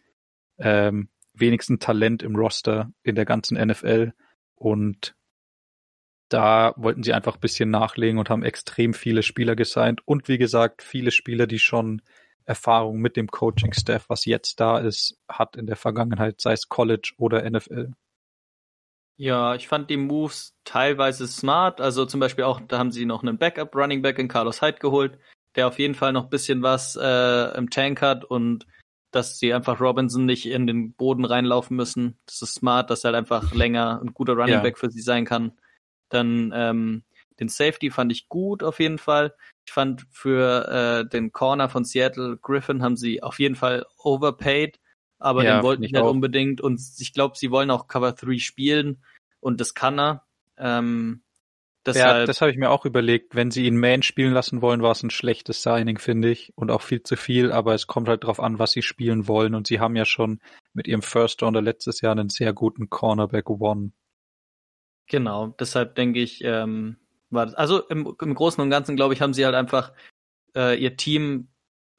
[0.58, 4.12] ähm, wenigsten Talent im Roster in der ganzen NFL.
[4.54, 5.14] Und
[6.28, 10.00] da wollten sie einfach ein bisschen nachlegen und haben extrem viele Spieler gesigned.
[10.04, 12.02] Und wie gesagt, viele Spieler, die schon
[12.44, 17.12] Erfahrung mit dem Coaching-Staff, was jetzt da ist, hat in der Vergangenheit, sei es College
[17.16, 17.92] oder NFL.
[19.16, 21.80] Ja, ich fand die Moves teilweise smart.
[21.80, 24.78] Also zum Beispiel auch, da haben sie noch einen Backup Running Back in Carlos Hyde
[24.78, 25.18] geholt,
[25.54, 28.66] der auf jeden Fall noch bisschen was äh, im Tank hat und
[29.12, 32.18] dass sie einfach Robinson nicht in den Boden reinlaufen müssen.
[32.26, 34.60] Das ist smart, dass er halt einfach länger ein guter Running ja.
[34.60, 35.52] Back für sie sein kann.
[36.10, 37.04] Dann ähm,
[37.40, 39.34] den Safety fand ich gut auf jeden Fall.
[39.66, 44.78] Ich fand für äh, den Corner von Seattle Griffin haben sie auf jeden Fall overpaid
[45.18, 46.10] aber ja, den wollten ich nicht auch.
[46.10, 49.02] unbedingt und ich glaube, sie wollen auch Cover 3 spielen
[49.40, 50.26] und das kann er.
[50.58, 51.22] Ähm,
[51.84, 52.20] deshalb...
[52.20, 53.34] Ja, das habe ich mir auch überlegt.
[53.34, 56.70] Wenn sie ihn Man spielen lassen wollen, war es ein schlechtes Signing, finde ich, und
[56.70, 59.66] auch viel zu viel, aber es kommt halt drauf an, was sie spielen wollen und
[59.66, 60.40] sie haben ja schon
[60.72, 63.92] mit ihrem First Rounder letztes Jahr einen sehr guten Cornerback One.
[65.08, 66.96] Genau, deshalb denke ich, ähm,
[67.30, 69.92] war das, also im, im Großen und Ganzen, glaube ich, haben sie halt einfach
[70.56, 71.48] äh, ihr Team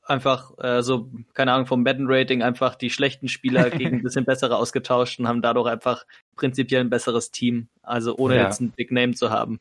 [0.10, 4.58] einfach äh, so, keine Ahnung, vom Madden-Rating einfach die schlechten Spieler gegen ein bisschen bessere
[4.58, 6.06] ausgetauscht und haben dadurch einfach
[6.36, 7.70] prinzipiell ein besseres Team.
[7.82, 8.44] Also ohne ja.
[8.44, 9.60] jetzt ein Big Name zu haben.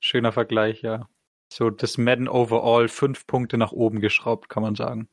[0.00, 1.08] Schöner Vergleich, ja.
[1.52, 5.08] So das Madden Overall fünf Punkte nach oben geschraubt, kann man sagen.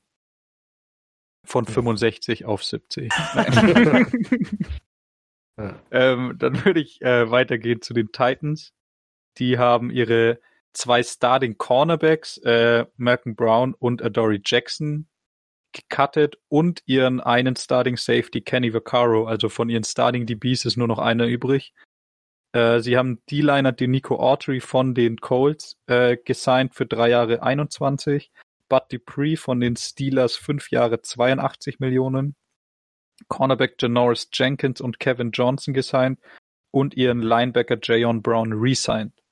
[1.45, 3.12] Von 65 auf 70.
[5.58, 5.80] ja.
[5.91, 8.74] ähm, dann würde ich äh, weitergehen zu den Titans.
[9.38, 10.40] Die haben ihre
[10.74, 15.08] zwei Starting Cornerbacks, äh, Malcolm Brown und Adoree Jackson,
[15.72, 19.26] gecuttet und ihren einen Starting Safety Kenny Vaccaro.
[19.26, 21.74] Also von ihren Starting DBs ist nur noch einer übrig.
[22.54, 28.32] Äh, sie haben D-Liner Nico Autry von den Colts äh, gesigned für drei Jahre 21.
[28.70, 32.36] Bud Dupree von den Steelers fünf Jahre 82 Millionen.
[33.28, 36.20] Cornerback Janoris Jenkins und Kevin Johnson gesigned
[36.72, 39.23] und ihren Linebacker Jayon Brown resigned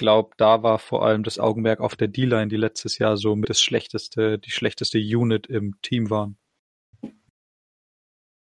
[0.00, 3.48] glaube, da war vor allem das Augenmerk auf der D-Line, die letztes Jahr so mit
[3.48, 6.36] das schlechteste, die schlechteste Unit im Team waren.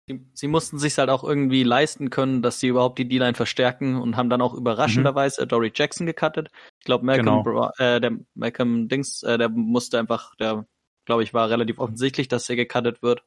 [0.07, 4.01] Sie, sie mussten sich halt auch irgendwie leisten können, dass sie überhaupt die D-Line verstärken
[4.01, 5.49] und haben dann auch überraschenderweise mhm.
[5.49, 6.49] Dory Jackson gecuttet.
[6.79, 7.71] Ich glaube, Malcolm, genau.
[7.77, 10.65] äh, der Malcolm Dings, äh, der musste einfach, der
[11.05, 13.23] glaube ich, war relativ offensichtlich, dass er gecuttet wird.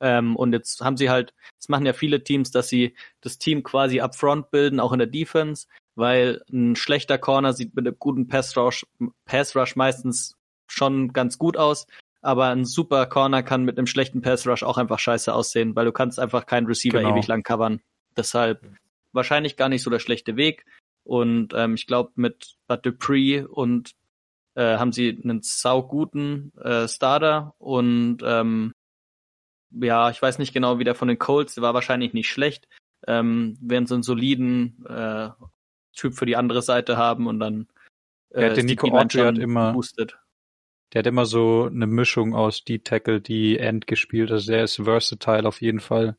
[0.00, 3.62] Ähm, und jetzt haben sie halt, das machen ja viele Teams, dass sie das Team
[3.62, 8.28] quasi upfront bilden, auch in der Defense weil ein schlechter Corner sieht mit einem guten
[8.28, 8.86] Pass Rush,
[9.24, 10.36] Pass Rush meistens
[10.66, 11.86] schon ganz gut aus,
[12.22, 15.84] aber ein super Corner kann mit einem schlechten Pass Rush auch einfach scheiße aussehen, weil
[15.84, 17.14] du kannst einfach keinen Receiver genau.
[17.14, 17.80] ewig lang covern.
[18.16, 18.66] Deshalb
[19.12, 20.64] wahrscheinlich gar nicht so der schlechte Weg.
[21.04, 23.92] Und ähm, ich glaube, mit Dupree und
[24.54, 28.72] äh, haben sie einen sauguten äh, Starter und ähm,
[29.70, 32.68] ja, ich weiß nicht genau, wie der von den Colts, der war wahrscheinlich nicht schlecht.
[33.06, 35.30] Ähm, werden sie einen soliden äh,
[35.92, 37.68] Typ für die andere Seite haben und dann
[38.30, 40.18] äh, ja, der Nico Autry hat immer boostet.
[40.92, 44.30] Der hat immer so eine Mischung aus die Tackle, die End gespielt.
[44.30, 46.16] Also der ist versatile auf jeden Fall.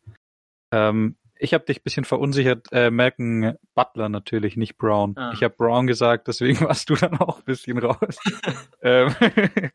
[0.71, 2.67] Ähm, ich habe dich ein bisschen verunsichert.
[2.71, 5.15] Äh, Malcolm Butler natürlich, nicht Brown.
[5.17, 5.31] Ah.
[5.33, 8.17] Ich habe Brown gesagt, deswegen warst du dann auch ein bisschen raus.
[8.81, 9.13] ähm,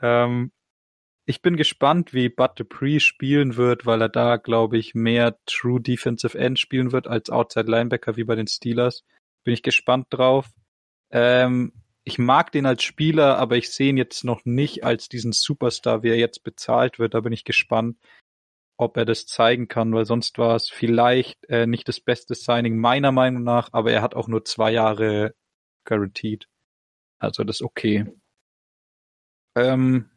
[0.00, 0.52] ähm,
[1.30, 5.80] ich bin gespannt, wie Bud Dupree spielen wird, weil er da, glaube ich, mehr True
[5.80, 9.04] Defensive End spielen wird als Outside Linebacker wie bei den Steelers.
[9.44, 10.50] Bin ich gespannt drauf.
[11.12, 15.30] Ähm, ich mag den als Spieler, aber ich sehe ihn jetzt noch nicht als diesen
[15.30, 17.14] Superstar, wie er jetzt bezahlt wird.
[17.14, 17.96] Da bin ich gespannt,
[18.76, 22.76] ob er das zeigen kann, weil sonst war es vielleicht äh, nicht das beste Signing
[22.76, 25.36] meiner Meinung nach, aber er hat auch nur zwei Jahre
[25.84, 26.48] guaranteed.
[27.20, 28.06] Also das ist okay.
[29.54, 30.10] Ähm,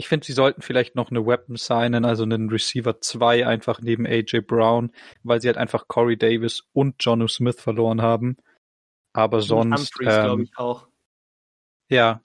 [0.00, 4.06] ich finde, sie sollten vielleicht noch eine Weapon signen, also einen Receiver 2 einfach neben
[4.06, 4.92] AJ Brown,
[5.24, 8.38] weil sie halt einfach Corey Davis und Jonu Smith verloren haben.
[9.12, 9.94] Aber sonst.
[9.94, 10.88] Humphreys, ähm, glaube ich, auch.
[11.90, 12.22] Ja.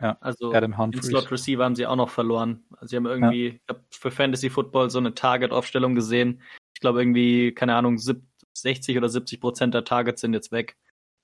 [0.00, 1.02] Ja, also Adam Humphreys.
[1.02, 2.64] den Slot Receiver haben sie auch noch verloren.
[2.72, 3.54] Also sie haben irgendwie, ja.
[3.54, 6.42] ich habe für Fantasy Football so eine Target-Aufstellung gesehen.
[6.74, 10.76] Ich glaube irgendwie, keine Ahnung, 60 oder 70 Prozent der Targets sind jetzt weg.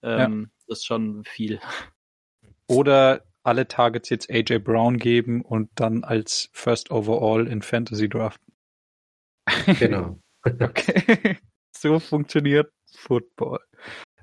[0.03, 0.51] Ähm, ja.
[0.69, 1.59] Das ist schon viel.
[2.69, 8.55] Oder alle Targets jetzt AJ Brown geben und dann als First Overall in Fantasy draften.
[9.79, 10.19] Genau.
[10.45, 11.39] okay.
[11.77, 13.61] So funktioniert Football.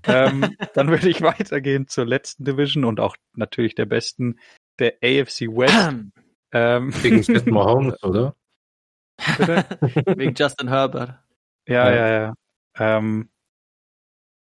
[0.03, 4.39] ähm, dann würde ich weitergehen zur letzten Division und auch natürlich der besten,
[4.79, 6.11] der AFC West.
[6.51, 8.35] ähm, Wegen Justin Mahomes, oder?
[10.17, 11.19] Wegen Justin Herbert.
[11.67, 12.21] Ja, ja, ja.
[12.21, 12.33] ja.
[12.77, 13.29] Ähm,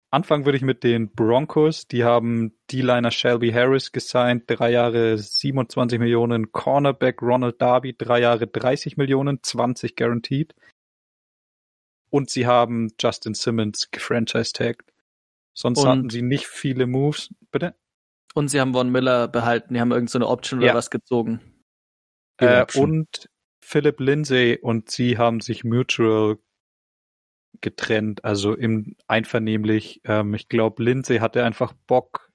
[0.09, 1.87] Anfangen würde ich mit den Broncos.
[1.87, 6.51] Die haben D-Liner Shelby Harris gesigned, drei Jahre 27 Millionen.
[6.51, 10.55] Cornerback Ronald Darby, drei Jahre 30 Millionen, 20 guaranteed.
[12.09, 14.93] Und sie haben Justin Simmons gefranchise-tagged.
[15.53, 17.33] Sonst und, hatten sie nicht viele Moves.
[17.51, 17.75] Bitte?
[18.33, 19.73] Und sie haben Von Miller behalten.
[19.73, 20.67] Die haben irgendeine so Option ja.
[20.67, 21.41] oder was gezogen.
[22.37, 23.29] Äh, und
[23.61, 26.37] Philip Lindsay und sie haben sich mutual
[27.61, 30.01] getrennt, also im einvernehmlich.
[30.03, 32.31] Ähm, ich glaube, Lindsay hatte einfach Bock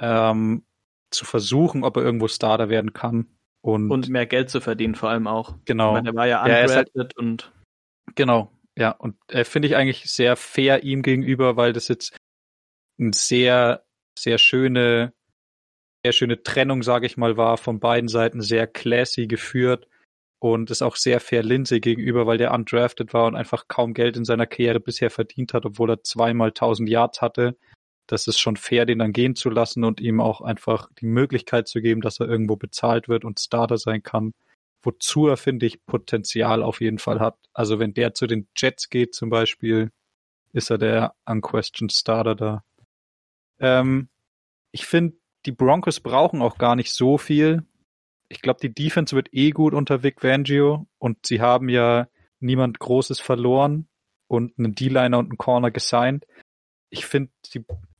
[0.00, 0.64] ähm,
[1.10, 3.28] zu versuchen, ob er irgendwo Starter werden kann.
[3.62, 5.56] Und, und mehr Geld zu verdienen, vor allem auch.
[5.64, 5.90] Genau.
[5.90, 7.52] Ich meine, er war ja undrafted ja, halt, und.
[8.14, 8.90] Genau, ja.
[8.90, 12.16] Und äh, finde ich eigentlich sehr fair ihm gegenüber, weil das jetzt
[12.98, 13.84] eine sehr,
[14.18, 15.14] sehr schöne,
[16.04, 19.88] sehr schöne Trennung, sage ich mal, war, von beiden Seiten sehr classy geführt
[20.44, 24.18] und ist auch sehr fair Lindsay gegenüber, weil der undrafted war und einfach kaum Geld
[24.18, 27.56] in seiner Karriere bisher verdient hat, obwohl er zweimal 1000 Yards hatte.
[28.06, 31.66] Das ist schon fair, den dann gehen zu lassen und ihm auch einfach die Möglichkeit
[31.66, 34.34] zu geben, dass er irgendwo bezahlt wird und Starter sein kann.
[34.82, 37.38] Wozu er, finde ich, Potenzial auf jeden Fall hat.
[37.54, 39.92] Also wenn der zu den Jets geht zum Beispiel,
[40.52, 42.64] ist er der unquestioned Starter da.
[43.60, 44.10] Ähm,
[44.72, 45.16] ich finde,
[45.46, 47.64] die Broncos brauchen auch gar nicht so viel
[48.34, 52.08] ich glaube, die Defense wird eh gut unter Vic Vangio und sie haben ja
[52.40, 53.88] niemand Großes verloren
[54.26, 56.26] und einen D-Liner und einen Corner gesigned.
[56.90, 57.30] Ich finde,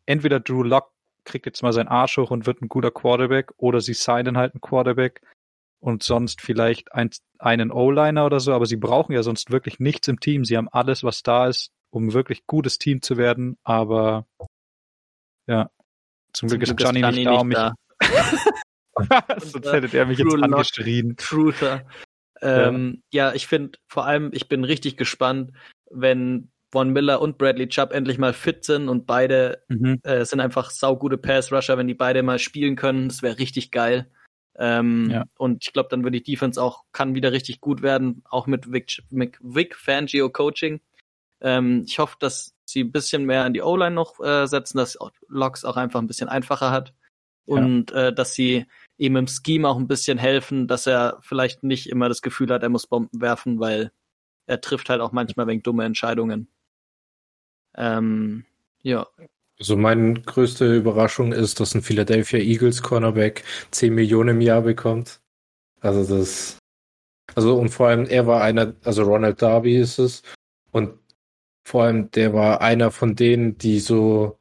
[0.06, 0.92] entweder Drew Lock
[1.24, 4.54] kriegt jetzt mal seinen Arsch hoch und wird ein guter Quarterback oder sie signen halt
[4.54, 5.22] einen Quarterback
[5.80, 10.08] und sonst vielleicht ein, einen O-Liner oder so, aber sie brauchen ja sonst wirklich nichts
[10.08, 10.44] im Team.
[10.44, 14.26] Sie haben alles, was da ist, um wirklich gutes Team zu werden, aber
[15.46, 15.70] ja,
[16.32, 17.74] zum, zum Glück ist Johnny nicht da, um mich, da.
[19.38, 21.16] Sonst hätte er mich jetzt angeschrien.
[21.16, 21.86] Truther.
[22.40, 23.28] Ähm, ja.
[23.28, 25.52] ja, ich finde vor allem, ich bin richtig gespannt,
[25.90, 30.00] wenn Von Miller und Bradley Chubb endlich mal fit sind und beide mhm.
[30.02, 33.08] äh, sind einfach saugute Pass-Rusher, wenn die beide mal spielen können.
[33.08, 34.10] Das wäre richtig geil.
[34.56, 35.24] Ähm, ja.
[35.36, 38.72] Und ich glaube, dann wird die Defense auch, kann wieder richtig gut werden, auch mit
[38.72, 40.80] Vic, mit Vic Fangio Coaching.
[41.40, 44.98] Ähm, ich hoffe, dass sie ein bisschen mehr an die O-Line noch äh, setzen, dass
[45.28, 46.94] Locks auch einfach ein bisschen einfacher hat.
[47.46, 48.08] Und ja.
[48.08, 48.66] äh, dass sie
[48.96, 52.62] ihm im Scheme auch ein bisschen helfen, dass er vielleicht nicht immer das Gefühl hat,
[52.62, 53.92] er muss Bomben werfen, weil
[54.46, 56.48] er trifft halt auch manchmal wegen dumme Entscheidungen.
[57.76, 58.44] Ähm,
[58.82, 59.06] ja.
[59.58, 65.20] Also meine größte Überraschung ist, dass ein Philadelphia Eagles Cornerback 10 Millionen im Jahr bekommt.
[65.80, 66.58] Also das,
[67.34, 70.22] also und vor allem er war einer, also Ronald Darby ist es
[70.72, 70.98] und
[71.66, 74.38] vor allem der war einer von denen, die so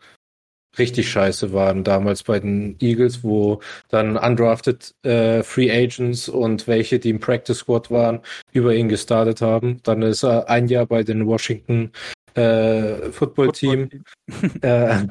[0.77, 6.99] richtig scheiße waren damals bei den Eagles, wo dann undrafted äh, Free Agents und welche,
[6.99, 8.21] die im Practice Squad waren,
[8.51, 9.81] über ihn gestartet haben.
[9.83, 11.91] Dann ist er ein Jahr bei den Washington
[12.35, 13.89] äh, Football Team
[14.61, 15.07] äh,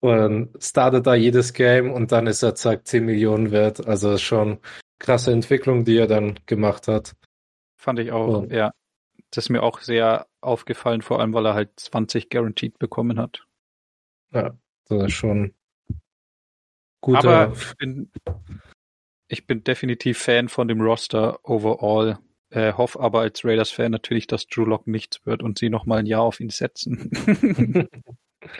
[0.00, 3.86] und startet da jedes Game und dann ist er zack 10 Millionen wert.
[3.86, 4.58] Also schon
[4.98, 7.14] krasse Entwicklung, die er dann gemacht hat.
[7.76, 8.72] Fand ich auch, und, ja.
[9.32, 13.46] Das ist mir auch sehr aufgefallen, vor allem weil er halt 20 guaranteed bekommen hat.
[14.32, 14.54] Ja,
[14.98, 15.54] das ist schon
[17.00, 17.16] gut.
[17.16, 18.10] Aber ich bin,
[19.28, 22.18] ich bin definitiv Fan von dem Roster overall.
[22.50, 26.06] Äh, hoffe aber als Raiders-Fan natürlich, dass Drew Lock nichts wird und sie nochmal ein
[26.06, 27.10] Jahr auf ihn setzen.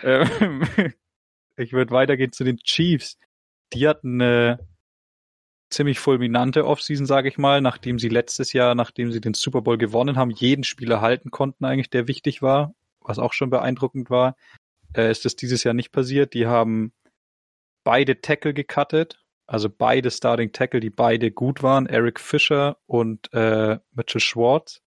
[0.05, 0.63] ähm,
[1.57, 3.19] ich würde weitergehen zu den Chiefs.
[3.73, 4.69] Die hatten eine
[5.71, 9.79] ziemlich fulminante Offseason, sage ich mal, nachdem sie letztes Jahr, nachdem sie den Super Bowl
[9.79, 14.37] gewonnen haben, jeden Spieler halten konnten eigentlich, der wichtig war, was auch schon beeindruckend war
[14.97, 16.35] äh, ist das dieses Jahr nicht passiert.
[16.35, 16.93] Die haben
[17.85, 23.79] beide Tackle gecuttet, also beide Starting Tackle, die beide gut waren, Eric Fischer und äh,
[23.93, 24.81] Mitchell Schwartz.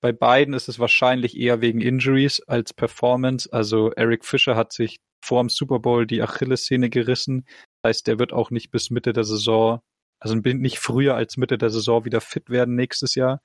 [0.00, 3.52] Bei beiden ist es wahrscheinlich eher wegen Injuries als Performance.
[3.52, 7.44] Also Eric Fischer hat sich vor dem Super Bowl die Achillessehne gerissen.
[7.82, 9.82] Das heißt, der wird auch nicht bis Mitte der Saison
[10.20, 13.42] also nicht früher als Mitte der Saison wieder fit werden nächstes Jahr.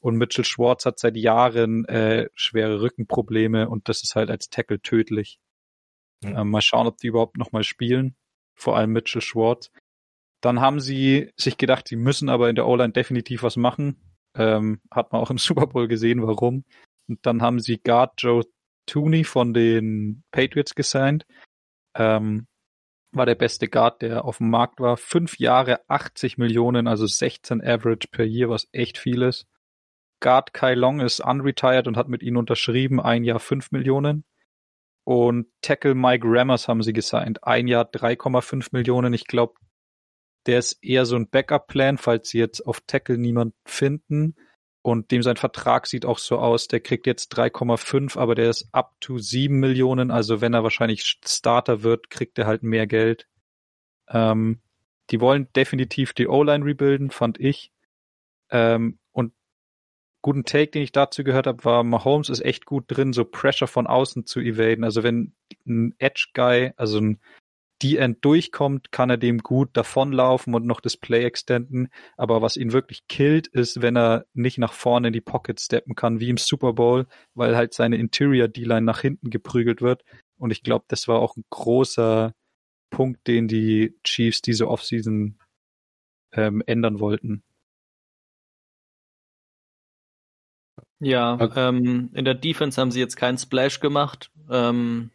[0.00, 4.80] Und Mitchell Schwartz hat seit Jahren äh, schwere Rückenprobleme und das ist halt als Tackle
[4.80, 5.38] tödlich.
[6.26, 8.16] Ähm, mal schauen, ob die überhaupt nochmal spielen.
[8.54, 9.70] Vor allem Mitchell Schwartz.
[10.40, 13.96] Dann haben sie sich gedacht, sie müssen aber in der O-Line definitiv was machen.
[14.36, 16.64] Ähm, hat man auch im Super Bowl gesehen, warum.
[17.08, 18.44] Und dann haben sie Guard Joe
[18.86, 21.26] Tooney von den Patriots gesigned.
[21.96, 22.46] Ähm,
[23.12, 24.96] war der beste Guard, der auf dem Markt war.
[24.96, 29.46] Fünf Jahre, 80 Millionen, also 16 Average per Year, was echt viel ist.
[30.20, 34.24] Guard Kai Long ist unretired und hat mit ihnen unterschrieben, ein Jahr 5 Millionen.
[35.04, 39.12] Und Tackle Mike Rammers haben sie gesigned, ein Jahr 3,5 Millionen.
[39.12, 39.54] Ich glaube,
[40.46, 44.36] der ist eher so ein Backup-Plan, falls sie jetzt auf Tackle niemand finden.
[44.82, 48.68] Und dem sein Vertrag sieht auch so aus, der kriegt jetzt 3,5, aber der ist
[48.72, 50.10] up to 7 Millionen.
[50.10, 53.26] Also wenn er wahrscheinlich Starter wird, kriegt er halt mehr Geld.
[54.08, 54.60] Ähm,
[55.10, 57.72] die wollen definitiv die O-Line rebuilden, fand ich.
[58.50, 58.98] Ähm,
[60.24, 63.68] guten Take, den ich dazu gehört habe, war, Mahomes ist echt gut drin, so Pressure
[63.68, 64.82] von außen zu evaden.
[64.82, 65.34] Also wenn
[65.66, 67.20] ein Edge-Guy, also ein
[67.82, 71.88] die End durchkommt, kann er dem gut davonlaufen und noch das Play extenden.
[72.16, 75.94] Aber was ihn wirklich killt, ist, wenn er nicht nach vorne in die Pocket steppen
[75.94, 80.04] kann, wie im Super Bowl, weil halt seine Interior D-Line nach hinten geprügelt wird.
[80.38, 82.32] Und ich glaube, das war auch ein großer
[82.88, 85.38] Punkt, den die Chiefs diese Offseason
[86.32, 87.42] ähm, ändern wollten.
[91.00, 91.68] Ja, okay.
[91.68, 94.30] ähm, in der Defense haben sie jetzt keinen Splash gemacht.
[94.50, 95.10] Ähm,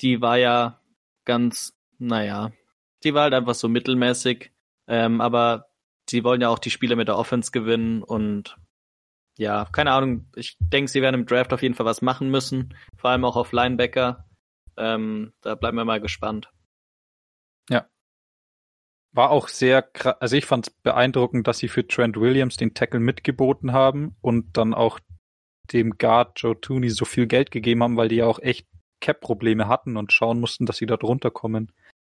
[0.00, 0.80] die war ja
[1.24, 2.52] ganz, naja,
[3.04, 4.52] die war halt einfach so mittelmäßig.
[4.86, 5.68] Ähm, aber
[6.08, 8.56] sie wollen ja auch die Spiele mit der Offense gewinnen und
[9.38, 10.26] ja, keine Ahnung.
[10.34, 12.74] Ich denke, sie werden im Draft auf jeden Fall was machen müssen.
[12.96, 14.28] Vor allem auch auf Linebacker.
[14.76, 16.50] Ähm, da bleiben wir mal gespannt.
[17.70, 17.86] Ja.
[19.18, 19.90] War auch sehr.
[20.20, 24.56] Also ich fand es beeindruckend, dass sie für Trent Williams den Tackle mitgeboten haben und
[24.56, 25.00] dann auch
[25.72, 28.68] dem Guard Joe Tooney so viel Geld gegeben haben, weil die ja auch echt
[29.00, 31.72] Cap-Probleme hatten und schauen mussten, dass sie da drunter kommen.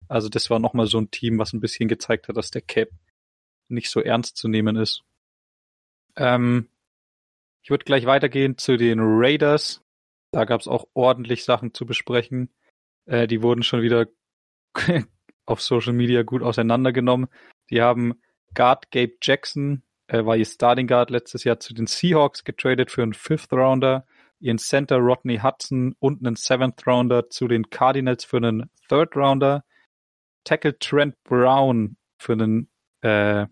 [0.10, 2.90] Also das war nochmal so ein Team, was ein bisschen gezeigt hat, dass der Cap
[3.70, 5.06] nicht so ernst zu nehmen ist.
[6.18, 6.68] Ähm,
[7.64, 9.82] ich würde gleich weitergehen zu den Raiders.
[10.32, 12.54] Da gab es auch ordentlich Sachen zu besprechen.
[13.06, 14.08] Äh, die wurden schon wieder
[15.50, 17.28] auf Social Media gut auseinandergenommen.
[17.70, 18.22] Die haben
[18.54, 23.04] Guard Gabe Jackson, äh, war ihr Starting Guard letztes Jahr zu den Seahawks getradet für
[23.04, 24.06] einen Fifth Rounder
[24.40, 29.64] ihren Center Rodney Hudson und einen Seventh Rounder zu den Cardinals für einen Third Rounder,
[30.46, 32.70] Tackle Trent Brown für einen
[33.02, 33.48] äh,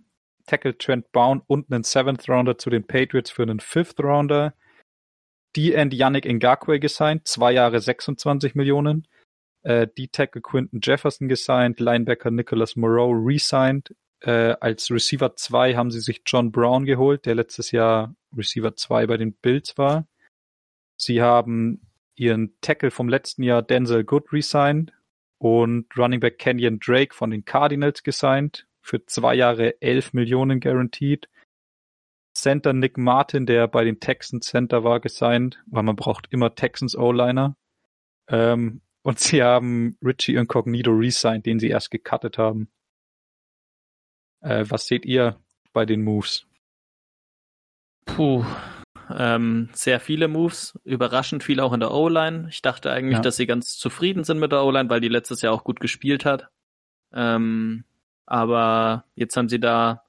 [0.45, 4.53] Tackle Trent Brown und einen Seventh Rounder zu den Patriots für einen Fifth Rounder,
[5.55, 9.07] D-End Yannick Ngakwe gesigned, zwei Jahre 26 Millionen,
[9.63, 15.99] äh, D-Tackle Quinton Jefferson gesigned, Linebacker Nicholas Moreau resigned, äh, als Receiver 2 haben sie
[15.99, 20.07] sich John Brown geholt, der letztes Jahr Receiver 2 bei den Bills war.
[20.97, 21.81] Sie haben
[22.15, 24.91] ihren Tackle vom letzten Jahr Denzel Good resigned
[25.37, 31.29] und Running Back Kenyon Drake von den Cardinals gesigned für zwei Jahre 11 Millionen guaranteed.
[32.33, 36.95] Center Nick Martin, der bei den Texans Center war, gesigned, weil man braucht immer Texans
[36.95, 37.55] O-Liner.
[38.29, 42.67] Ähm, und sie haben Richie Incognito resigned, den sie erst gecuttet haben.
[44.41, 45.39] Äh, was seht ihr
[45.71, 46.45] bei den Moves?
[48.03, 48.43] Puh,
[49.09, 52.47] ähm, sehr viele Moves, überraschend viel auch in der O-Line.
[52.49, 53.21] Ich dachte eigentlich, ja.
[53.21, 56.25] dass sie ganz zufrieden sind mit der O-Line, weil die letztes Jahr auch gut gespielt
[56.25, 56.49] hat.
[57.13, 57.85] Ähm,
[58.25, 60.03] aber jetzt haben sie da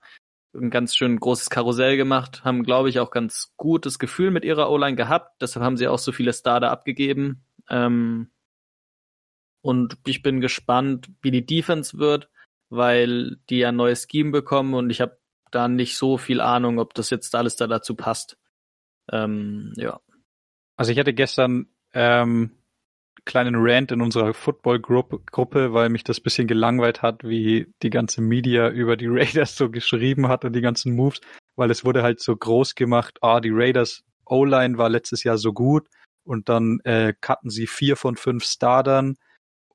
[0.56, 4.68] ein ganz schön großes Karussell gemacht, haben, glaube ich, auch ganz gutes Gefühl mit ihrer
[4.68, 5.40] O-Line gehabt.
[5.40, 7.44] Deshalb haben sie auch so viele Starter abgegeben.
[7.70, 8.32] Ähm,
[9.62, 12.30] und ich bin gespannt, wie die Defense wird,
[12.70, 15.18] weil die ja ein neues Scheme bekommen und ich habe
[15.50, 18.38] da nicht so viel Ahnung, ob das jetzt alles da dazu passt.
[19.10, 20.00] Ähm, ja.
[20.76, 22.52] Also ich hatte gestern ähm,
[23.24, 28.68] kleinen Rant in unserer Football-Gruppe, weil mich das bisschen gelangweilt hat, wie die ganze Media
[28.70, 31.20] über die Raiders so geschrieben hat und die ganzen Moves,
[31.56, 35.52] weil es wurde halt so groß gemacht, ah, die Raiders O-Line war letztes Jahr so
[35.52, 35.88] gut
[36.24, 39.16] und dann äh, cutten sie vier von fünf Startern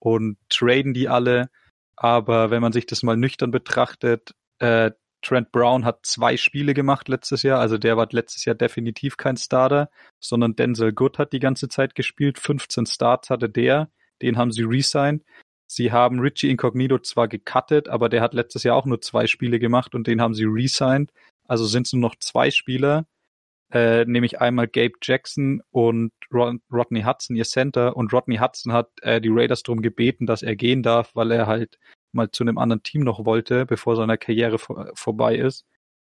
[0.03, 1.49] und traden die alle.
[1.95, 7.07] Aber wenn man sich das mal nüchtern betrachtet, äh, Trent Brown hat zwei Spiele gemacht
[7.07, 9.89] letztes Jahr, also der war letztes Jahr definitiv kein Starter,
[10.19, 12.38] sondern Denzel Good hat die ganze Zeit gespielt.
[12.38, 13.89] 15 Starts hatte der,
[14.21, 15.23] den haben sie resigned.
[15.65, 19.59] Sie haben Richie Incognito zwar gecuttet, aber der hat letztes Jahr auch nur zwei Spiele
[19.59, 21.13] gemacht und den haben sie resigned.
[21.47, 23.05] Also sind es nur noch zwei Spieler,
[23.73, 27.97] äh, nämlich einmal Gabe Jackson und Rod Rodney Hudson, ihr Center.
[27.97, 31.47] Und Rodney Hudson hat äh, die Raiders darum gebeten, dass er gehen darf, weil er
[31.47, 31.79] halt
[32.11, 35.65] mal zu einem anderen Team noch wollte, bevor seine Karriere vor, vorbei ist.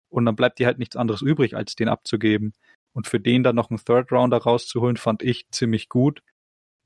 [0.09, 2.52] Und dann bleibt dir halt nichts anderes übrig, als den abzugeben.
[2.93, 6.22] Und für den dann noch einen Third Rounder rauszuholen, fand ich ziemlich gut.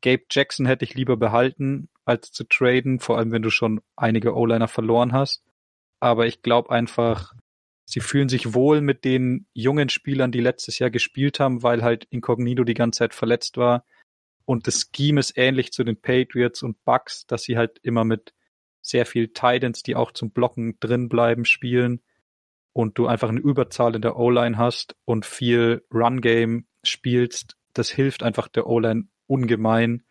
[0.01, 4.35] Gabe Jackson hätte ich lieber behalten, als zu traden, vor allem wenn du schon einige
[4.35, 5.43] O-Liner verloren hast.
[6.01, 7.35] Aber ich glaube einfach,
[7.91, 12.07] sie fühlen sich wohl mit den jungen Spielern, die letztes Jahr gespielt haben, weil halt
[12.11, 13.85] Incognito die ganze Zeit verletzt war.
[14.45, 18.33] Und das Scheme ist ähnlich zu den Patriots und Bucks, dass sie halt immer mit
[18.81, 22.01] sehr viel Titans, die auch zum Blocken drin bleiben, spielen
[22.73, 27.57] und du einfach eine Überzahl in der O-Line hast und viel Run-Game spielst.
[27.73, 30.05] Das hilft einfach der O-Line ungemein.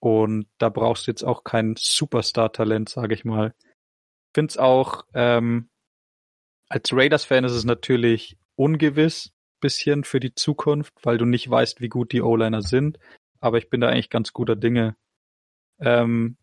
[0.00, 3.54] Und da brauchst du jetzt auch kein Superstar-Talent, sage ich mal.
[4.34, 5.70] Finde es auch, ähm,
[6.68, 11.88] als Raiders-Fan ist es natürlich ungewiss bisschen für die Zukunft, weil du nicht weißt, wie
[11.88, 12.98] gut die O-Liner sind.
[13.40, 14.96] Aber ich bin da eigentlich ganz guter Dinge.
[15.80, 16.36] Ähm,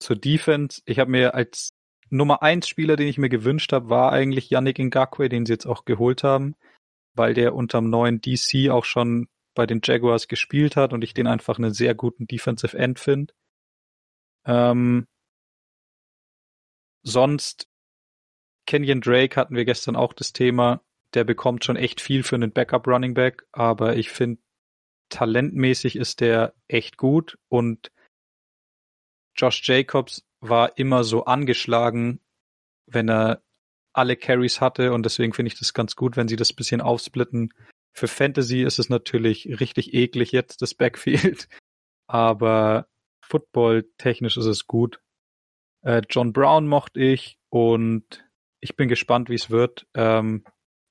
[0.00, 1.70] zur Defense, ich habe mir als
[2.10, 5.66] Nummer eins Spieler, den ich mir gewünscht habe, war eigentlich Yannick Ngakwe, den sie jetzt
[5.66, 6.54] auch geholt haben,
[7.14, 11.26] weil der unterm neuen DC auch schon bei den Jaguars gespielt hat und ich den
[11.26, 13.34] einfach einen sehr guten Defensive End finde.
[14.46, 15.06] Ähm,
[17.02, 17.68] sonst
[18.68, 20.82] Kenyon Drake hatten wir gestern auch das Thema.
[21.14, 24.42] Der bekommt schon echt viel für einen Backup Running Back, aber ich finde
[25.08, 27.90] talentmäßig ist der echt gut und
[29.34, 32.20] Josh Jacobs war immer so angeschlagen,
[32.86, 33.42] wenn er
[33.94, 37.54] alle Carries hatte und deswegen finde ich das ganz gut, wenn sie das bisschen aufsplitten.
[37.96, 41.48] Für Fantasy ist es natürlich richtig eklig jetzt, das Backfield,
[42.06, 42.86] aber
[43.24, 45.00] Football technisch ist es gut.
[45.80, 48.27] Äh, John Brown mochte ich und
[48.60, 49.86] ich bin gespannt, wie es wird.
[49.94, 50.44] Ähm,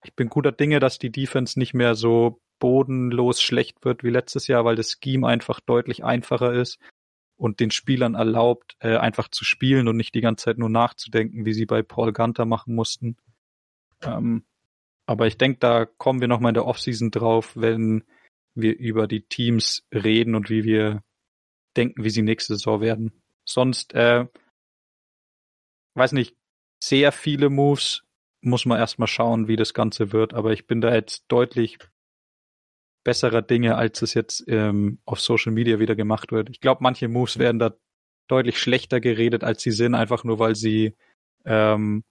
[0.03, 4.47] ich bin guter Dinge, dass die Defense nicht mehr so bodenlos schlecht wird wie letztes
[4.47, 6.79] Jahr, weil das Scheme einfach deutlich einfacher ist
[7.35, 11.45] und den Spielern erlaubt, äh, einfach zu spielen und nicht die ganze Zeit nur nachzudenken,
[11.45, 13.17] wie sie bei Paul Gunter machen mussten.
[14.01, 14.43] Ähm,
[15.05, 18.03] aber ich denke, da kommen wir nochmal in der Offseason drauf, wenn
[18.55, 21.03] wir über die Teams reden und wie wir
[21.77, 23.21] denken, wie sie nächste Saison werden.
[23.45, 24.25] Sonst, äh,
[25.93, 26.35] weiß nicht,
[26.81, 28.03] sehr viele Moves
[28.41, 31.79] muss man erstmal schauen, wie das Ganze wird, aber ich bin da jetzt deutlich
[33.03, 36.49] besserer Dinge, als es jetzt ähm, auf Social Media wieder gemacht wird.
[36.49, 37.73] Ich glaube, manche Moves werden da
[38.27, 40.95] deutlich schlechter geredet, als sie sind, einfach nur weil sie
[41.45, 42.03] ähm,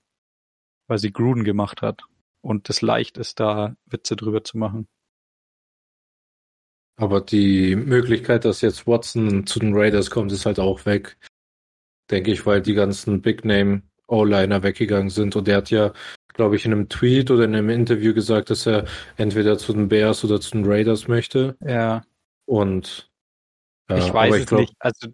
[0.89, 2.03] weil sie Gruden gemacht hat
[2.41, 4.89] und es leicht ist, da Witze drüber zu machen.
[6.99, 11.19] Aber die Möglichkeit, dass jetzt Watson zu den Raiders kommt, ist halt auch weg.
[12.11, 15.37] Denke ich, weil die ganzen Big Name O-Liner weggegangen sind.
[15.37, 15.93] Und er hat ja
[16.37, 18.85] glaube ich, in einem Tweet oder in einem Interview gesagt, dass er
[19.17, 21.57] entweder zu den Bears oder zu den Raiders möchte.
[21.67, 22.05] Ja.
[22.45, 23.11] Und
[23.89, 24.75] ja, ich weiß es glaub, nicht.
[24.79, 25.09] Also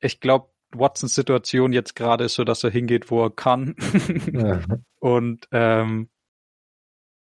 [0.00, 3.76] ich glaube, Watsons Situation jetzt gerade ist so, dass er hingeht, wo er kann.
[4.32, 4.60] ja.
[5.00, 6.08] Und ähm,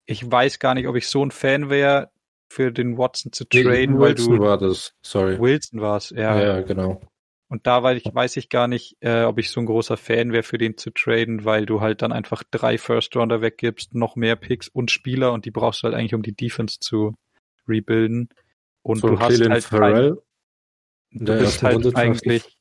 [0.06, 2.10] ich weiß gar nicht, ob ich so ein Fan wäre,
[2.52, 4.26] für den Watson zu traden, nee, weil du.
[4.26, 5.38] Wilson war das, sorry.
[5.38, 6.40] Wilson war es, ja.
[6.40, 7.00] Ja, genau.
[7.50, 10.32] Und da weiß ich, weiß ich gar nicht, äh, ob ich so ein großer Fan
[10.32, 14.14] wäre, für den zu traden, weil du halt dann einfach drei First Rounder weggibst, noch
[14.14, 17.16] mehr Picks und Spieler und die brauchst du halt eigentlich, um die Defense zu
[17.66, 18.28] rebuilden.
[18.82, 20.22] Und so du hast halt Farrell,
[21.10, 22.56] kein, du bist halt eigentlich,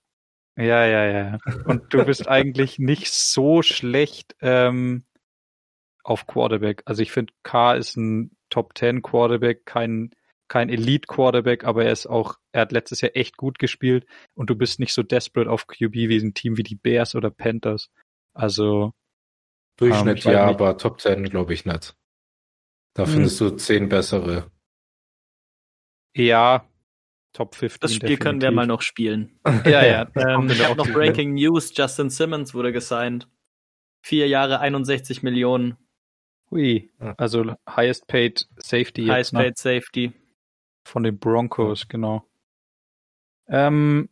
[0.57, 1.37] ja, ja, ja.
[1.65, 5.05] Und du bist eigentlich nicht so schlecht ähm,
[6.03, 6.81] auf Quarterback.
[6.85, 10.09] Also ich finde, K ist ein Top 10 Quarterback, kein
[10.49, 14.55] kein Elite-Quarterback, aber er ist auch, er hat letztes Jahr echt gut gespielt und du
[14.55, 17.89] bist nicht so desperate auf QB wie ein Team wie die Bears oder Panthers.
[18.33, 18.93] Also
[19.77, 21.95] Durchschnitt ähm, ja, aber Top 10 glaube ich nicht.
[22.93, 23.13] Da hm.
[23.13, 24.51] findest du zehn bessere.
[26.15, 26.65] Ja,
[27.33, 27.79] Top 15.
[27.79, 28.23] Das Spiel definitiv.
[28.23, 29.39] können wir mal noch spielen.
[29.65, 30.07] ja, ja.
[30.15, 31.71] ähm, ich habe noch Breaking News.
[31.75, 33.27] Justin Simmons wurde gesigned.
[34.01, 35.77] Vier Jahre, 61 Millionen.
[36.49, 39.05] Hui, also highest paid safety.
[39.05, 39.39] Highest jetzt, ne?
[39.39, 40.13] paid safety.
[40.89, 42.27] Von den Broncos, genau.
[43.47, 44.09] Ähm,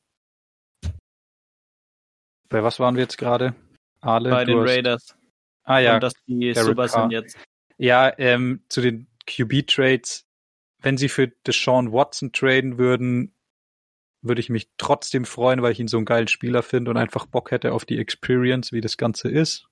[2.50, 3.56] bei was waren wir jetzt gerade?
[4.00, 4.70] Ale, bei den hast...
[4.70, 5.18] Raiders.
[5.64, 5.96] Ah ja.
[5.96, 7.02] Und dass die Derek super Carr.
[7.02, 7.36] sind jetzt.
[7.80, 10.28] Ja, ähm, zu den QB-Trades.
[10.80, 13.34] Wenn sie für Deshaun Watson traden würden,
[14.22, 17.26] würde ich mich trotzdem freuen, weil ich ihn so einen geilen Spieler finde und einfach
[17.26, 19.68] Bock hätte auf die Experience, wie das Ganze ist.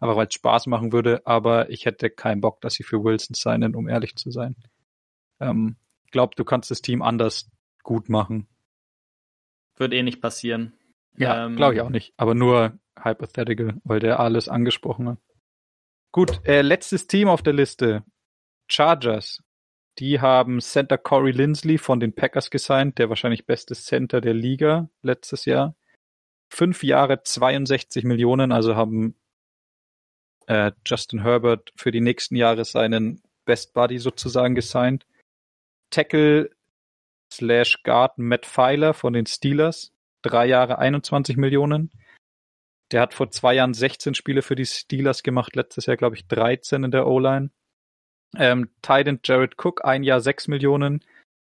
[0.00, 3.34] Aber weil es Spaß machen würde, aber ich hätte keinen Bock, dass sie für Wilson
[3.34, 4.56] signen, um ehrlich zu sein.
[5.38, 5.76] Ähm,
[6.10, 7.50] glaube, du kannst das Team anders
[7.82, 8.46] gut machen.
[9.76, 10.74] Wird eh nicht passieren.
[11.16, 12.12] Ja, ähm, glaube ich auch nicht.
[12.16, 15.18] Aber nur hypothetical, weil der alles angesprochen hat.
[16.12, 18.04] Gut, äh, letztes Team auf der Liste.
[18.68, 19.42] Chargers.
[19.98, 24.88] Die haben Center Corey Lindsley von den Packers gesigned, der wahrscheinlich beste Center der Liga
[25.02, 25.74] letztes Jahr.
[26.52, 29.14] fünf Jahre 62 Millionen, also haben
[30.46, 35.06] äh, Justin Herbert für die nächsten Jahre seinen Best Buddy sozusagen gesigned.
[35.90, 36.50] Tackle
[37.32, 39.92] slash Guard Matt Pfeiler von den Steelers,
[40.22, 41.90] drei Jahre 21 Millionen.
[42.90, 46.26] Der hat vor zwei Jahren 16 Spiele für die Steelers gemacht, letztes Jahr glaube ich
[46.26, 47.50] 13 in der O-Line.
[48.36, 51.04] Ähm, Titan Jared Cook, ein Jahr 6 Millionen,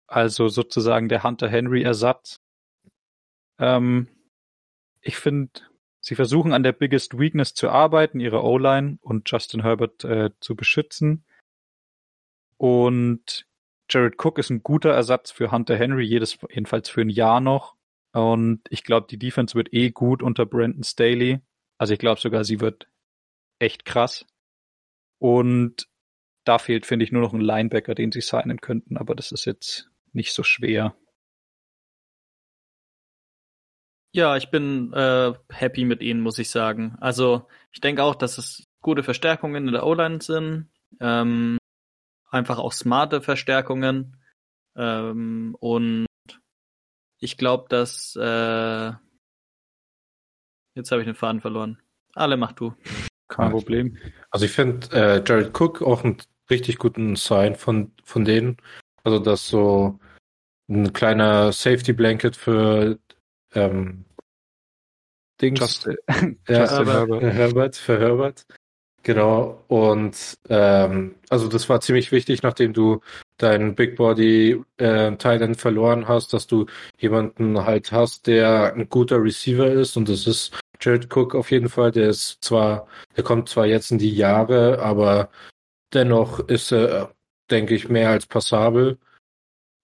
[0.07, 2.39] also sozusagen der Hunter Henry Ersatz.
[3.59, 4.07] Ähm,
[5.01, 5.61] ich finde,
[6.01, 10.55] sie versuchen an der Biggest Weakness zu arbeiten, ihre O-Line und Justin Herbert äh, zu
[10.55, 11.23] beschützen.
[12.57, 13.47] Und
[13.89, 17.76] Jared Cook ist ein guter Ersatz für Hunter Henry, jedes, jedenfalls für ein Jahr noch.
[18.14, 21.41] Und ich glaube, die Defense wird eh gut unter Brandon Staley.
[21.77, 22.89] Also ich glaube sogar, sie wird
[23.59, 24.26] echt krass.
[25.19, 25.88] Und
[26.43, 29.45] da fehlt, finde ich, nur noch ein Linebacker, den sie signen könnten, aber das ist
[29.45, 30.95] jetzt nicht so schwer.
[34.14, 36.97] Ja, ich bin äh, happy mit ihnen, muss ich sagen.
[36.99, 40.69] Also ich denke auch, dass es gute Verstärkungen in der O-Line sind.
[40.99, 41.57] Ähm,
[42.30, 44.18] einfach auch smarte Verstärkungen.
[44.76, 46.06] Ähm, und
[47.20, 48.91] ich glaube, dass äh,
[50.76, 51.80] jetzt habe ich den Faden verloren.
[52.14, 52.74] Alle mach du.
[53.28, 53.98] Kein Problem.
[54.32, 56.18] Also ich finde äh, Jared Cook auch einen
[56.49, 58.58] richtig guten Sign von, von denen.
[59.04, 59.99] Also das so
[60.70, 62.99] ein kleiner Safety Blanket für
[63.54, 64.06] ähm,
[65.41, 65.60] Dings.
[65.60, 67.24] Just, ja, Justin Herbert.
[67.24, 67.76] Herbert.
[67.76, 68.45] Für Herbert.
[69.08, 69.64] Genau.
[69.70, 73.00] Und ähm, also das war ziemlich wichtig, nachdem du
[73.38, 76.66] deinen Big Body äh, Titan verloren hast, dass du
[77.00, 81.70] jemanden halt hast, der ein guter Receiver ist und das ist Jared Cook auf jeden
[81.70, 81.94] Fall.
[81.94, 82.86] Der ist zwar,
[83.16, 85.30] der kommt zwar jetzt in die Jahre, aber
[85.94, 87.14] dennoch ist er,
[87.50, 88.98] denke ich, mehr als passabel.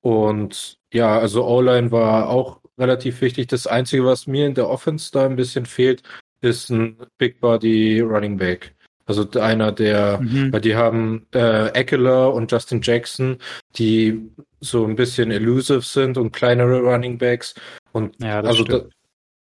[0.01, 3.47] Und ja, also O-Line war auch relativ wichtig.
[3.47, 6.03] Das Einzige, was mir in der Offense da ein bisschen fehlt,
[6.41, 8.75] ist ein Big Body Running Back.
[9.05, 10.53] Also einer der, mhm.
[10.53, 13.37] weil die haben äh, Eckler und Justin Jackson,
[13.75, 14.31] die
[14.61, 17.53] so ein bisschen elusive sind und kleinere Running Backs.
[17.91, 18.83] Und ja, also, da,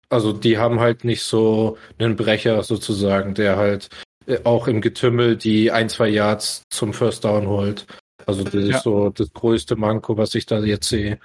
[0.08, 3.88] also die haben halt nicht so einen Brecher sozusagen, der halt
[4.26, 7.86] äh, auch im Getümmel die ein, zwei Yards zum First Down holt.
[8.26, 8.76] Also das ja.
[8.76, 11.20] ist so das größte Manko, was ich da jetzt sehe.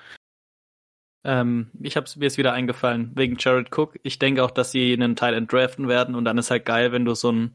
[1.23, 3.99] Ähm, ich habe mir es wieder eingefallen wegen Jared Cook.
[4.03, 7.05] Ich denke auch, dass sie einen Teil entdraften werden und dann ist halt geil, wenn
[7.05, 7.53] du so einen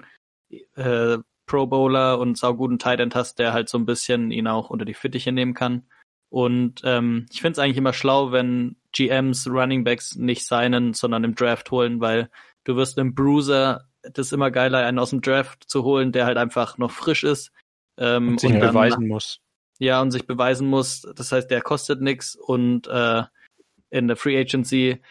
[0.74, 4.70] äh, Pro Bowler und sauguten Tight End hast, der halt so ein bisschen ihn auch
[4.70, 5.86] unter die Fittiche nehmen kann.
[6.30, 11.24] Und ähm, ich finde es eigentlich immer schlau, wenn GMs Running Backs nicht signen, sondern
[11.24, 12.30] im Draft holen, weil
[12.64, 16.26] du wirst im Bruiser das ist immer geiler, einen aus dem Draft zu holen, der
[16.26, 17.52] halt einfach noch frisch ist.
[17.98, 19.40] Ähm, und sich und dann, beweisen muss.
[19.78, 21.02] Ja, und sich beweisen muss.
[21.14, 23.22] Das heißt, der kostet nichts und äh,
[23.90, 25.02] in der Free Agency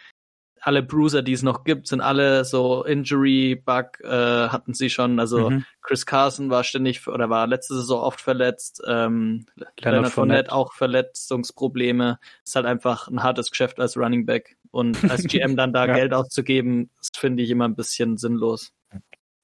[0.62, 5.18] alle Bruiser, die es noch gibt, sind alle so Injury-Bug äh, hatten sie schon.
[5.18, 5.64] Also mhm.
[5.82, 8.80] Chris Carson war ständig oder war letzte Saison oft verletzt.
[8.86, 12.20] Ähm, Leonard, Leonard Fournette auch Verletzungsprobleme.
[12.44, 14.56] Ist halt einfach ein hartes Geschäft als Running Back.
[14.70, 15.94] Und als GM dann da ja.
[15.94, 18.72] Geld auszugeben, finde ich immer ein bisschen sinnlos.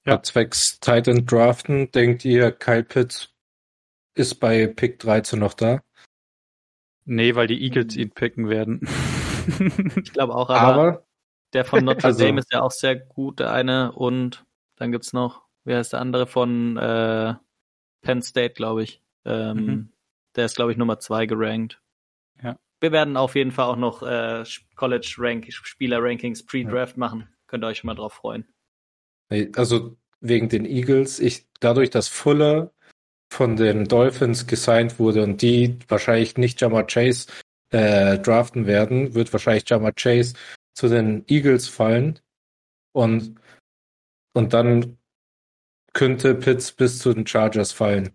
[0.06, 0.22] Ja.
[0.22, 3.34] Zwecks Titan Draften, denkt ihr, Kyle Pitts
[4.14, 5.82] ist bei Pick 13 noch da?
[7.04, 8.86] Nee, weil die Eagles ihn picken werden.
[9.96, 11.07] ich glaube auch, aber, aber,
[11.52, 13.92] der von Notre also, Dame ist ja auch sehr gut, der eine.
[13.92, 14.44] Und
[14.76, 17.34] dann gibt's noch, wer ist der andere von äh,
[18.02, 19.02] Penn State, glaube ich.
[19.24, 19.92] Ähm, mhm.
[20.36, 21.80] Der ist, glaube ich, Nummer zwei gerankt.
[22.42, 22.56] Ja.
[22.80, 24.44] Wir werden auf jeden Fall auch noch äh,
[24.76, 27.00] College Rank Spieler Rankings Pre-Draft ja.
[27.00, 27.28] machen.
[27.46, 28.46] Könnt ihr euch schon mal drauf freuen.
[29.56, 32.72] Also wegen den Eagles, ich dadurch, dass Fuller
[33.30, 37.26] von den Dolphins gesigned wurde und die wahrscheinlich nicht Jamar Chase
[37.70, 40.34] äh, draften werden, wird wahrscheinlich Jamar Chase
[40.78, 42.20] zu den Eagles fallen
[42.92, 43.34] und,
[44.32, 44.96] und dann
[45.92, 48.10] könnte Pitts bis zu den Chargers fallen.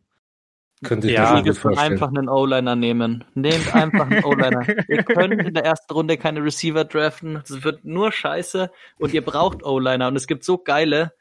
[0.81, 1.91] Könnte ich ja, mir vorstellen.
[1.91, 3.25] einfach einen O-Liner nehmen.
[3.33, 4.65] Nehmt einfach einen O-Liner.
[4.87, 7.41] ihr könnt in der ersten Runde keine Receiver draften.
[7.43, 11.11] Es wird nur scheiße und ihr braucht O-Liner und es gibt so geile.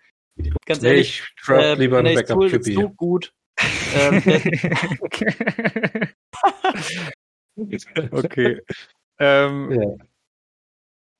[0.64, 2.64] Ganz ehrlich, ich draft äh, lieber einen Backup QB.
[2.66, 3.34] so gut.
[3.96, 4.22] ähm,
[8.12, 8.60] okay.
[9.18, 10.06] Ähm, ja.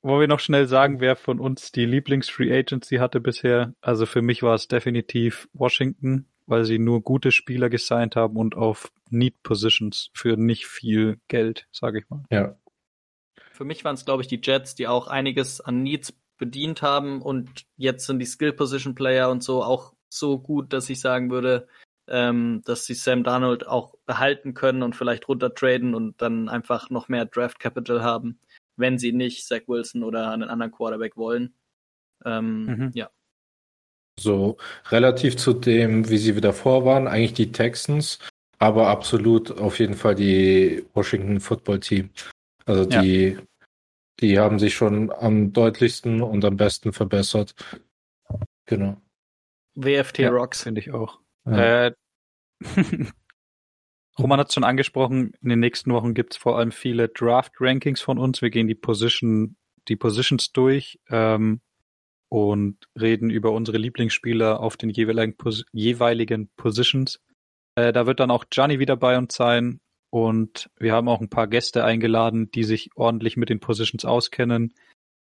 [0.02, 3.74] Wollen wir noch schnell sagen, wer von uns die Lieblings-Free Agency hatte bisher?
[3.80, 8.56] Also für mich war es definitiv Washington, weil sie nur gute Spieler gesigned haben und
[8.56, 12.24] auf Need Positions für nicht viel Geld, sage ich mal.
[12.30, 12.56] Ja.
[13.52, 17.22] Für mich waren es, glaube ich, die Jets, die auch einiges an Needs bedient haben
[17.22, 21.30] und jetzt sind die Skill Position Player und so auch so gut, dass ich sagen
[21.30, 21.68] würde,
[22.08, 27.08] ähm, dass sie Sam Darnold auch behalten können und vielleicht runtertraden und dann einfach noch
[27.08, 28.40] mehr Draft Capital haben,
[28.76, 31.54] wenn sie nicht Zach Wilson oder einen anderen Quarterback wollen.
[32.24, 32.90] Ähm, mhm.
[32.94, 33.10] Ja.
[34.18, 34.56] So
[34.90, 38.18] relativ zu dem, wie sie wieder vor waren, eigentlich die Texans,
[38.58, 42.10] aber absolut auf jeden Fall die Washington Football Team.
[42.66, 43.40] Also die, ja.
[44.20, 47.54] die haben sich schon am deutlichsten und am besten verbessert.
[48.66, 49.00] Genau.
[49.74, 50.62] WFT ja, Rocks.
[50.62, 51.20] Finde ich auch.
[51.46, 51.86] Ja.
[51.86, 51.92] Äh,
[54.22, 58.00] Roman hat es schon angesprochen, in den nächsten Wochen gibt es vor allem viele Draft-Rankings
[58.00, 58.40] von uns.
[58.40, 59.56] Wir gehen die Position,
[59.88, 61.00] die Positions durch.
[61.10, 61.60] Ähm,
[62.32, 67.20] und reden über unsere Lieblingsspieler auf den jeweiligen, Pos jeweiligen Positions.
[67.74, 71.28] Äh, da wird dann auch Gianni wieder bei uns sein und wir haben auch ein
[71.28, 74.72] paar Gäste eingeladen, die sich ordentlich mit den Positions auskennen.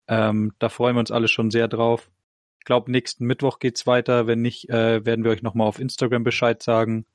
[0.08, 2.12] Ähm, da freuen wir uns alle schon sehr drauf.
[2.60, 4.28] Ich glaube, nächsten Mittwoch geht's weiter.
[4.28, 7.08] Wenn nicht, äh, werden wir euch nochmal auf Instagram Bescheid sagen.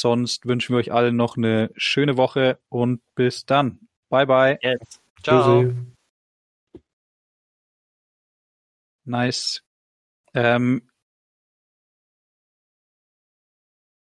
[0.00, 3.88] Sonst wünschen wir euch allen noch eine schöne Woche und bis dann.
[4.08, 4.58] Bye bye.
[4.62, 5.00] Yes.
[5.22, 5.62] Ciao.
[5.62, 5.74] Tschüssi.
[9.04, 9.62] Nice.
[10.34, 10.88] Ähm,